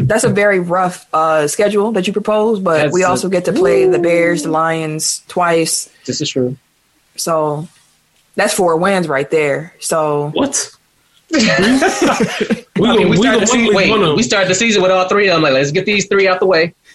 [0.00, 3.44] That's a very rough uh, schedule that you propose, but That's we a- also get
[3.46, 5.90] to play the Bears, the Lions twice.
[6.04, 6.56] This is true.
[7.16, 7.66] So
[8.34, 9.74] that's four wins right there.
[9.80, 10.70] So what?
[11.30, 14.16] we I mean, we, gonna- the season, wait, one of them.
[14.16, 15.42] we started the season with all three of them.
[15.42, 16.74] Like, let's get these three out the way.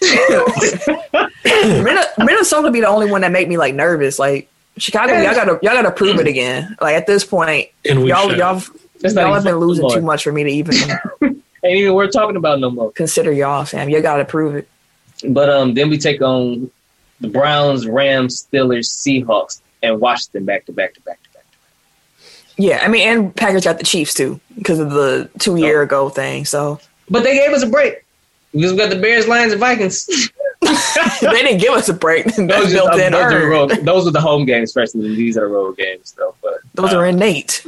[2.18, 4.18] Minnesota be the only one that make me like nervous.
[4.18, 4.48] Like
[4.78, 6.76] Chicago, y'all gotta y'all gotta prove it again.
[6.80, 8.38] Like at this point, And we y'all should.
[8.38, 8.62] y'all
[9.00, 10.00] That's y'all have been losing football.
[10.00, 10.74] too much for me to even
[11.64, 12.90] Ain't even worth talking about no more.
[12.92, 13.88] consider y'all, Sam.
[13.88, 14.68] You gotta prove it.
[15.28, 16.70] But um, then we take on
[17.20, 21.44] the Browns, Rams, Steelers, Seahawks, and Washington back to back to back to back.
[22.56, 25.84] Yeah, I mean, and Packers got the Chiefs too because of the two year Oh.
[25.84, 26.44] ago thing.
[26.44, 28.04] So But they gave us a break
[28.52, 30.06] because we got the Bears, Lions, and Vikings.
[30.62, 32.24] they didn't give us a break.
[32.36, 35.36] Those Those, built are, in those, are road, those are the home games, especially These
[35.36, 36.34] are the road games, though.
[36.42, 37.64] But Those uh, are innate.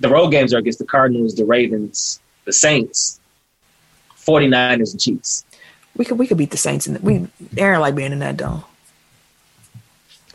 [0.00, 3.20] the road games are against the Cardinals, the Ravens, the Saints,
[4.26, 5.44] 49ers, and Chiefs.
[5.96, 7.26] We could we could beat the Saints and we
[7.58, 8.64] Aaron like being in that dome.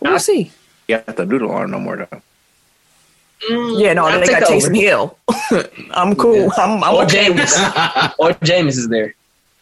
[0.02, 0.52] We'll I- see.
[0.88, 2.22] you have to doodle on no more though.
[3.50, 4.68] Mm, yeah, no, I'll they take got over.
[4.68, 5.18] Taysom Hill.
[5.92, 6.52] I'm cool.
[6.58, 9.14] I'm, I'm or okay with Jameis, or Jameis is there.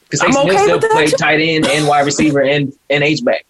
[0.03, 1.18] Because I'm Taysom okay Hill still with that, played too.
[1.18, 3.45] tight end and wide receiver and and H back.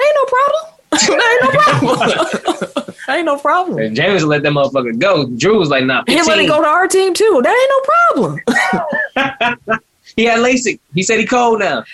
[0.00, 0.74] Ain't no problem.
[0.92, 2.94] I ain't no problem.
[3.08, 3.78] I ain't no problem.
[3.78, 5.26] And Jameis let that motherfucker go.
[5.26, 6.28] Drew was like, nah, He 15.
[6.28, 7.40] let it go to our team too.
[7.42, 7.80] That ain't no
[9.54, 9.80] problem.
[10.16, 10.78] He had LASIK.
[10.94, 11.84] He said he cold now.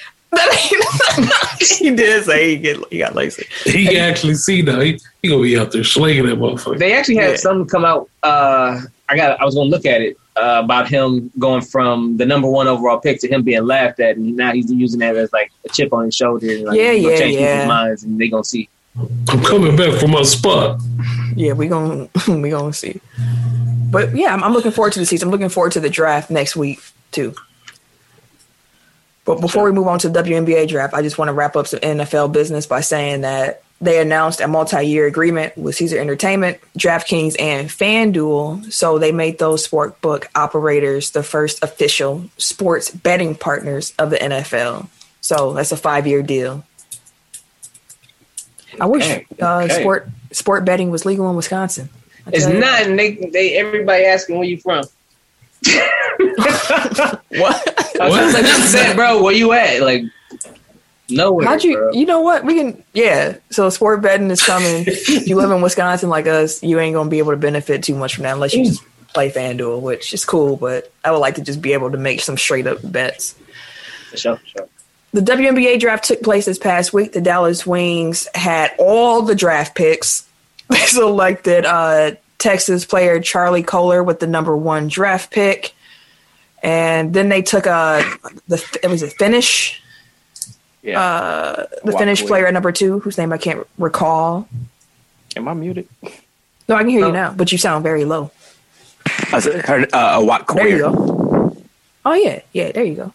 [1.61, 3.47] He did say he get he got lazy.
[3.65, 4.81] he can actually see now.
[4.81, 6.79] He, he gonna be out there slinging that motherfucker.
[6.79, 7.37] They actually had Yeah.
[7.37, 8.09] something come out.
[8.23, 9.41] Uh, I got.
[9.41, 12.99] I was gonna look at it uh, about him going from the number one overall
[12.99, 15.93] pick to him being laughed at, and now he's using that as like a chip
[15.93, 16.51] on his shoulder.
[16.51, 17.53] And, like, Yeah, he's gonna yeah, change yeah.
[17.55, 18.69] people's minds, and they gonna see.
[19.29, 20.81] I'm coming back from my spot.
[21.35, 23.01] Yeah, we gonna we gonna see.
[23.91, 25.29] But yeah, I'm, I'm looking forward to the season.
[25.29, 26.81] I'm looking forward to the draft next week
[27.13, 27.35] too.
[29.27, 31.67] But before we move on to the WNBA draft, I just want to wrap up
[31.67, 37.37] some NFL business by saying that they announced a multi-year agreement with Caesar Entertainment, DraftKings,
[37.39, 38.73] and FanDuel.
[38.73, 44.89] So they made those sportbook operators the first official sports betting partners of the NFL.
[45.21, 46.65] So that's a five-year deal.
[48.81, 49.09] I wish
[49.43, 49.81] uh, okay.
[49.81, 51.89] sport sport betting was legal in Wisconsin.
[52.29, 52.83] It's not.
[52.83, 54.85] And they, they everybody asking where you from.
[57.37, 58.01] What?
[58.01, 59.23] I was like, upset, bro.
[59.23, 59.83] Where you at?
[59.83, 60.05] Like
[61.11, 61.47] nowhere.
[61.47, 61.77] How'd you?
[61.77, 61.93] bro.
[61.93, 62.45] You know what?
[62.45, 62.83] We can.
[62.95, 63.37] Yeah.
[63.51, 64.85] So sport betting is coming.
[64.87, 67.95] if you live in Wisconsin like us, you ain't gonna be able to benefit too
[67.95, 68.83] much from that unless you just
[69.13, 70.57] play FanDuel, which is cool.
[70.57, 73.35] But I would like to just be able to make some straight up bets.
[74.11, 74.69] For sure, for sure.
[75.13, 77.13] The WNBA draft took place this past week.
[77.13, 80.29] The Dallas Wings had all the draft picks.
[80.69, 85.75] They selected uh, Texas player Charli Collier with the number one draft pick,
[86.63, 88.03] and then they took a
[88.49, 89.83] the it was a Finnish
[90.83, 91.01] Yeah.
[91.01, 92.29] uh, the Walk Finnish away.
[92.29, 94.49] player at number two, whose name I can't recall.
[95.37, 95.89] Am I muted?
[96.69, 97.09] No, I can hear Oh.
[97.09, 98.31] you now, but you sound very low.
[99.33, 101.57] I heard, uh, a Watt There you go.
[102.05, 103.13] Oh yeah, yeah, there you go.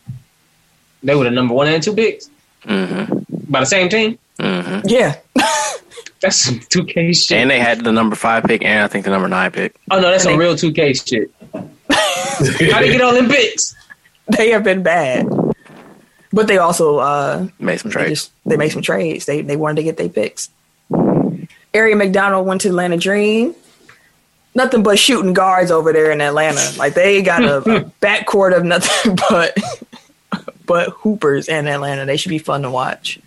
[1.03, 2.29] They were the number one and two picks
[2.67, 3.23] Mm-hmm.
[3.49, 4.19] by the same team.
[4.39, 4.87] Mm-hmm.
[4.87, 5.15] Yeah,
[6.21, 7.37] That's some 2K shit.
[7.37, 9.73] And they had the number five pick and I think the number nine pick.
[9.89, 11.31] oh no, that's some real 2K shit.
[11.93, 13.75] How they get all them picks?
[14.37, 15.27] they have been bad,
[16.31, 18.09] but they also uh, Made some they trades.
[18.21, 19.25] just they made some trades.
[19.25, 20.49] They they wanted to get their picks.
[21.73, 23.55] Aari McDonald went to Atlanta Dream.
[24.53, 26.77] Nothing but shooting guards over there in Atlanta.
[26.77, 29.57] Like they got a, a backcourt of nothing but
[30.65, 32.05] but hoopers in Atlanta.
[32.05, 33.19] They should be fun to watch.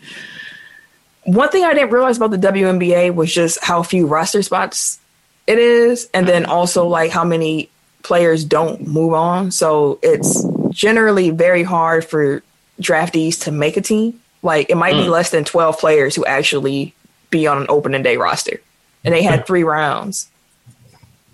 [1.24, 4.98] One thing I didn't realize about the WNBA was just how few roster spots
[5.46, 7.70] it is, and then also like how many
[8.04, 9.50] players don't move on.
[9.50, 12.42] So it's generally very hard for
[12.80, 14.20] draftees to make a team.
[14.42, 15.10] Like it might be mm.
[15.10, 16.94] less than 12 players who actually
[17.34, 18.60] be on an opening day roster,
[19.02, 19.44] and they had hmm.
[19.44, 20.30] three rounds,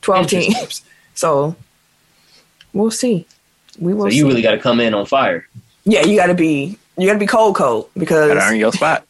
[0.00, 0.82] twelve teams.
[1.12, 1.54] So
[2.72, 3.26] we'll see.
[3.78, 4.06] We will.
[4.06, 4.16] So see.
[4.16, 5.46] you really got to come in on fire.
[5.84, 8.72] yeah, you got to be you got to be cold cold because Gotta earn your
[8.72, 9.06] spot.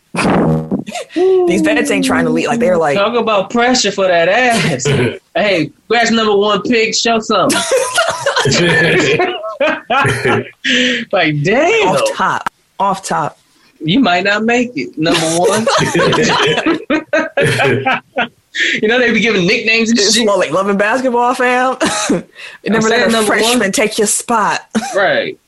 [1.15, 2.47] These vets ain't trying to leave.
[2.49, 4.87] Like they're like, Talk about pressure for that ass.
[5.35, 7.59] hey, scratch number one pick, show something.
[11.13, 13.39] like, damn, off top, off top.
[13.81, 14.97] you might not make it.
[14.97, 15.67] Number one.
[18.83, 20.27] you know they be giving nicknames and It's shit.
[20.27, 21.77] more like loving basketball, fam.
[22.11, 23.73] you never let a freshman one.
[23.73, 24.67] take your spot.
[24.95, 25.39] Right.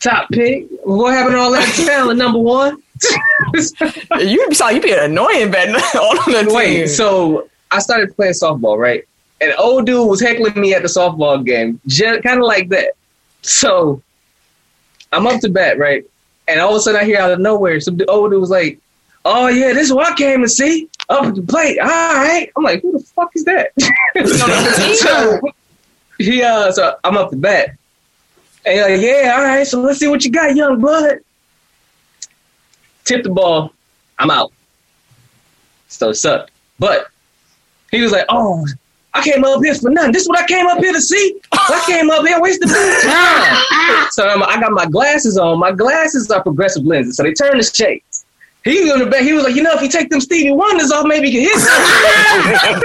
[0.00, 0.66] Top pick.
[0.84, 2.18] What happened to all that talent?
[2.18, 2.82] Number one.
[4.18, 6.54] you be so you be an annoying vet on the team.
[6.54, 9.04] Wait, so I started playing softball, right?
[9.40, 12.92] And old dude was heckling me at the softball game, just kind of like that.
[13.42, 14.02] So
[15.12, 16.04] I'm up to bat, right?
[16.48, 18.78] And all of a sudden I hear out of nowhere, some old dude was like,
[19.24, 22.50] "Oh yeah, this is what I came to see up at the plate." All right,
[22.56, 23.72] I'm like, "Who the fuck is that?"
[24.98, 25.40] so
[26.18, 27.76] he, uh, so I'm up to bat,
[28.64, 31.18] and he's like, "Yeah, all right, so let's see what you got, young blood."
[33.06, 33.72] Tip the ball,
[34.18, 34.52] I'm out.
[35.88, 36.50] So it sucked.
[36.78, 37.06] But
[37.90, 38.66] he was like, oh,
[39.14, 40.12] I came up here for nothing.
[40.12, 41.40] This is what I came up here to see.
[41.52, 44.08] I came up here my time.
[44.10, 45.58] so I'm, I got my glasses on.
[45.58, 48.26] My glasses are progressive lenses, so they turn the shades.
[48.64, 49.22] He was on the back.
[49.22, 51.48] He was like, you know, if you take them Stevie Wonders off, maybe you can
[51.48, 52.82] hit something.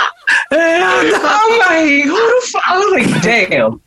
[0.50, 2.62] I'm like, who the fuck?
[2.66, 3.80] I was like, damn.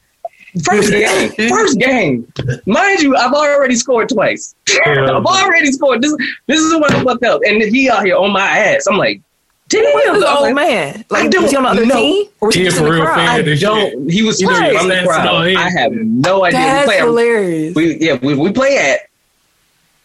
[0.63, 2.31] First game, first game.
[2.65, 4.55] Mind you, I've already scored twice.
[4.85, 6.01] I've already scored.
[6.01, 6.15] This,
[6.47, 7.41] this is what I fucked up.
[7.45, 8.87] And he out here on my ass.
[8.87, 9.21] I'm like,
[9.69, 9.83] damn.
[9.83, 11.05] Where was the old like, man?
[11.11, 11.95] I Like, don't was he on the other know.
[11.95, 12.27] team?
[12.39, 13.19] Or was He he a just for real fan.
[13.29, 13.67] I this shit.
[13.67, 14.09] don't.
[14.09, 14.71] He was You know, right.
[14.73, 15.27] you're the crowd.
[15.27, 15.57] on him.
[15.57, 16.59] I have no idea.
[16.59, 16.97] we That's play.
[16.99, 17.75] hilarious.
[17.75, 18.19] We yeah.
[18.21, 19.01] We, we play at.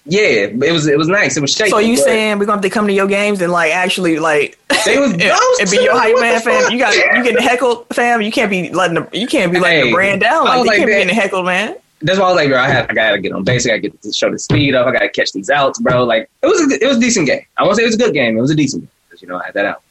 [0.04, 1.36] Yeah, it was it was nice.
[1.36, 1.70] It was shaky.
[1.70, 4.18] so you but saying we're gonna have to come to your games and like actually
[4.18, 6.72] like they was and, be your hype man, fam?
[6.72, 8.22] You got you getting heckled, fam.
[8.22, 10.44] You can't be letting the you can't be letting Hey, the brand down.
[10.44, 11.76] Like you like can't be getting heckled, man.
[12.00, 13.64] That's why I was like, bro, I, had, I gotta get on base.
[13.64, 14.86] I gotta get to show the speed up.
[14.86, 16.04] I gotta catch these outs, bro.
[16.04, 17.44] Like it was a, it was a decent game.
[17.56, 18.36] I won't say it was a good game.
[18.36, 19.82] It was a decent game because you know I had that out.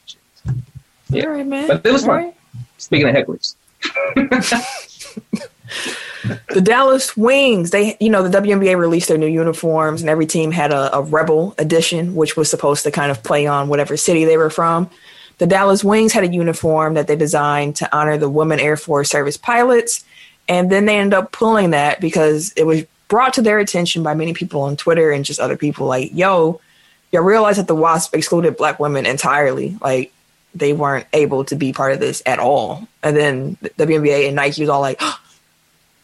[1.10, 1.26] Yeah.
[1.26, 1.68] All right, man.
[1.68, 2.18] But it was All fun.
[2.26, 2.36] right.
[2.78, 3.56] Speaking of hecklers,
[6.50, 10.52] The Dallas Wings, they, you know, the WNBA released their new uniforms, and every team
[10.52, 14.26] had a, a Rebel edition, which was supposed to kind of play on whatever city
[14.26, 14.90] they were from.
[15.40, 19.10] The Dallas Wings had a uniform that they designed to honor the women Air Force
[19.10, 20.06] service pilots,
[20.48, 24.14] and then they ended up pulling that because it was brought to their attention by
[24.14, 26.62] many people on Twitter and just other people like, yo,
[27.12, 29.78] you realize that the WASP excluded black women entirely.
[29.82, 30.14] Like,
[30.56, 32.88] they weren't able to be part of this at all.
[33.04, 35.20] And then the WNBA and Nike was all like, oh,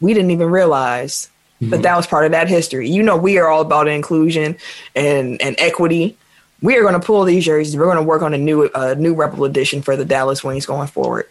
[0.00, 1.28] we didn't even realize
[1.60, 2.88] that that was part of that history.
[2.88, 4.56] You know, we are all about inclusion
[4.94, 6.16] and, and equity.
[6.62, 7.76] We are going to pull these jerseys.
[7.76, 10.66] We're going to work on a new uh, new Rebel edition for the Dallas Wings
[10.66, 11.28] going forward.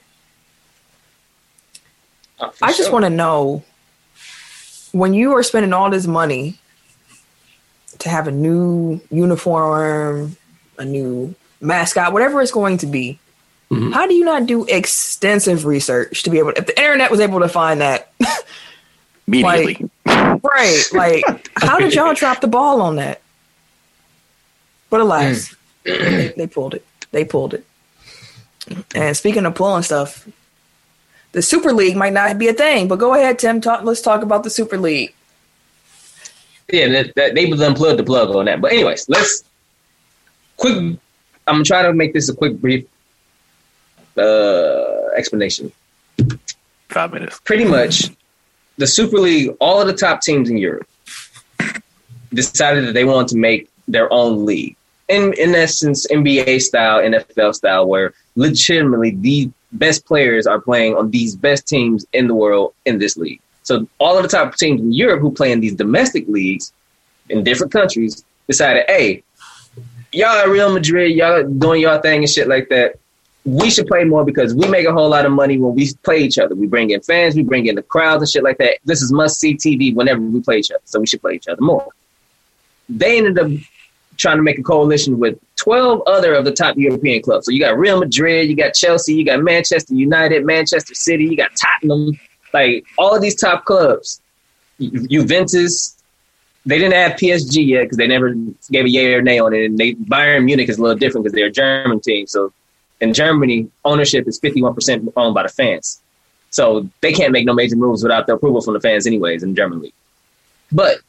[2.40, 3.64] Oh, for I just want to know
[4.92, 6.60] when you are spending all this money
[8.00, 10.38] to have a new uniform,
[10.78, 13.20] a new mascot, whatever it's going to be.
[13.72, 13.94] Mhm.
[13.94, 16.54] How do you not do extensive research to be able?
[16.54, 18.12] To, if the internet was able to find that,
[19.28, 19.90] Immediately.
[20.06, 20.84] right?
[20.94, 23.22] Like, how did y'all drop the ball on that?
[24.90, 25.54] But alas,
[25.84, 26.86] they, they pulled it.
[27.12, 27.66] They pulled it.
[28.96, 30.28] And speaking of pulling stuff,
[31.34, 32.88] the Super League might not be a thing.
[32.88, 33.60] But go ahead, Tim.
[33.60, 33.84] Talk.
[33.84, 35.14] Let's talk about the Super League.
[36.72, 38.62] yeah, that, that, they unplugged the plug on that.
[38.62, 39.44] But anyways, let's
[40.56, 40.78] quick.
[40.78, 42.86] I'm gonna to make this a quick, brief
[44.18, 45.72] uh, explanation.
[46.90, 47.40] Five minutes.
[47.44, 48.10] Pretty much,
[48.78, 50.88] the Super League, all of the top teams in Europe
[52.34, 54.76] decided that they wanted to make their own league.
[55.08, 61.12] In in essence, NBA style, NFL style, where legitimately the best players are playing on
[61.12, 63.42] these best teams in the world in this league.
[63.64, 66.72] So all of the top teams in Europe who play in these domestic leagues
[67.30, 69.24] in different countries decided, hey,
[70.14, 72.96] y'all at Real Madrid, y'all doing y'all thing and shit like that.
[73.48, 76.18] We should play more because we make a whole lot of money when we play
[76.18, 76.54] each other.
[76.54, 78.80] We bring in fans, we bring in the crowds and shit like that.
[78.84, 80.82] This is must see TV whenever we play each other.
[80.84, 81.88] So we should play each other more.
[82.90, 83.50] They ended up
[84.18, 87.46] trying to make a coalition with 12 other of the top European clubs.
[87.46, 91.38] So you got Real Madrid, you got Chelsea, you got Manchester United, Manchester City, you
[91.38, 92.20] got Tottenham,
[92.54, 94.22] like all these top clubs.
[94.82, 95.96] Ju- Juventus,
[96.66, 98.34] they didn't have PSG yet because they never
[98.72, 99.66] gave a yay or nay on it.
[99.66, 102.28] And they Bayern Munich is a little different because they're a German team.
[102.28, 102.52] So
[103.02, 106.02] in Germany, ownership is 51% owned by the fans.
[106.50, 109.56] So they can't make no major moves without the approval from the fans anyways in
[109.56, 109.94] German league.
[110.72, 111.00] But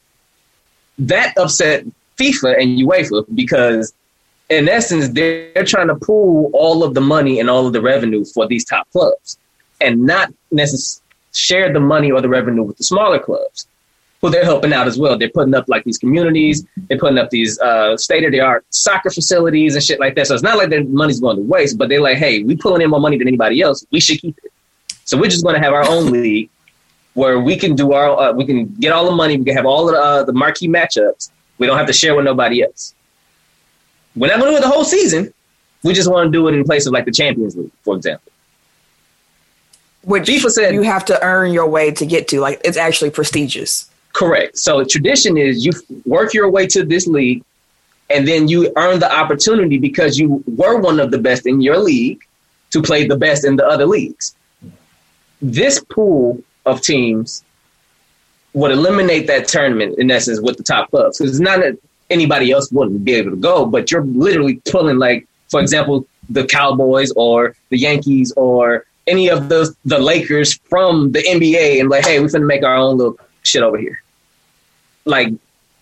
[0.99, 1.85] that upset
[2.19, 3.93] FIFA and UEFA because,
[4.49, 7.81] in essence, they're, they're trying to pool all of the money and all of the
[7.81, 9.39] revenue for these top clubs,
[9.81, 11.05] and not necessarily
[11.35, 13.69] share the money or the revenue with the smaller clubs
[14.21, 15.17] who they're helping out as well.
[15.17, 18.65] They're putting up like these communities, they're putting up these uh, state of the art
[18.71, 20.27] soccer facilities and shit like that.
[20.27, 22.83] So it's not like their money's going to waste, but they're like, hey, we're pulling
[22.83, 23.87] in more money than anybody else.
[23.91, 24.53] We should keep it.
[25.05, 26.51] So we're just going to have our own league
[27.15, 29.67] where we can do our, uh, we can get all the money, we can have
[29.67, 31.31] all of the, uh, the marquee matchups.
[31.59, 32.95] We don't have to share with nobody else.
[34.15, 35.33] We're not going to do it the whole season.
[35.83, 38.33] We just want to do it in place of like the Champions League, for example.
[40.03, 42.41] Which FIFA said- you have to earn your way to get to.
[42.41, 43.88] Like it's actually prestigious.
[44.19, 44.59] Correct.
[44.59, 45.71] So tradition is you
[46.05, 47.45] work your way to this league,
[48.11, 51.79] and then you earn the opportunity because you were one of the best in your
[51.79, 52.19] league
[52.71, 54.35] to play the best in the other leagues.
[55.41, 57.45] This pool of teams
[58.55, 61.79] would eliminate that tournament in essence with the top clubs because it's not that
[62.11, 66.45] anybody else wouldn't be able to go, but you're literally pulling like, for example, the
[66.45, 72.05] Cowboys or the Yankees or any of those the Lakers from the NBA and like,
[72.05, 74.03] hey, we're gonna make our own little shit over here.
[75.09, 75.33] Like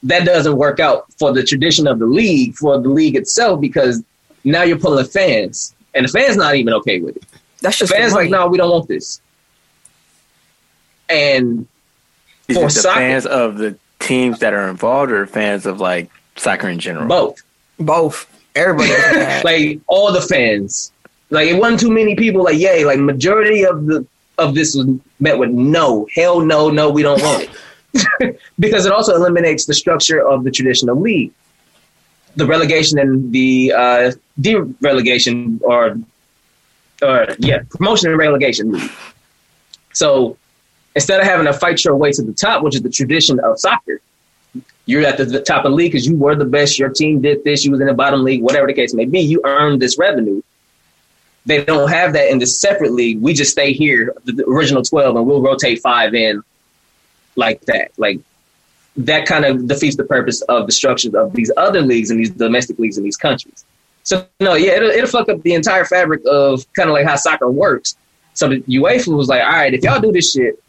[0.05, 4.03] that doesn't work out for the tradition of the league, for the league itself, because
[4.44, 5.74] now you're pulling fans.
[5.94, 7.24] And the fans not even okay with it.
[7.61, 8.44] That's The just fans like, money.
[8.44, 9.20] no, we don't want this.
[11.09, 11.66] And
[12.48, 15.81] Is For it the soccer- fans of the teams that are involved or fans of
[15.81, 17.09] like soccer in general?
[17.09, 17.43] both.
[17.78, 18.27] both.
[18.55, 18.90] Everybody.
[19.44, 20.93] like all the fans.
[21.31, 24.07] Like it wasn't too many people like, yay, like majority of the
[24.39, 24.86] of this was
[25.19, 27.51] met with no, hell no, no, we don't want it.
[28.59, 31.32] because it also eliminates the structure of the traditional league.
[32.36, 35.97] The relegation and the uh de-relegation or
[37.02, 38.90] or yeah, promotion and relegation league.
[39.93, 40.36] So
[40.94, 43.59] instead of having to fight your way to the top, which is the tradition of
[43.59, 44.01] soccer,
[44.86, 46.78] you're at the, the top of the league because you were the best.
[46.78, 47.64] Your team did this.
[47.64, 49.20] You was in the bottom league, whatever the case may be.
[49.20, 50.43] You earned this revenue.
[51.44, 53.20] They don't have that in the separate league.
[53.20, 56.43] We just stay here, the, the original twelve, and we'll rotate five in
[57.36, 57.92] like that.
[57.96, 58.20] Like
[58.96, 62.30] that kind of defeats the purpose of the structure of these other leagues and these
[62.30, 63.64] domestic leagues in these countries.
[64.02, 67.16] So no, yeah, it'll, it'll fuck up the entire fabric of kind of like how
[67.16, 67.96] soccer works.
[68.34, 70.62] So the UEFA was like, all right, if y'all do this shit,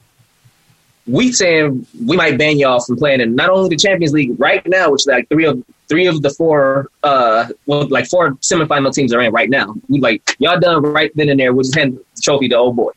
[1.06, 4.66] we saying we might ban y'all from playing in not only the Champions League right
[4.68, 9.14] now, which like three of three of the four uh well like four semifinal teams
[9.14, 9.74] are in right now.
[9.88, 12.76] We like y'all done right then and there, we'll just hand the trophy to old
[12.76, 12.92] boy.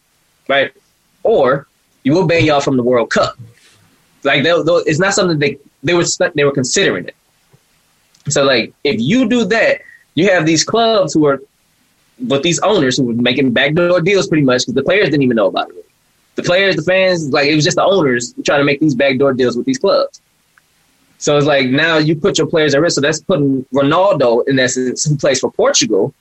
[0.48, 0.72] Right?
[1.22, 1.68] Or
[2.02, 3.38] you will ban y'all from the World Cup.
[4.22, 7.16] Like they, they, it's not something they they were they were considering it.
[8.28, 9.80] So like if you do that,
[10.14, 11.42] you have these clubs who are
[12.28, 15.36] with these owners who were making backdoor deals pretty much because the players didn't even
[15.36, 15.86] know about it
[16.40, 19.32] the players, the fans, like it was just the owners trying to make these backdoor
[19.34, 20.20] deals with these clubs.
[21.18, 22.94] So it's like now you put your players at risk.
[22.94, 26.14] So that's putting Ronaldo in essence, who plays for Portugal,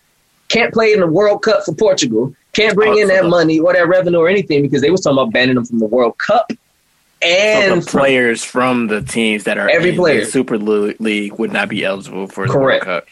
[0.49, 3.87] can't play in the World Cup for Portugal, can't bring in that money or that
[3.87, 6.51] revenue or anything because they was talking about banning them from the World Cup.
[7.21, 10.19] So And the players from the teams that are Every in player.
[10.21, 13.07] the Super League would not be eligible for the World Cup.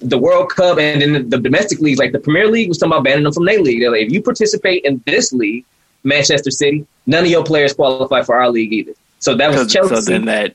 [0.00, 3.04] the World Cup and then the, domestic leagues, like the Premier League was talking about
[3.04, 3.80] banning them from their league.
[3.80, 5.64] They're like, if you participate in this league,
[6.04, 8.92] Manchester City, none of your players qualify for our league either.
[9.20, 9.94] So that was So, Chelsea.
[9.94, 10.54] so then that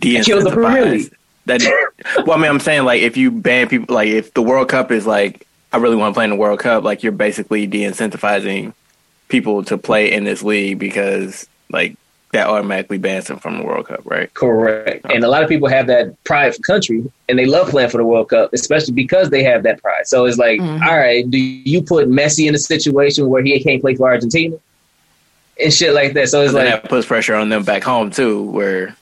[0.00, 1.14] Kills the Premier League.
[1.46, 1.60] that.
[2.26, 4.90] well, I mean, I'm saying like if you ban people, like if the World Cup
[4.90, 8.72] is like, I really want to play in the World Cup, like you're basically de-incentivizing
[9.28, 11.96] people to play in this league because like
[12.32, 14.32] that automatically bans them from the World Cup, right?
[14.34, 15.06] Correct.
[15.12, 17.98] And a lot of people have that pride for country and they love playing for
[17.98, 20.06] the World Cup, especially because they have that pride.
[20.06, 20.84] So it's like, Mhm.
[20.84, 24.56] all right, do you put Messi in a situation where he can't play for Argentina?
[25.62, 26.28] And shit like that.
[26.28, 28.96] So it's So then like, that puts pressure on them back home too, where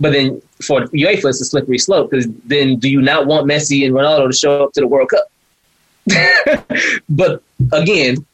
[0.00, 3.84] but then for UEFA, it's a slippery slope because then do you not want Messi
[3.84, 5.30] and Ronaldo to show up to the World Cup?
[7.08, 7.42] but
[7.72, 8.24] again,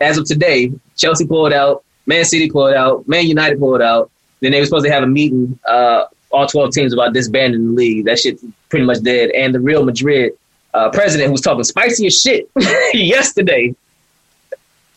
[0.00, 4.10] as of today, Chelsea pulled out, Man City pulled out, Man United pulled out.
[4.40, 7.72] Then they were supposed to have a meeting, uh, all 12 teams about disbanding the
[7.72, 8.04] league.
[8.06, 9.30] That shit pretty much dead.
[9.30, 10.32] And the Real Madrid
[10.74, 12.50] uh, president, who was talking spicy as shit
[12.94, 13.74] yesterday,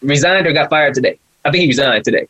[0.01, 1.19] resigned or got fired today.
[1.43, 2.27] I think he resigned today.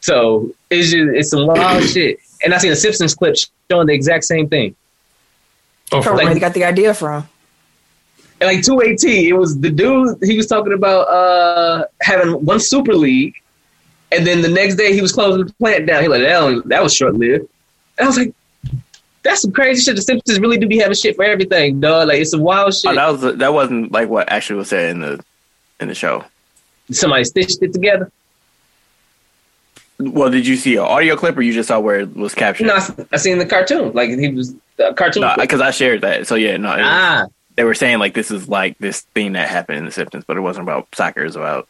[0.00, 2.18] So it's just, it's some wild shit.
[2.44, 3.36] And I seen a Simpsons clip
[3.70, 4.74] showing the exact same thing.
[5.92, 7.26] Oh, From for where like- they got the idea from.
[8.40, 12.94] And like 218, it was the dude he was talking about uh having one super
[12.94, 13.32] league,
[14.12, 16.02] and then the next day he was closing the plant down.
[16.02, 17.48] He like that, that was short lived.
[17.98, 18.34] And I was like,
[19.22, 19.96] that's some crazy shit.
[19.96, 22.08] The Simpsons really do be having shit for everything, dog.
[22.08, 22.90] Like it's some wild shit.
[22.90, 25.24] oh, that was that wasn't like what actually was said in the
[25.80, 26.24] in the show.
[26.90, 28.10] Somebody stitched it together.
[29.98, 32.66] Well, did you see an audio clip or you just saw where it was captured?
[32.66, 33.92] No, I, I seen the cartoon.
[33.92, 35.24] Like he was the cartoon.
[35.38, 36.26] because I shared that.
[36.26, 37.26] So yeah, no, was- ah,
[37.56, 40.36] they were saying like this is like this thing that happened in the Simpsons, but
[40.36, 41.22] it wasn't about soccer.
[41.22, 41.68] It was about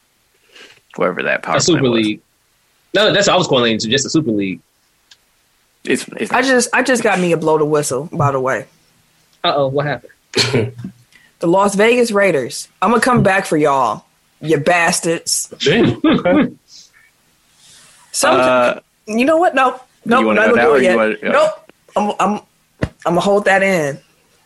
[0.96, 2.04] whoever that power a Super plant was.
[2.04, 2.20] League.
[2.94, 4.60] No, that's what I was calling into just a Super League.
[5.84, 8.08] It's, it's I just I just got me a blow the whistle.
[8.12, 8.66] By the way,
[9.42, 10.12] Uh oh, what happened?
[11.40, 12.68] the Las Vegas Raiders.
[12.80, 14.04] I'm gonna come back for y'all,
[14.40, 15.52] you bastards.
[15.58, 16.00] Damn.
[16.04, 16.54] Okay.
[18.12, 18.74] Some, uh,
[19.06, 19.54] you know what?
[19.56, 20.96] No, no, You wanna not go gonna now do it yet.
[20.96, 21.28] wanna- yeah.
[21.32, 21.70] Nope.
[21.96, 22.40] I'm I'm
[23.06, 23.98] I'm gonna hold that in.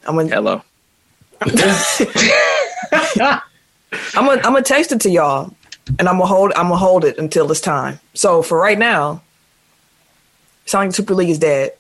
[0.06, 0.62] I'm gonna hello.
[4.14, 5.54] I'm gonna I'm gonna text it to y'all,
[5.98, 8.00] and I'm gonna hold I'm gonna hold it until it's time.
[8.14, 9.22] So for right now,
[10.72, 11.72] like Super League is dead.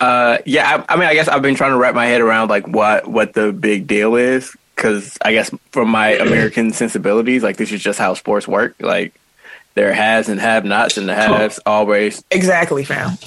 [0.00, 2.48] Uh, yeah, I, I mean, I guess I've been trying to wrap my head around
[2.48, 7.56] like what what the big deal is because I guess from my American sensibilities, like
[7.56, 8.76] this is just how sports work.
[8.78, 9.14] Like
[9.78, 11.34] there are has and have nots, and the oh.
[11.34, 12.24] haves always.
[12.32, 13.16] Exactly, fam.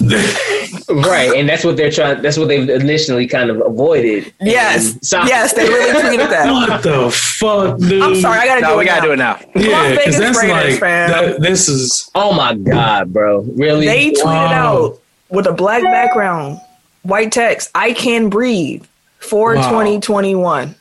[0.90, 2.20] right, and that's what they're trying.
[2.20, 4.34] That's what they've initially kind of avoided.
[4.38, 6.52] Yes, And so- yes, they really tweeted that.
[6.52, 8.02] What the fuck, dude?
[8.02, 9.06] I'm sorry, I gotta No, do we it gotta now.
[9.06, 9.40] do it now.
[9.54, 11.10] Yeah, Las because Vegas that's Raiders, like fam.
[11.10, 13.40] that, this is Oh my god, bro!
[13.40, 13.86] Really?
[13.86, 14.52] They tweeted Wow.
[14.52, 14.98] out
[15.30, 16.60] with a black background,
[17.02, 18.84] white text, I can breathe
[19.20, 19.70] for Wow.
[19.70, 20.74] 2021.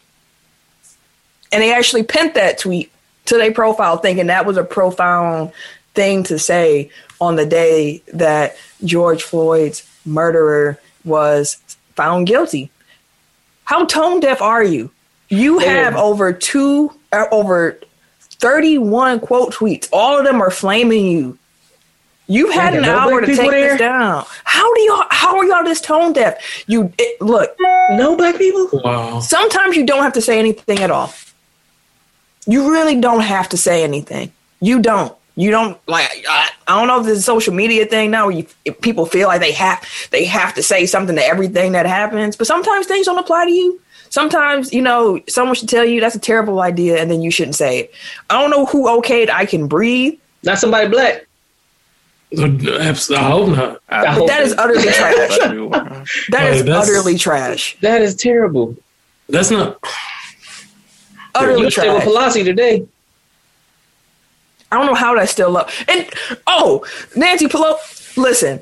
[1.53, 2.91] And they actually pinned that tweet
[3.26, 5.52] to their profile, thinking that was a profound
[5.93, 6.89] thing to say
[7.19, 11.57] on the day that George Floyd's murderer was
[11.95, 12.72] found guilty.
[13.64, 14.91] How tone deaf are you?
[15.30, 17.80] You have over two, uh, over
[18.19, 19.88] 31 quote tweets.
[19.93, 21.38] All of them are flaming you.
[22.27, 23.69] You've had an hour to people take there?
[23.72, 24.26] this down.
[24.45, 25.03] How do y'all?
[25.10, 26.64] How are y'all this tone deaf?
[26.68, 27.56] You it, look.
[27.91, 28.69] no black people.
[28.84, 29.19] wow.
[29.19, 31.14] Sometimes you don't have to say anything at all.
[32.48, 34.32] You really don't have to say anything.
[34.60, 35.16] You don't.
[35.36, 36.10] You don't like.
[36.30, 38.80] I, I don't know if this is a social media thing now, where you, if
[38.82, 42.36] people feel like they have they have to say something to everything that happens.
[42.36, 43.80] But sometimes things don't apply to you.
[44.10, 47.56] Sometimes you know someone should tell you that's a terrible idea, and then you shouldn't
[47.56, 47.94] say it.
[48.30, 50.20] I don't know who okayed I can breathe.
[50.44, 51.26] Not somebody black.
[52.38, 53.82] Abs- I hope not.
[53.90, 55.38] I hope That is utterly trash.
[55.38, 56.06] That
[56.42, 57.78] Hey, is that's- utterly trash.
[57.82, 58.76] that is terrible.
[59.30, 59.80] That's not.
[61.36, 62.34] Utterly You stay with trash.
[62.34, 62.86] Pelosi today.
[64.72, 65.70] I don't know how that's still up.
[65.88, 66.08] And
[66.48, 66.86] oh,
[67.16, 68.62] Nancy Pelosi, listen,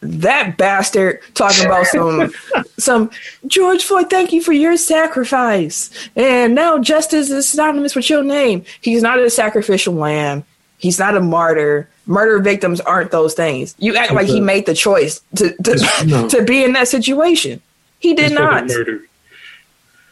[0.00, 2.32] that bastard talking about some
[2.78, 3.10] some
[3.46, 4.08] George Floyd.
[4.10, 8.64] Thank you for your sacrifice, and now justice is synonymous with your name.
[8.80, 10.44] He's not a sacrificial lamb.
[10.78, 11.88] He's not a martyr.
[12.06, 13.74] Murder victims aren't those things.
[13.78, 16.28] You act like he made the choice to to, No.
[16.28, 17.60] to be in that situation.
[17.98, 18.70] He did He's not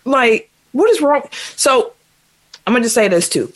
[0.05, 1.23] like what is wrong
[1.57, 1.93] so
[2.67, 3.53] i'm gonna just say this too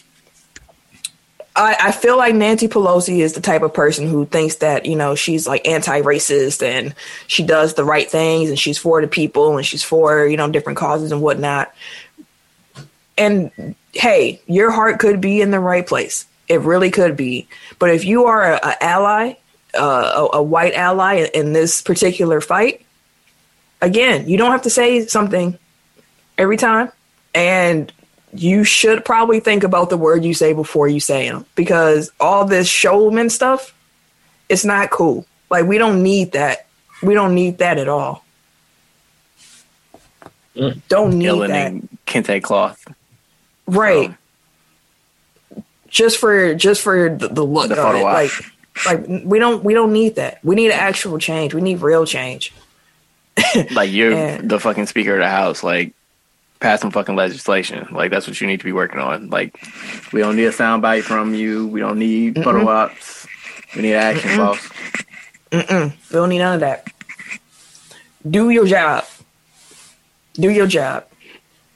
[1.56, 4.94] I, I feel like Nancy Pelosi is the type of person who thinks that, you
[4.96, 6.94] know, she's like anti racist and
[7.26, 10.48] she does the right things and she's for the people and she's for, you know,
[10.50, 11.74] different causes and whatnot.
[13.18, 16.24] And hey, your heart could be in the right place.
[16.48, 17.48] It really could be.
[17.78, 19.34] But if you are a, a ally,
[19.78, 22.86] uh, a, a white ally in this particular fight,
[23.82, 25.58] again, you don't have to say something
[26.38, 26.90] every time.
[27.34, 27.92] And
[28.32, 32.44] you should probably think about the word you say before you say them because all
[32.44, 33.74] this showman stuff,
[34.48, 35.26] it's not cool.
[35.50, 36.66] Like, we don't need that.
[37.02, 38.24] We don't need that at all.
[40.56, 40.80] Mm.
[40.88, 41.72] Don't need Yelling that.
[42.06, 42.84] kente cloth.
[43.66, 44.14] Right.
[45.88, 48.02] Just for just for the, the look The of photo it.
[48.04, 48.30] Like
[48.86, 50.38] like we don't we don't need that.
[50.44, 51.54] We need actual change.
[51.54, 52.52] We need real change.
[53.72, 54.40] Like you're Yeah.
[54.42, 55.62] the fucking speaker of the house.
[55.64, 55.92] Like
[56.60, 57.88] pass some fucking legislation.
[57.90, 59.30] Like that's what you need to be working on.
[59.30, 59.58] Like
[60.12, 61.66] we don't need a soundbite from you.
[61.66, 63.26] We don't need photo ops.
[63.74, 64.68] We need action, boss.
[65.50, 65.90] Mm-mm.
[66.10, 66.86] We don't need none of that.
[68.28, 69.04] Do your job.
[70.34, 71.06] Do your job.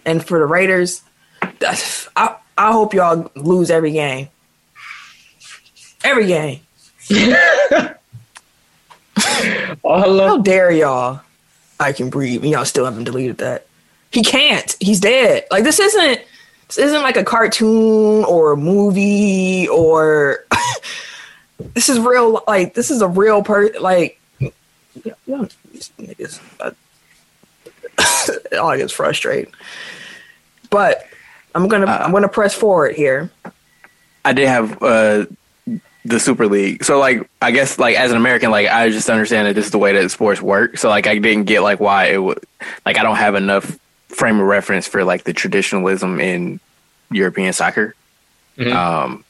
[0.04, 1.02] And for the Raiders,
[1.42, 4.28] I I hope y'all lose every game.
[6.04, 6.60] Every game.
[9.86, 10.28] Oh, hello.
[10.28, 11.20] How dare y'all?
[11.78, 13.66] I can breathe, and y'all still haven't deleted that.
[14.14, 14.76] He can't.
[14.80, 15.44] He's dead.
[15.50, 16.20] Like this isn't.
[16.68, 20.44] This isn't like a cartoon or a movie or.
[21.74, 22.42] this is real.
[22.46, 23.82] Like this is a real person.
[23.82, 25.44] Like, yeah, yeah,
[25.98, 26.40] niggas.
[26.60, 26.70] Uh,
[28.60, 29.52] all gets frustrated.
[30.70, 31.06] But
[31.54, 33.30] I'm gonna I'm gonna press forward here.
[34.24, 35.26] I did have uh,
[36.04, 36.84] the Super League.
[36.84, 39.70] So like I guess like as an American, like I just understand that this is
[39.70, 40.78] the way that sports work.
[40.78, 42.44] So like I didn't get like why it would
[42.84, 43.78] like I don't have enough
[44.14, 46.60] frame of reference for like the traditionalism in
[47.10, 47.94] European soccer.
[48.56, 48.72] Mhm.
[48.72, 49.24] Um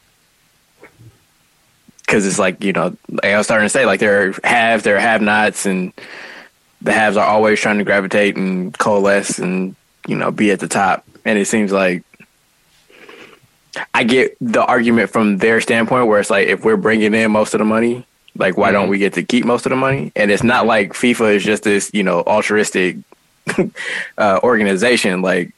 [2.05, 4.85] because it's like you know, like I was starting to say, like there are haves,
[4.85, 5.93] there are have-nots, and
[6.83, 9.75] the haves are always trying to gravitate and coalesce and
[10.07, 11.05] you know be at the top.
[11.25, 12.05] And it seems like
[13.95, 17.55] I get the argument from their standpoint where it's like if we're bringing in most
[17.55, 18.07] of the money,
[18.37, 20.13] like why don't we get to keep most of the money?
[20.15, 22.97] And it's not like FIFA is just this you know altruistic
[24.19, 25.23] uh, organization.
[25.23, 25.53] Like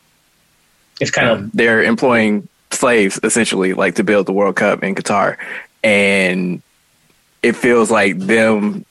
[1.00, 5.36] It's kind of they're employing slaves essentially, like to build the World Cup in Qatar,
[5.82, 6.62] and
[7.42, 8.84] it feels like them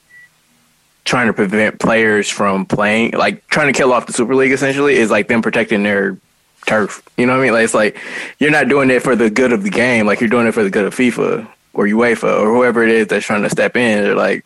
[1.04, 4.52] trying to prevent players from playing, like trying to kill off the Super League.
[4.52, 6.18] Essentially, is like them protecting their
[6.66, 7.02] turf.
[7.16, 7.52] You know what I mean?
[7.52, 7.98] Like it's like
[8.38, 10.06] you're not doing it for the good of the game.
[10.06, 13.06] Like you're doing it for the good of FIFA or UEFA or whoever it is
[13.06, 14.02] that's trying to step in.
[14.02, 14.44] They're like,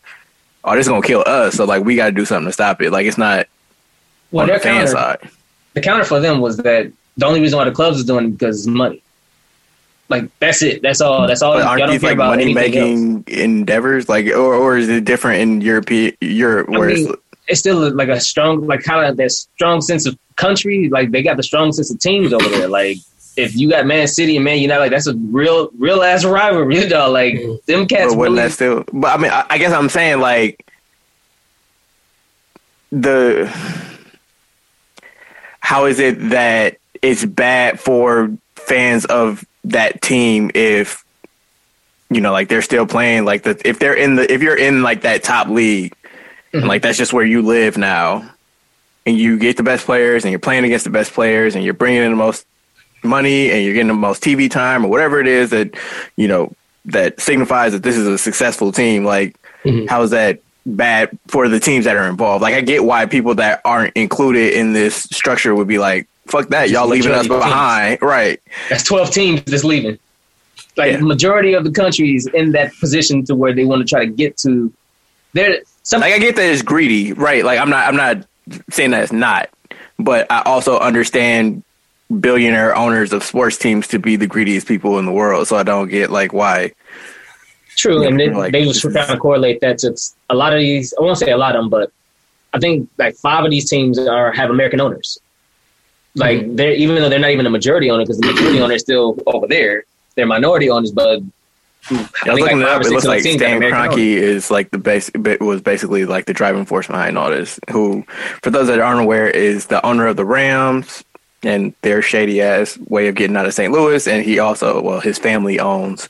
[0.64, 1.54] oh, this is gonna kill us.
[1.54, 2.90] So like we got to do something to stop it.
[2.90, 3.46] Like it's not
[4.30, 5.30] well, their the counter, side.
[5.74, 8.30] the counter for them was that the only reason why the clubs is doing it
[8.30, 9.02] because it's money.
[10.08, 10.82] Like that's it.
[10.82, 11.26] That's all.
[11.28, 11.54] That's all.
[11.54, 12.54] But aren't don't these care like about money else.
[12.54, 14.08] making endeavors?
[14.08, 15.88] Like, or or is it different in Europe?
[16.20, 17.12] Europe I mean, it's
[17.46, 20.88] it's still like a strong, like kind of that strong sense of country.
[20.88, 22.66] Like they got the strong sense of teams over there.
[22.66, 22.98] Like
[23.36, 26.88] if you got Man City and Man United, like that's a real, real ass rivalry,
[26.88, 27.12] dog.
[27.12, 28.12] Like them cats.
[28.12, 28.84] But wouldn't really- that still?
[28.92, 30.66] But I mean, I, I guess I'm saying like
[32.90, 33.46] the
[35.70, 41.04] how is it that it's bad for fans of that team if
[42.10, 44.82] you know like they're still playing like the if they're in the if you're in
[44.82, 45.94] like that top league
[46.52, 48.28] and like that's just where you live now
[49.06, 51.72] and you get the best players and you're playing against the best players and you're
[51.72, 52.44] bringing in the most
[53.04, 55.70] money and you're getting the most TV time or whatever it is that
[56.16, 56.52] you know
[56.84, 59.04] that signifies that this is a successful team.
[59.04, 59.88] Like, Mhm.
[59.88, 60.40] how is that
[60.76, 62.42] bad for the teams that are involved?
[62.42, 66.48] Like, I get why people that aren't included in this structure would be like, "Fuck
[66.48, 67.44] that, y'all leaving us majority teams.
[67.50, 68.40] behind." Right?
[68.68, 69.98] That's twelve teams that's leaving.
[70.76, 71.00] Like Yeah.
[71.00, 74.36] majority of the countries in that position to where they want to try to get
[74.38, 74.72] to.
[75.32, 77.44] There, some Like, I get that it's greedy, right?
[77.44, 78.26] Like, I'm not, I'm not
[78.70, 79.48] saying that it's not,
[79.98, 81.62] but I also understand
[82.20, 85.46] billionaire owners of sports teams to be the greediest people in the world.
[85.46, 86.72] So I don't get like why.
[87.80, 89.96] True, Yeah, and they, like, they was trying to correlate that to
[90.28, 90.92] a lot of these.
[90.98, 91.90] I won't say a lot of them, but
[92.52, 95.18] I think like five of these teams are have American owners.
[96.16, 96.56] Like Mm-hmm.
[96.56, 99.16] they're even though they're not even a majority owner because the majority owner is still
[99.26, 99.84] over there.
[100.16, 101.20] They're minority owners, but
[101.90, 102.82] I I was think looking like it up.
[102.82, 105.10] It looks like Stan Kroenke is like the base.
[105.40, 107.58] Was basically like the driving force behind all this.
[107.70, 108.04] Who,
[108.42, 111.04] for those that aren't aware, is the owner of the Rams
[111.42, 113.72] and their shady ass way of getting out of St.
[113.72, 114.06] Louis.
[114.06, 116.06] And he also, well, his family owns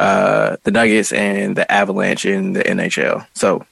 [0.00, 3.26] uh, the Nuggets and the Avalanche in the NHL.
[3.34, 3.66] So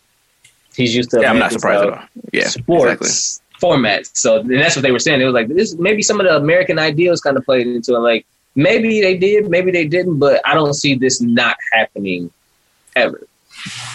[0.76, 2.04] He's used to yeah, I'm not surprised at all.
[2.32, 3.68] Yeah, sports exactly.
[3.68, 4.10] formats.
[4.12, 5.20] So and that's what they were saying.
[5.20, 7.98] It was like this maybe some of the American ideals kind of played into it.
[7.98, 12.30] Like maybe they did, maybe they didn't, but I don't see this not happening
[12.94, 13.26] ever.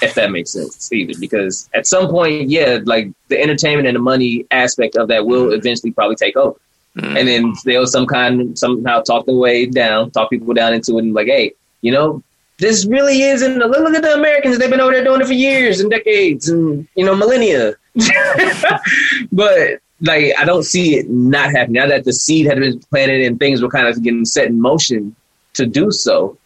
[0.01, 1.13] If that makes sense either.
[1.17, 5.53] Because at some point, yeah, like the entertainment and the money aspect of that will
[5.53, 6.59] eventually probably take over.
[6.97, 7.19] Mm.
[7.19, 11.03] And then they'll some kind somehow talk the way down, talk people down into it
[11.03, 11.53] and like, hey,
[11.83, 12.23] you know,
[12.57, 15.33] this really isn't look, look at the Americans, they've been over there doing it for
[15.33, 17.75] years and decades and you know, millennia.
[19.31, 21.81] but like I don't see it not happening.
[21.81, 24.59] Now that the seed had been planted and things were kind of getting set in
[24.59, 25.15] motion
[25.53, 26.37] to do so.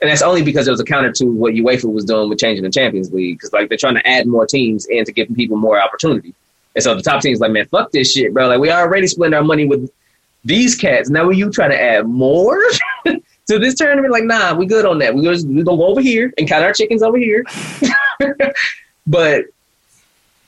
[0.00, 2.64] And that's only because it was a counter to what UEFA was doing with changing
[2.64, 3.38] the Champions League.
[3.38, 6.34] Because like they're trying to add more teams and to give people more opportunity.
[6.74, 8.48] And so the top teams like, man, fuck this shit, bro.
[8.48, 9.90] Like we already split our money with
[10.44, 11.10] these cats.
[11.10, 12.58] Now are you trying to add more
[13.50, 14.12] to this tournament?
[14.12, 15.14] Like, nah, we good on that.
[15.14, 17.44] We just we gonna go over here and count our chickens over here.
[19.06, 19.46] but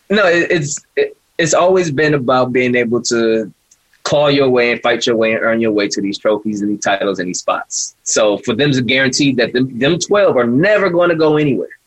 [0.08, 3.52] no, it, it's it, it's always been about being able to
[4.04, 6.70] claw your way and fight your way and earn your way to these trophies and
[6.70, 7.94] these titles and these spots.
[8.02, 11.78] So for them to guarantee that them, them 12 are never going to go anywhere.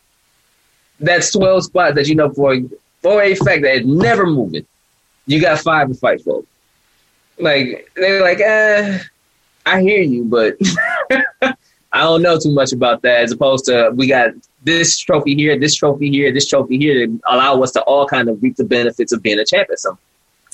[1.00, 2.58] That's 12 spots that you know for,
[3.02, 4.66] for a fact that it's never moving.
[5.26, 6.44] You got five to fight for.
[7.38, 9.00] Like, they're like, eh,
[9.66, 10.58] I hear you, but
[11.92, 14.32] I don't know too much about that as opposed to we got
[14.64, 18.30] this trophy here, this trophy here, this trophy here to allow us to all kind
[18.30, 19.98] of reap the benefits of being a champ at some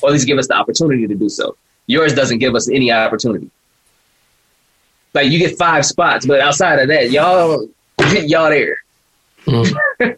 [0.02, 1.56] or at least give us the opportunity to do so.
[1.88, 3.50] Yours doesn't give us any opportunity.
[5.14, 7.68] Like you get five spots, but outside of that, y'all
[8.00, 8.78] y'all there.
[9.46, 10.18] Mhm.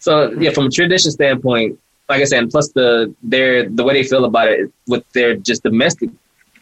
[0.00, 1.78] So yeah, from a tradition standpoint,
[2.08, 5.34] like I said, and plus the their the way they feel about it with their
[5.36, 6.10] just domestic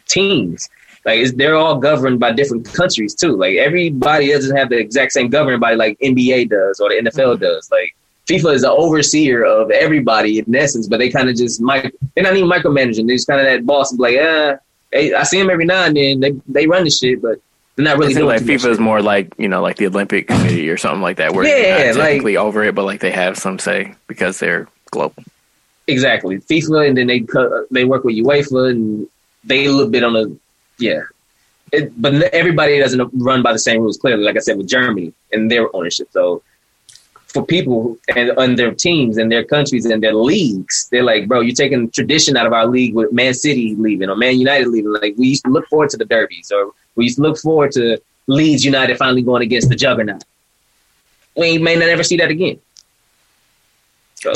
[0.07, 0.67] teams.
[1.07, 3.35] Like they're all governed by different countries too.
[3.37, 7.39] Like everybody doesn't have the exact same governing body like NBA does or the NFL
[7.39, 7.71] does.
[7.71, 7.95] Like
[8.27, 11.95] FIFA is the overseer of everybody in essence, but they kind of just mic.
[12.13, 13.07] They're not even micromanaging.
[13.07, 14.57] They're just kind of that boss, like, uh,
[14.91, 16.19] hey, I see them every now and then.
[16.19, 17.39] They they run the shit, but
[17.77, 18.41] They're not really doing like.
[18.41, 21.45] FIFA is more like you know, like the Olympic Committee or something like that, where
[21.45, 25.23] Yeah, they're not like- over it, but like they have some say because they're global.
[25.87, 29.07] Exactly, FIFA, and then they co- they work with UEFA, and
[29.45, 30.37] they a little bit on the
[30.79, 31.01] yeah.
[31.71, 33.97] It, but everybody doesn't run by the same rules.
[33.97, 36.07] Clearly, like I said, with Germany and their ownership.
[36.11, 36.41] So
[37.27, 41.41] for people and on their teams and their countries and their leagues, they're like, bro,
[41.41, 44.93] you're taking tradition out of our league with Man City leaving or Man United leaving.
[44.93, 47.73] Like we used to look forward to the derbies, or we used to look forward
[47.73, 50.23] to Leeds United finally going against the juggernaut.
[51.35, 52.59] We may not ever see that again.
[54.15, 54.31] So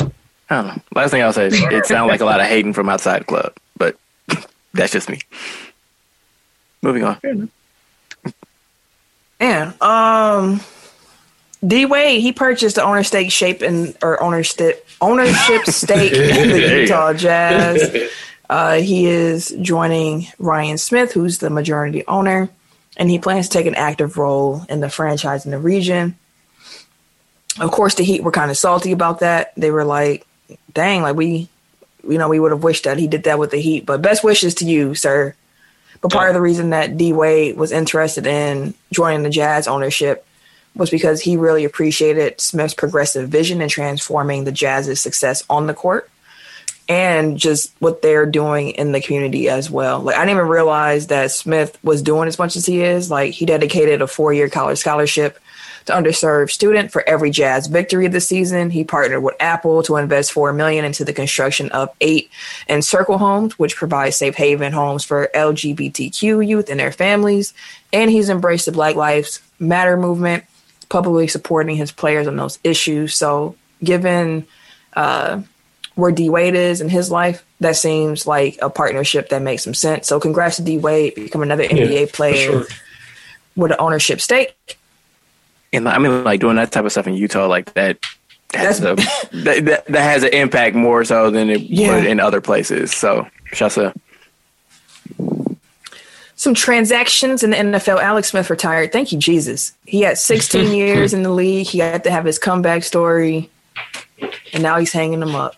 [0.50, 0.82] I don't know.
[0.94, 3.24] Last thing I'll say is it sounds like a lot of hating from outside the
[3.24, 3.96] club, but
[4.74, 5.20] that's just me.
[6.82, 7.50] Moving on.
[9.40, 9.72] Yeah.
[9.80, 10.60] Um
[11.66, 16.80] D Wade, he purchased the owner stake shape and or ownership ownership stake in the
[16.80, 18.10] Utah Jazz.
[18.50, 22.50] Uh, he is joining Ryan Smith, who's the majority owner,
[22.98, 26.18] and he plans to take an active role in the franchise in the region.
[27.58, 29.54] Of course, the Heat were kind of salty about that.
[29.56, 30.26] They were like,
[30.74, 31.48] "Dang, like we,
[32.06, 34.22] you know, we would have wished that he did that with the Heat." But best
[34.22, 35.34] wishes to you, sir.
[36.02, 40.26] But part of the reason that D Wade was interested in joining the Jazz ownership
[40.74, 45.74] was because he really appreciated Smith's progressive vision in transforming the Jazz's success on the
[45.74, 46.10] court
[46.88, 50.00] and just what they're doing in the community as well.
[50.00, 53.10] Like I didn't even realize that Smith was doing as much as he is.
[53.10, 55.38] Like he dedicated a four-year college scholarship
[55.86, 58.70] to underserved student for every Jazz victory this season.
[58.70, 62.30] He partnered with Apple to invest four million into the construction of eight
[62.68, 67.54] Encircle homes, which provide safe haven homes for LGBTQ youth and their families.
[67.92, 70.44] And he's embraced the Black Lives Matter movement,
[70.88, 73.14] publicly supporting his players on those issues.
[73.14, 74.46] So, given
[74.94, 75.42] uh,
[75.94, 79.74] where D Wade is in his life, that seems like a partnership that makes some
[79.74, 80.08] sense.
[80.08, 82.64] So, congrats to D Wade, become another NBA for player sure.
[83.56, 84.78] with an ownership stake.
[85.72, 87.98] And I mean, like doing that type of stuff in Utah, like that.
[88.54, 88.94] Has a,
[89.32, 91.94] that, that, that has an impact more so than it Yeah.
[91.94, 92.92] would in other places.
[92.92, 93.78] So, shouts.
[96.36, 98.00] Some transactions in the NFL.
[98.02, 98.90] Alex Smith retired.
[98.92, 99.72] Thank you, Jesus.
[99.86, 101.66] He had 16 years in the league.
[101.68, 103.48] He had to have his comeback story,
[104.52, 105.54] and now he's hanging them up.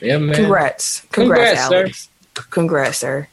[0.00, 0.34] yeah, man.
[0.34, 1.02] Congrats.
[1.12, 2.08] Congrats, Congrats, sir.
[2.38, 2.50] Alex.
[2.50, 3.28] Congrats, sir.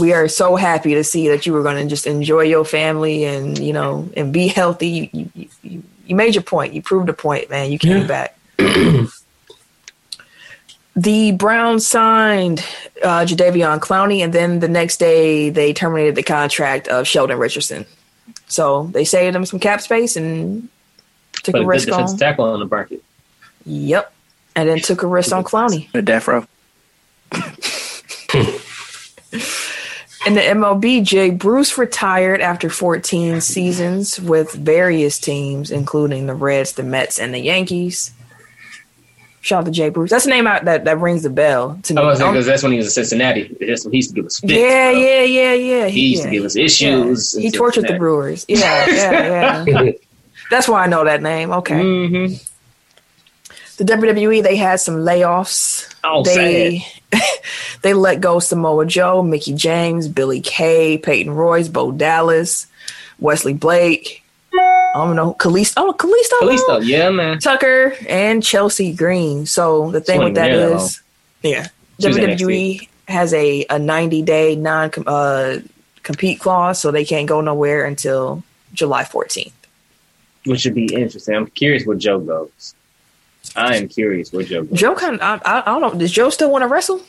[0.00, 3.24] We are so happy to see that you were going to just enjoy your family
[3.24, 5.10] and, you know, and be healthy.
[5.12, 6.72] You, you, you, you made your point.
[6.74, 7.70] You proved a point, man.
[7.72, 8.06] You came Yeah.
[8.06, 8.38] back.
[10.96, 12.60] the Browns signed
[13.02, 17.84] uh, Jadeveon Clowney, and then the next day they terminated the contract of Sheldon Richardson.
[18.46, 20.68] So they saved him some cap space and
[21.42, 22.16] took But a a good risk on.
[22.16, 23.02] tackle on the market.
[23.66, 24.12] Yep.
[24.56, 25.90] And then took a risk on Clowney.
[25.92, 26.46] The death row.
[30.26, 36.72] In the MLB, Jay Bruce retired after 14 seasons with various teams, including the Reds,
[36.72, 38.10] the Mets, and the Yankees.
[39.42, 40.08] Shout out to Jay Bruce.
[40.08, 42.00] That's the name out that, that rings the bell to me.
[42.00, 43.54] Um, because that's when he was in Cincinnati.
[43.60, 44.54] That's when he used to give us fits.
[44.54, 45.00] yeah, bro.
[45.00, 45.86] yeah, yeah, yeah.
[45.88, 47.34] He used to give us issues.
[47.34, 47.42] Yeah.
[47.42, 48.46] He tortured the Brewers.
[48.48, 49.92] Yeah, yeah, yeah.
[50.50, 51.50] That's why I know that name.
[51.52, 51.78] Okay.
[51.78, 52.26] hmm
[53.76, 55.94] The WWE, they had some layoffs.
[56.04, 56.86] Oh, they
[57.82, 62.66] they let go Samoa Joe, Mickie James, Billie Kay, Peyton Royce, Bo Dallas,
[63.18, 64.22] Wesley Blake.
[64.52, 65.74] I don't know, Kalisto.
[65.78, 66.40] Oh, Kalisto.
[66.40, 67.40] Kalisto, yeah, man.
[67.40, 69.46] Tucker and Chelsea Green.
[69.46, 71.02] So the thing with that is,
[71.42, 71.48] though.
[71.48, 71.68] yeah,
[72.00, 75.58] WWE has a, a 90 day non uh,
[76.04, 79.52] compete clause, so they can't go nowhere until July 14th.
[80.46, 81.34] Which would be interesting.
[81.34, 82.74] I'm curious where Joe goes.
[83.56, 84.78] I am curious where Joe goes.
[84.78, 85.94] Joe kind of, I, I, I don't know.
[85.98, 87.00] Does Joe still want to wrestle?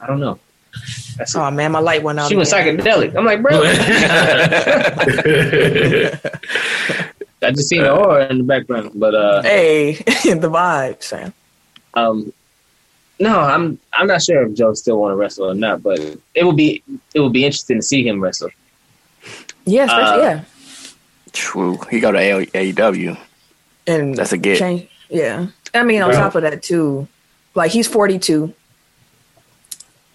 [0.00, 0.38] I don't know.
[1.16, 2.28] That's Oh man, my light went out.
[2.28, 2.76] she went again.
[2.78, 3.16] psychedelic.
[3.16, 3.62] I'm like, bro.
[7.42, 11.32] I just seen the aura in the background, but uh, Hey, the vibe, Sam.
[11.94, 12.32] um,
[13.18, 15.98] no, I'm I'm not sure if Joe still want to wrestle or not, but
[16.34, 16.82] it will be
[17.14, 18.50] it will be interesting to see him wrestle.
[19.64, 20.44] Yeah, Uh, yeah.
[21.32, 21.78] True.
[21.90, 23.18] He go to A- AEW.
[23.86, 24.58] And That's a get.
[24.58, 24.88] change.
[25.08, 26.18] Yeah, I mean, on Bro.
[26.18, 27.06] top of that too,
[27.54, 28.52] like he's 42.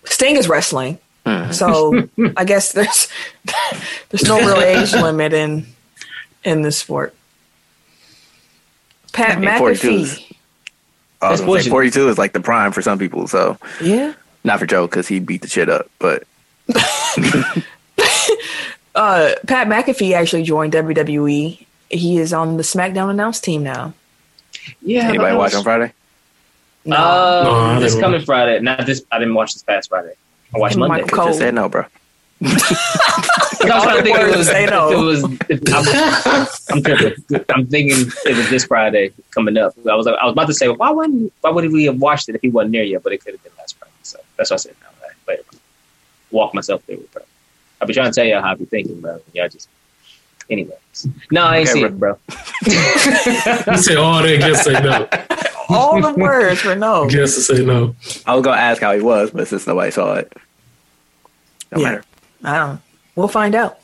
[0.05, 1.51] Sting is wrestling, Hmm.
[1.51, 2.07] so
[2.37, 3.07] I guess there's
[4.09, 5.65] there's no real age limit in
[6.43, 7.13] in this sport.
[9.13, 10.01] Pat I mean, 42 McAfee.
[10.01, 10.31] I was That's
[11.21, 11.69] gonna say bullshit.
[11.69, 13.27] 42 is like the prime for some people.
[13.27, 14.13] So, Yeah.
[14.43, 15.87] not for Joe because he beat the shit up.
[15.99, 16.23] But
[18.93, 21.65] Uh, Pat McAfee actually joined WWE.
[21.89, 23.93] He is on the SmackDown announce team now.
[24.81, 25.93] Yeah, anybody watch on Friday?
[26.85, 26.95] No.
[26.95, 27.43] Uh,
[27.75, 28.59] No, this didn't coming Friday.
[28.59, 29.03] Not this.
[29.11, 30.13] I didn't watch this past Friday.
[30.53, 31.01] I watched and Monday.
[31.03, 31.27] Michael Cole.
[31.27, 31.85] Just said no, bro.
[32.43, 34.89] I was trying to think if it was, Say no.
[34.89, 37.45] if it was if I'm, I'm tripping.
[37.49, 39.73] I'm thinking it was this Friday coming up.
[39.89, 42.35] I was I was about to say why wouldn't why would we have watched it
[42.35, 43.03] if he wasn't there yet?
[43.03, 43.93] But it could have been last Friday.
[44.01, 44.75] So that's what I said.
[44.81, 45.45] Now, but
[46.31, 47.21] walk myself through it, bro.
[47.79, 49.21] I've been trying to tell y'all how I be thinking, bro.
[49.33, 49.69] Y'all just
[50.49, 51.07] anyways.
[51.31, 52.13] No, I ain't Okay, see bro.
[52.13, 53.73] it, bro.
[53.73, 55.07] You say all that, just say no.
[55.69, 57.07] All the words for no.
[57.09, 57.95] Just to say no.
[58.25, 60.33] I was gonna ask how he was, but since nobody saw it,
[61.71, 61.85] no Yeah.
[61.91, 62.03] matter.
[62.43, 62.81] I don't.
[63.15, 63.79] We'll find out.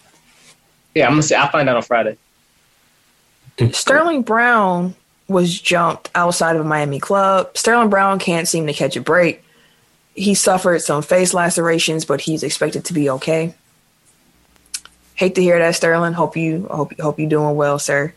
[0.93, 2.17] Yeah, I'm gonna say I'll find out on Friday.
[3.71, 4.95] Sterling Brown
[5.29, 7.57] was jumped outside of a Miami club.
[7.57, 9.41] Sterling Brown can't seem to catch a break.
[10.13, 13.55] He suffered some face lacerations, but he's expected to be okay.
[15.17, 16.13] Hate to hear that, Sterling.
[16.13, 18.13] Hope you hope hope you doing well, sir.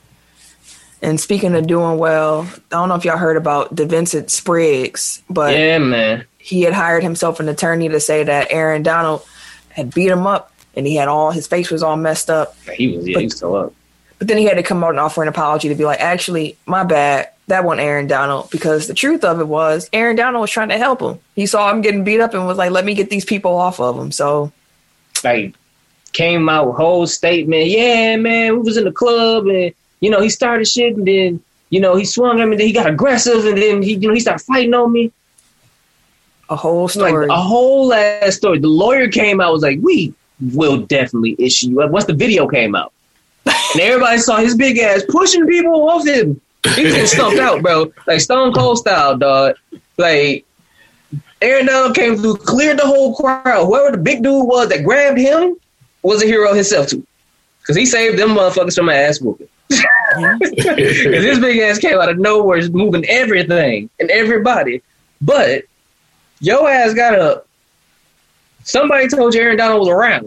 [1.02, 5.56] And speaking of doing well, I don't know if y'all heard about De'Vincent Spriggs, but
[5.56, 6.26] yeah, man.
[6.36, 9.26] he had hired himself an attorney to say that Aaron Donald
[9.70, 12.54] had beat him up and he had all his face was all messed up.
[12.74, 13.74] He was yeah, he was so up.
[14.18, 16.58] But then he had to come out and offer an apology to be like, actually,
[16.66, 17.30] my bad.
[17.46, 18.50] That wasn't Aaron Donald.
[18.50, 21.18] Because the truth of it was, Aaron Donald was trying to help him.
[21.34, 23.80] He saw him getting beat up and was like, let me get these people off
[23.80, 24.12] of him.
[24.12, 24.52] So,
[25.24, 25.54] like
[26.12, 27.66] came out with whole statement.
[27.66, 31.42] Yeah, man, we was in the club and you know he started shit and then
[31.70, 32.56] you know he swung at me.
[32.56, 35.12] Then he got aggressive and then he you know he started fighting on me.
[36.48, 37.26] a whole It's like story.
[37.28, 38.58] a whole ass story.
[38.58, 40.12] The lawyer came out was like, we
[40.54, 41.86] will definitely issue you.
[41.88, 42.92] Once the video came out,
[43.46, 46.40] and everybody saw his big ass pushing people off him.
[46.74, 49.54] He was getting stumped out, bro, like Stone Cold style, dog.
[49.96, 50.44] Like
[51.40, 53.64] Aaron Donald came through, cleared the whole crowd.
[53.66, 55.56] Whoever the big dude was that grabbed him
[56.02, 57.06] was a hero himself too,
[57.60, 59.48] because he saved them motherfuckers from my ass whooping.
[59.68, 60.78] Because
[61.24, 64.82] his big ass came out of nowhere, just moving everything and everybody.
[65.20, 65.64] But
[66.40, 67.46] your ass got up.
[68.64, 70.24] Somebody told you Aaron Donald was around.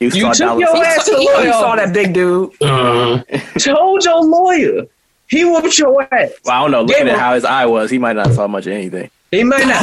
[0.00, 0.60] You, You saw took Dallas.
[0.60, 1.52] your he, ass to saw, the he lawyer.
[1.52, 2.62] saw that big dude.
[2.62, 3.22] Uh,
[3.58, 4.86] Told your lawyer.
[5.28, 6.30] He whooped your ass.
[6.44, 6.82] Well, I don't know.
[6.82, 9.10] Looking Gave at him- how his eye was, he might not saw much of anything.
[9.32, 9.82] He might not.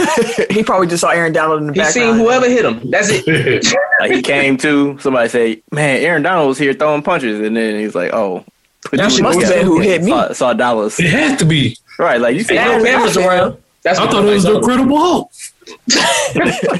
[0.51, 2.15] he probably just saw Aaron Donald in the He background.
[2.17, 2.89] seen whoever hit him.
[2.89, 3.65] That's it.
[3.99, 7.77] Like he came to somebody say, "Man, Aaron Donald was here throwing punches," and then
[7.77, 8.45] he's like, "Oh."
[8.93, 10.11] That you must the have been who hit me.
[10.11, 10.97] Saw, saw Dallas.
[11.01, 11.75] it had to be.
[11.97, 13.57] Right, like you see, They had Yeah, cameras around.
[13.83, 14.71] That's I thought it was the somebody.
[14.71, 15.31] Incredible Hulk.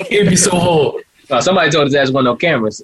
[0.09, 1.03] It'd be so hard.
[1.29, 2.81] No, somebody told us that's one of no cameras.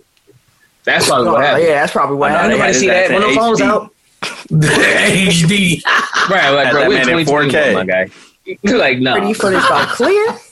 [0.83, 1.63] That's probably Oh, what happened.
[1.67, 2.51] yeah, that's probably what I know, happened.
[2.51, 3.03] they Nobody had see that.
[3.05, 3.91] ass When in the phones out.
[4.75, 5.81] HD.
[6.29, 7.73] Right, like, Had bro, that we're man in 2021, 4K.
[7.73, 8.09] my guy.
[8.63, 9.13] like, no.
[9.17, 10.35] Pretty footage got clear.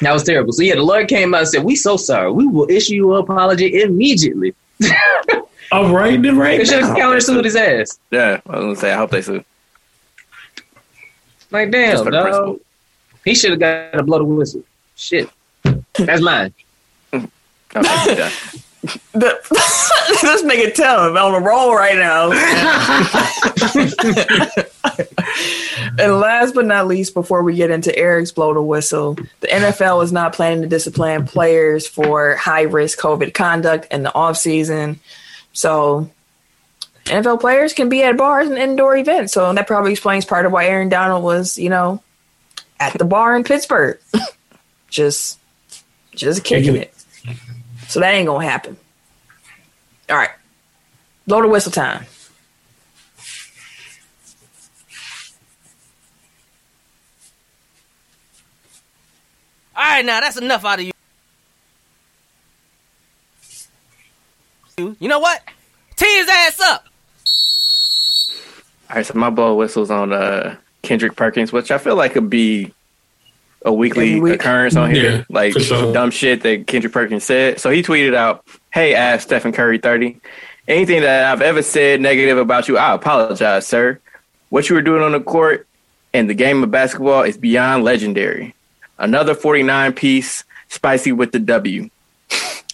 [0.00, 0.52] That was terrible.
[0.52, 2.32] So yeah, the lawyer came out and said, "We so sorry.
[2.32, 4.54] We will issue you an apology immediately."
[5.70, 7.04] I'm right then right They should have now.
[7.12, 7.98] countersued his ass.
[8.10, 8.92] Yeah, I was gonna say.
[8.92, 9.44] I hope they sue.
[11.50, 12.22] Like, Just damn, for the dog.
[12.24, 12.60] principle.
[13.24, 14.64] He should have got to blow the whistle.
[14.96, 15.28] Shit,
[15.94, 16.52] that's mine.
[17.76, 18.30] Okay, yeah.
[19.12, 19.38] The,
[20.22, 22.30] this nigga tell him I'm on a roll right now.
[26.00, 30.02] And last but not least, before we get into Eric's blow the whistle, the NFL
[30.04, 35.00] is not planning to discipline players for high risk COVID conduct in the off season.
[35.52, 36.10] So
[37.04, 39.32] NFL players can be at bars and indoor events.
[39.32, 42.02] So that probably explains part of why Aaron Donald was, you know,
[42.78, 43.98] at the bar in Pittsburgh.
[44.88, 45.38] just
[46.14, 46.94] just kicking it.
[47.88, 48.76] So that ain't gonna happen.
[50.08, 50.30] All right.
[51.26, 52.06] Blow the whistle time.
[59.80, 60.92] All right, now that's enough out of you.
[64.98, 65.40] You know what?
[65.96, 66.84] Tee his ass up.
[68.90, 72.28] All right, so my blow whistles on uh, Kendrick Perkins, which I feel like could
[72.28, 72.74] be
[73.64, 74.34] a weekly Every week.
[74.34, 75.94] occurrence on here, Yeah, like sure.
[75.94, 77.58] dumb shit that Kendrick Perkins said.
[77.58, 78.44] So he tweeted out,
[78.74, 80.20] "Hey, ask Stephen Curry thirty.
[80.68, 83.98] Anything that I've ever said negative about you, I apologize, sir.
[84.50, 85.66] What you were doing on the court
[86.12, 88.54] and the game of basketball is beyond legendary.
[89.00, 91.90] Another forty nine piece, spicy with the W.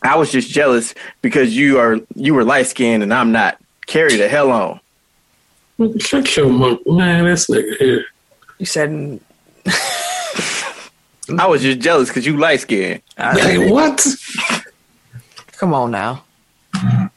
[0.02, 3.58] I was just jealous because you are you were light skinned and I'm not.
[3.86, 4.80] Carry the hell on."
[5.98, 6.80] Shut your mouth.
[6.86, 8.04] Man, this nigga here.
[8.58, 9.20] You said
[11.38, 13.02] I was just jealous because you light skinned.
[13.18, 14.06] Like, what?
[15.52, 16.22] come on now.
[16.74, 17.10] I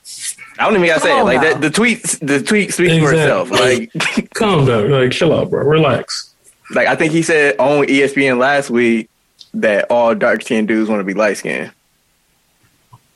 [0.57, 1.23] don't even gotta say it.
[1.23, 1.53] Like now.
[1.53, 3.51] that, the tweet, the tweet speaks for itself.
[3.51, 3.91] Like,
[4.33, 4.89] Calm down.
[4.89, 5.63] Like, chill out, bro.
[5.63, 6.28] Relax.
[6.71, 9.09] Like I think he said on ESPN last week
[9.53, 11.71] that all dark skinned dudes want to be light skinned.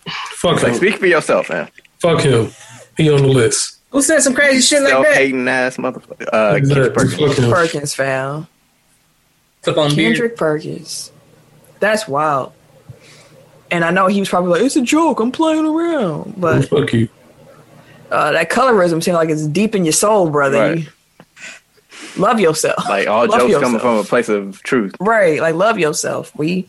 [0.08, 0.76] Fuck Like, him.
[0.76, 1.70] speak for yourself, man.
[2.00, 2.50] Fuck him.
[2.98, 3.80] He on the list.
[3.92, 5.16] Who said some crazy shit like Self that?
[5.16, 6.28] hating ass motherfucker.
[6.34, 7.16] Uh, Kendrick Perkins.
[7.16, 7.52] Fuck him.
[7.52, 8.48] Perkins found.
[9.62, 10.14] Flip on beard.
[10.16, 11.12] Kendrick Perkins.
[11.80, 12.52] That's wild.
[13.72, 15.20] And I know he was probably like, "It's a joke.
[15.20, 17.08] I'm playing around." But Fuck you.
[18.12, 20.60] uh, that colorism seems like it's deep in your soul, brother.
[20.60, 20.78] Right.
[20.80, 20.88] You
[22.18, 22.88] love yourself.
[22.88, 24.96] Like all Love jokes coming from a place of truth.
[25.00, 26.36] Right, like love yourself.
[26.38, 26.68] We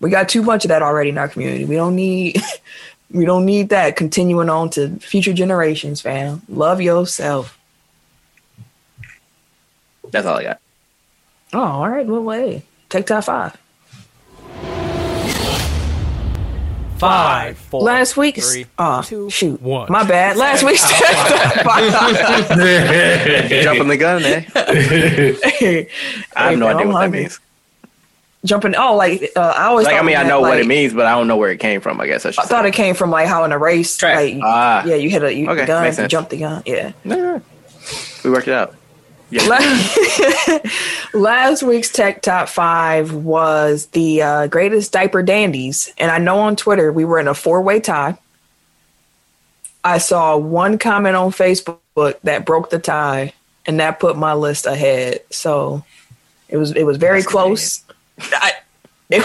[0.00, 1.64] we got too much of that already in our community.
[1.64, 2.40] We don't need
[3.10, 6.42] we don't need that continuing on to future generations, fam.
[6.48, 7.58] Love yourself.
[10.10, 10.60] That's all I got.
[11.52, 12.06] Oh, all right.
[12.06, 12.62] Well, way.
[12.88, 13.56] take top five.
[17.00, 19.90] Five, four, Last week's three, oh two, shoot, one.
[19.90, 20.36] my bad.
[20.36, 22.48] Last week's take top five.
[23.62, 24.40] Jumping the gun, eh?
[25.50, 25.88] Hey,
[26.36, 27.40] I have no idea I'm what that means.
[28.44, 28.74] Jumping.
[28.76, 31.06] Oh, like uh, I always Like, I mean, I that, know what it means, but
[31.06, 32.00] I don't know where it came from.
[32.00, 34.16] I guess I should I thought it came from like how in a race, Track.
[34.16, 34.84] like Ah.
[34.84, 36.10] yeah, you hit a you, Okay, gun, makes you sense.
[36.10, 36.92] jump the gun, yeah.
[37.06, 37.40] say.
[38.24, 38.74] We worked it out.
[39.30, 39.46] Yeah.
[39.46, 40.60] La-
[41.20, 45.92] Last week's Tech Top 5 was the uh, greatest diaper dandies.
[45.98, 48.18] And I know on Twitter we were in a four way tie.
[49.82, 51.78] I saw one comment on Facebook
[52.22, 53.32] that broke the tie,
[53.66, 55.20] and that put my list ahead.
[55.30, 55.84] So
[56.48, 57.84] it was it was very That's close.
[58.20, 58.52] I,
[59.08, 59.24] it,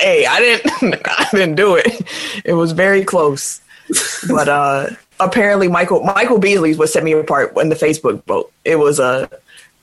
[0.00, 2.02] hey, I didn't I didn't do it.
[2.44, 3.60] It was very close.
[4.28, 4.86] But uh
[5.26, 8.52] apparently Michael Michael Beasley's what set me apart in the Facebook vote.
[8.64, 9.28] It was uh,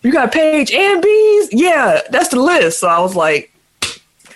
[0.01, 1.49] you got Paige and Bees?
[1.51, 2.79] Yeah, that's the list.
[2.79, 3.51] So I was like,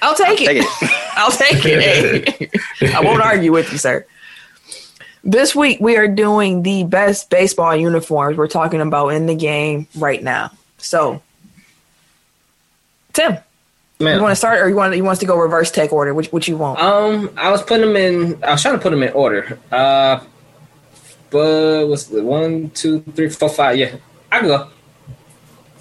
[0.01, 0.45] I'll take it.
[0.45, 0.89] Take it.
[1.15, 2.51] I'll take it.
[2.79, 4.05] Hey, I won't argue with you, sir.
[5.23, 9.87] This week we are doing the best baseball uniforms we're talking about in the game
[9.95, 10.51] right now.
[10.79, 11.21] So,
[13.13, 13.37] Tim,
[13.99, 15.93] Man, you want to start, or you want you want us to go reverse take
[15.93, 16.13] order?
[16.13, 16.79] Which which you want?
[16.79, 18.43] Um, I was putting them in.
[18.43, 19.57] I was trying to put them in order.
[19.71, 20.19] Uh,
[21.33, 23.75] but what's the one, two, three, four, five?
[23.77, 23.95] Yeah,
[24.31, 24.69] I can go.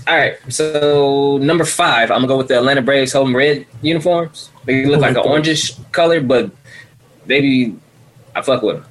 [0.08, 0.36] All right.
[0.48, 4.50] So number five, I'm gonna go with the Atlanta Braves home red uniforms.
[4.64, 6.50] They look like an orangish color, but
[7.26, 7.76] maybe.
[8.34, 8.86] I fuck with them.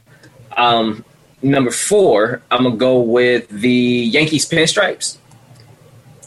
[0.56, 1.04] Um,
[1.42, 3.70] number four, I'm gonna go with the
[4.16, 5.18] Yankees pinstripes.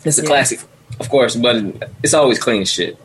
[0.05, 0.27] It's a Yeah.
[0.27, 0.59] classic,
[0.98, 1.62] of course, but
[2.02, 2.98] it's always clean shit.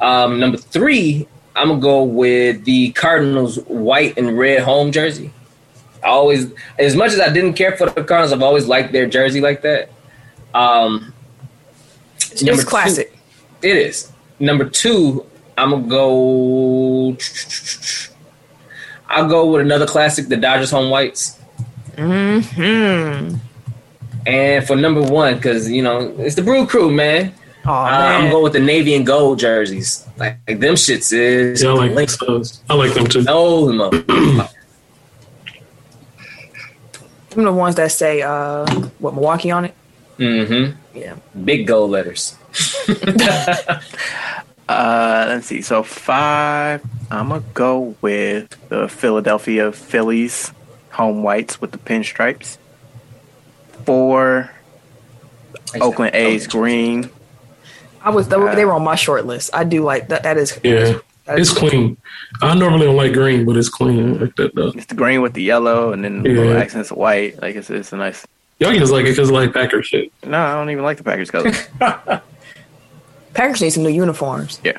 [0.00, 5.30] Um, number three, I'm gonna go with the Cardinals white and red home jersey.
[6.06, 9.06] I always, as much as I didn't care for the Cardinals, I've always liked their
[9.08, 9.90] jersey like that.
[10.54, 11.12] Um,
[12.30, 13.16] it's number two- classic.
[13.62, 15.26] it is number two.
[15.58, 17.16] I'm gonna go.
[19.08, 21.38] I'll go with another classic, the Dodgers home whites.
[21.96, 23.34] Hmm.
[24.26, 27.32] And for number one, because you know it's the Brew Crew, man.
[27.64, 28.24] Oh Uh, man.
[28.24, 30.06] I'm going with the navy and gold jerseys.
[30.18, 32.60] Like, like them shits is Yeah, I like link those.
[32.70, 33.22] I like them too.
[33.22, 34.54] those
[37.36, 38.66] mo- Them the ones that say uh
[38.98, 39.74] what Milwaukee on it.
[40.18, 40.98] Mm-hmm.
[40.98, 41.16] Yeah.
[41.44, 42.36] Big gold letters.
[44.68, 45.62] Uh, let's see.
[45.62, 50.50] So five, I'm gonna go with the Philadelphia Phillies
[50.90, 52.58] home whites with the pinstripes.
[53.84, 54.50] Four,
[55.80, 57.10] Oakland A's green.
[58.02, 59.50] I was they were, they were on my short list.
[59.54, 60.24] I do like that.
[60.24, 61.96] That is Yeah, that is it's clean.
[62.42, 64.68] I normally don't like green, but it's clean I like that though.
[64.74, 66.36] It's the green with the yellow, and then the Yeah.
[66.40, 67.40] little accents of white.
[67.42, 68.26] Like it's it's a nice.
[68.58, 70.10] Y'all just like it because like Packers shit.
[70.24, 71.52] No, I don't even like the Packers color.
[73.34, 74.60] Packers need some new uniforms.
[74.64, 74.78] Yeah,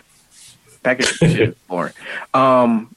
[0.84, 1.94] Packers shit is boring.
[2.34, 2.94] Um,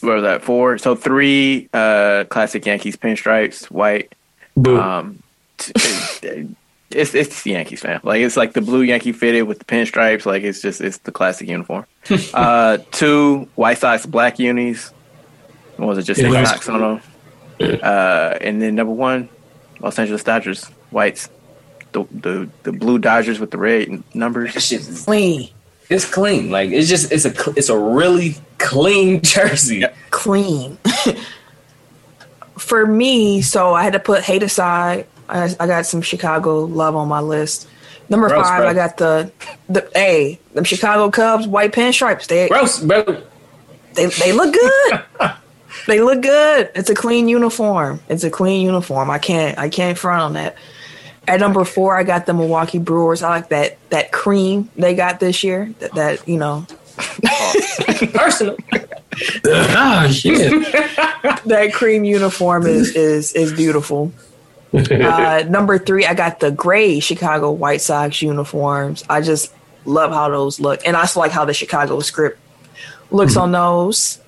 [0.00, 0.42] what was that?
[0.42, 0.78] Four.
[0.78, 1.68] So three.
[1.72, 4.12] Uh, classic Yankees pinstripes, white.
[4.56, 4.78] Boo.
[4.80, 5.22] Um,
[5.58, 5.72] t-
[6.22, 6.48] it-
[6.90, 8.00] it's it's the Yankees fan.
[8.02, 10.24] Like it's like the blue Yankee fitted with the pinstripes.
[10.26, 11.86] Like it's just it's the classic uniform.
[12.34, 14.92] uh, two White Sox black unis.
[15.76, 16.02] What was it?
[16.04, 17.00] Just Yeah, say that's Sox on them.
[17.82, 19.28] Uh, and then number one,
[19.80, 21.28] Los Angeles Dodgers whites.
[21.92, 24.54] The the the blue Dodgers with the red numbers.
[24.54, 25.48] That shit is Clean,
[25.88, 26.50] it's clean.
[26.50, 29.84] Like it's just it's a it's a really clean jersey.
[30.10, 30.78] clean.
[32.58, 35.06] For me, so I had to put hate aside.
[35.28, 37.68] I, I got some Chicago love on my list.
[38.08, 38.68] Number Gross, five, bro.
[38.68, 39.30] I got the
[39.68, 42.26] the hey, them Chicago Cubs white pinstripes.
[42.26, 43.04] They Gross, bro.
[43.94, 45.02] they they look good.
[45.86, 46.70] they look good.
[46.74, 48.00] It's a clean uniform.
[48.08, 49.10] It's a clean uniform.
[49.10, 50.56] I can't I can't front on that.
[51.26, 53.22] At number four, I got the Milwaukee Brewers.
[53.22, 55.74] I like that that cream they got this year.
[55.80, 56.66] That, that you know
[58.12, 58.56] Personal.
[59.46, 60.50] ah shit.
[61.44, 64.12] that cream uniform is is is beautiful.
[64.74, 69.02] Uh, number three, I got the gray Chicago White Sox uniforms.
[69.08, 69.52] I just
[69.84, 72.38] love how those look, and I also like how the Chicago script
[73.10, 74.20] looks on those.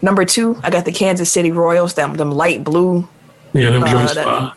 [0.00, 1.94] Number two, I got the Kansas City Royals.
[1.94, 3.06] Them them light blue
[3.52, 4.14] yeah, them Uh, joints.
[4.14, 4.52] that-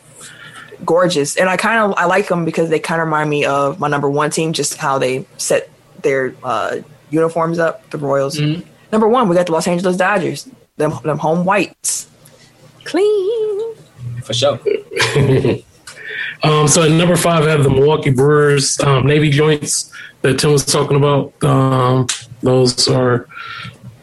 [0.85, 3.79] gorgeous and i kind of i like them because they kind of remind me of
[3.79, 5.71] my number one team just how they set
[6.03, 6.77] their uh
[7.09, 8.39] uniforms up the royals
[8.91, 10.47] Number one, we got the Los Angeles Dodgers.
[10.77, 12.07] Them, them home whites.
[12.85, 13.75] Clean.
[14.23, 14.59] For sure.
[16.43, 19.91] Um, so at number five, I have the Milwaukee Brewers um, Navy joints
[20.21, 21.33] that Tim was talking about.
[21.43, 22.07] Um,
[22.41, 23.27] those are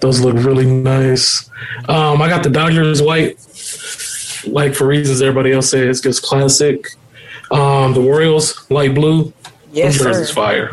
[0.00, 1.48] those look really nice.
[1.88, 3.36] Um, I got the Dodgers white,
[4.46, 6.86] like for reasons everybody else says, it's just classic.
[7.52, 9.32] Um, the Royals light blue.
[9.72, 10.34] Yes, Them jerseys sir.
[10.34, 10.70] fire.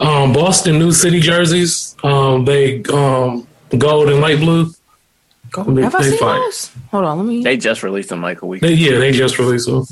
[0.00, 1.94] Um, Boston New City jerseys.
[2.02, 3.46] Um, they um,
[3.76, 4.72] gold and light blue.
[5.50, 5.64] Go.
[5.64, 6.38] They- Have I seen fire.
[6.40, 6.70] those?
[6.90, 7.42] Hold on, let me.
[7.42, 8.60] They just released them like a week.
[8.62, 9.84] They, yeah, they just released them.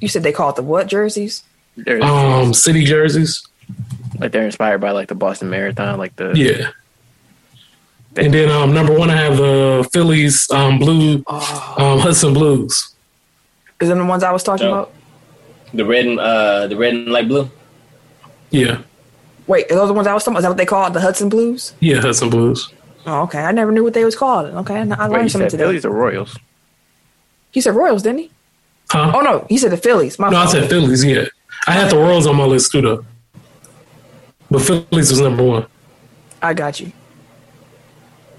[0.00, 1.42] you said they call it the what jerseys?
[1.76, 3.46] They're, Um, city jerseys.
[4.20, 6.70] like they're inspired by like the Boston Marathon, like the Yeah.
[8.16, 12.94] And then um, number one, I have the Phillies um, blue Oh, um, Hudson Blues.
[13.80, 14.72] is them the ones I was talking Oh.
[14.72, 14.92] about?
[15.72, 17.50] The red and uh the red and light blue.
[18.50, 18.82] Yeah,
[19.48, 20.38] Wait, are those the ones I was talking about?
[20.38, 20.92] Is that what they call it?
[20.92, 21.72] The Hudson Blues?
[21.80, 22.72] yeah, Hudson Blues.
[23.06, 23.40] Oh, okay.
[23.40, 24.46] I never knew what they was called.
[24.54, 25.64] Okay, I I Wait, learned something said today.
[25.64, 26.38] Phillies or Royals?
[27.50, 28.30] He said Royals, didn't he?
[28.90, 29.12] Huh?
[29.14, 30.18] Oh no, he said the Phillies.
[30.18, 31.04] My no, I said Phillies.
[31.04, 31.24] Yeah,
[31.66, 33.04] I had the Royals on my list too, though.
[34.50, 35.66] But Phillies was number one.
[36.42, 36.92] I got you.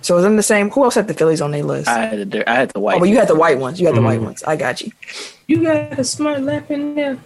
[0.01, 0.69] So is in the same?
[0.69, 1.87] Who else had the Phillies on their list?
[1.87, 2.97] I had the I had the white.
[2.97, 3.79] oh, but you had the white ones.
[3.79, 4.25] You had the white Mhm.
[4.25, 4.43] ones.
[4.43, 4.91] I got you.
[5.47, 7.17] You got a smart lap in there.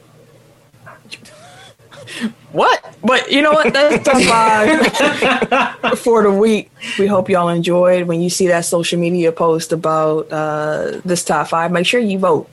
[2.52, 2.96] What?
[3.04, 3.72] But you know what?
[3.74, 6.72] That's top five for the week.
[6.98, 8.08] We hope y'all enjoyed.
[8.08, 12.20] When you see that social media post about uh, this top five, make sure you
[12.20, 12.50] vote.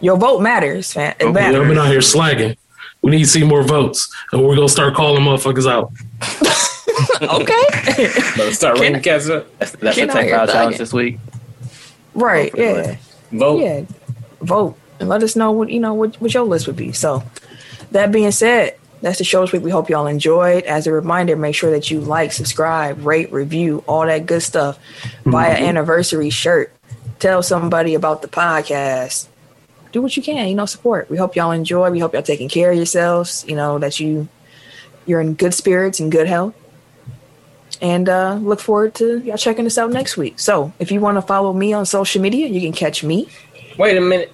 [0.00, 1.14] Your vote matters, man.
[1.18, 1.24] It Okay.
[1.24, 1.68] Y'all matters.
[1.68, 2.56] been out here slagging.
[3.02, 5.92] We need to see more votes, and we're gonna start calling motherfuckers out.
[7.22, 7.64] Okay.
[8.36, 9.46] Better start Can- ringing cats up.
[9.58, 11.18] That's, that's the Get out ten challenge this week.
[12.14, 12.52] right.
[12.52, 12.96] Vote Yeah.
[13.32, 13.60] Vote.
[13.60, 13.84] Yeah.
[14.42, 16.92] Vote and let us know what you know what, what your list would be.
[16.92, 17.22] So
[17.94, 19.62] that being said, that's the show this week.
[19.62, 20.64] We hope y'all enjoyed.
[20.64, 24.78] As a reminder, make sure that you like, subscribe, rate, review, all that good stuff.
[25.24, 26.72] Buy an anniversary shirt.
[27.18, 29.28] Tell somebody about the podcast.
[29.92, 31.08] Do what you can, you know, support.
[31.08, 31.90] We hope y'all enjoy.
[31.90, 33.44] We hope y'all taking care of yourselves.
[33.46, 34.28] You know that you
[35.06, 36.54] you're in good spirits and good health.
[37.80, 40.40] And uh, look forward to y'all checking us out next week.
[40.40, 43.28] So if you want to follow me on social media, you can catch me
[43.78, 44.32] Wait a minute.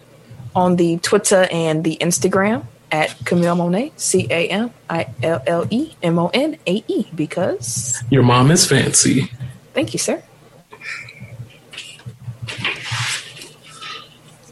[0.54, 5.66] on the Twitter and the Instagram at Camille Monae, C A M I L L
[5.70, 9.30] E M O N A E, because Your mom is fancy.
[9.74, 10.22] thank you, sir.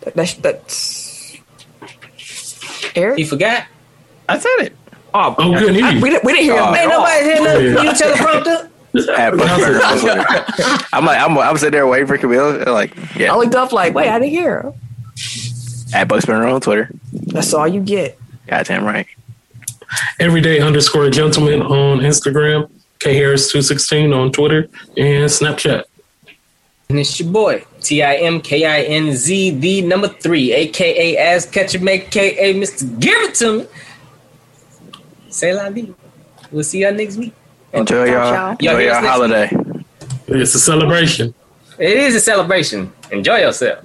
[0.05, 1.33] That- That's, that's
[2.93, 3.27] He Eric.
[3.29, 3.65] forgot.
[4.29, 4.77] I said it.
[5.15, 6.03] Oh, Oh, good I- news.
[6.03, 6.75] we, didn't, we didn't hear oh, him.
[6.75, 7.87] Oh, at Ain't nobody hear nothing.
[7.87, 8.71] You teleprompter.
[9.19, 12.65] At Buckburger on I'm like I'm I'm sitting there waiting for Camille.
[12.73, 14.73] Like yeah, I looked up like, wait, I didn't hear him.
[15.95, 16.91] at Buckburger on Twitter.
[17.13, 18.19] That's all you get.
[18.49, 19.07] Goddamn right.
[20.19, 22.71] Everyday underscore gentleman on Instagram.
[22.99, 25.85] K Harris two sixteen on Twitter and Snapchat.
[26.89, 31.17] And it's your boy, T I M K I N Z, the number three, aka
[31.17, 32.99] Ass Catcher, Make, aka Mr.
[32.99, 33.67] Give It To Me.
[35.29, 35.95] Say la vie.
[36.51, 37.35] We'll see y'all next week.
[37.73, 38.33] Enjoy Ciao, y'all.
[38.33, 38.51] ciao.
[38.53, 39.51] Enjoy Y'all hear your us next holiday.
[40.29, 41.35] It's a celebration.
[41.79, 42.93] It is a celebration.
[43.13, 43.85] Enjoy yourself.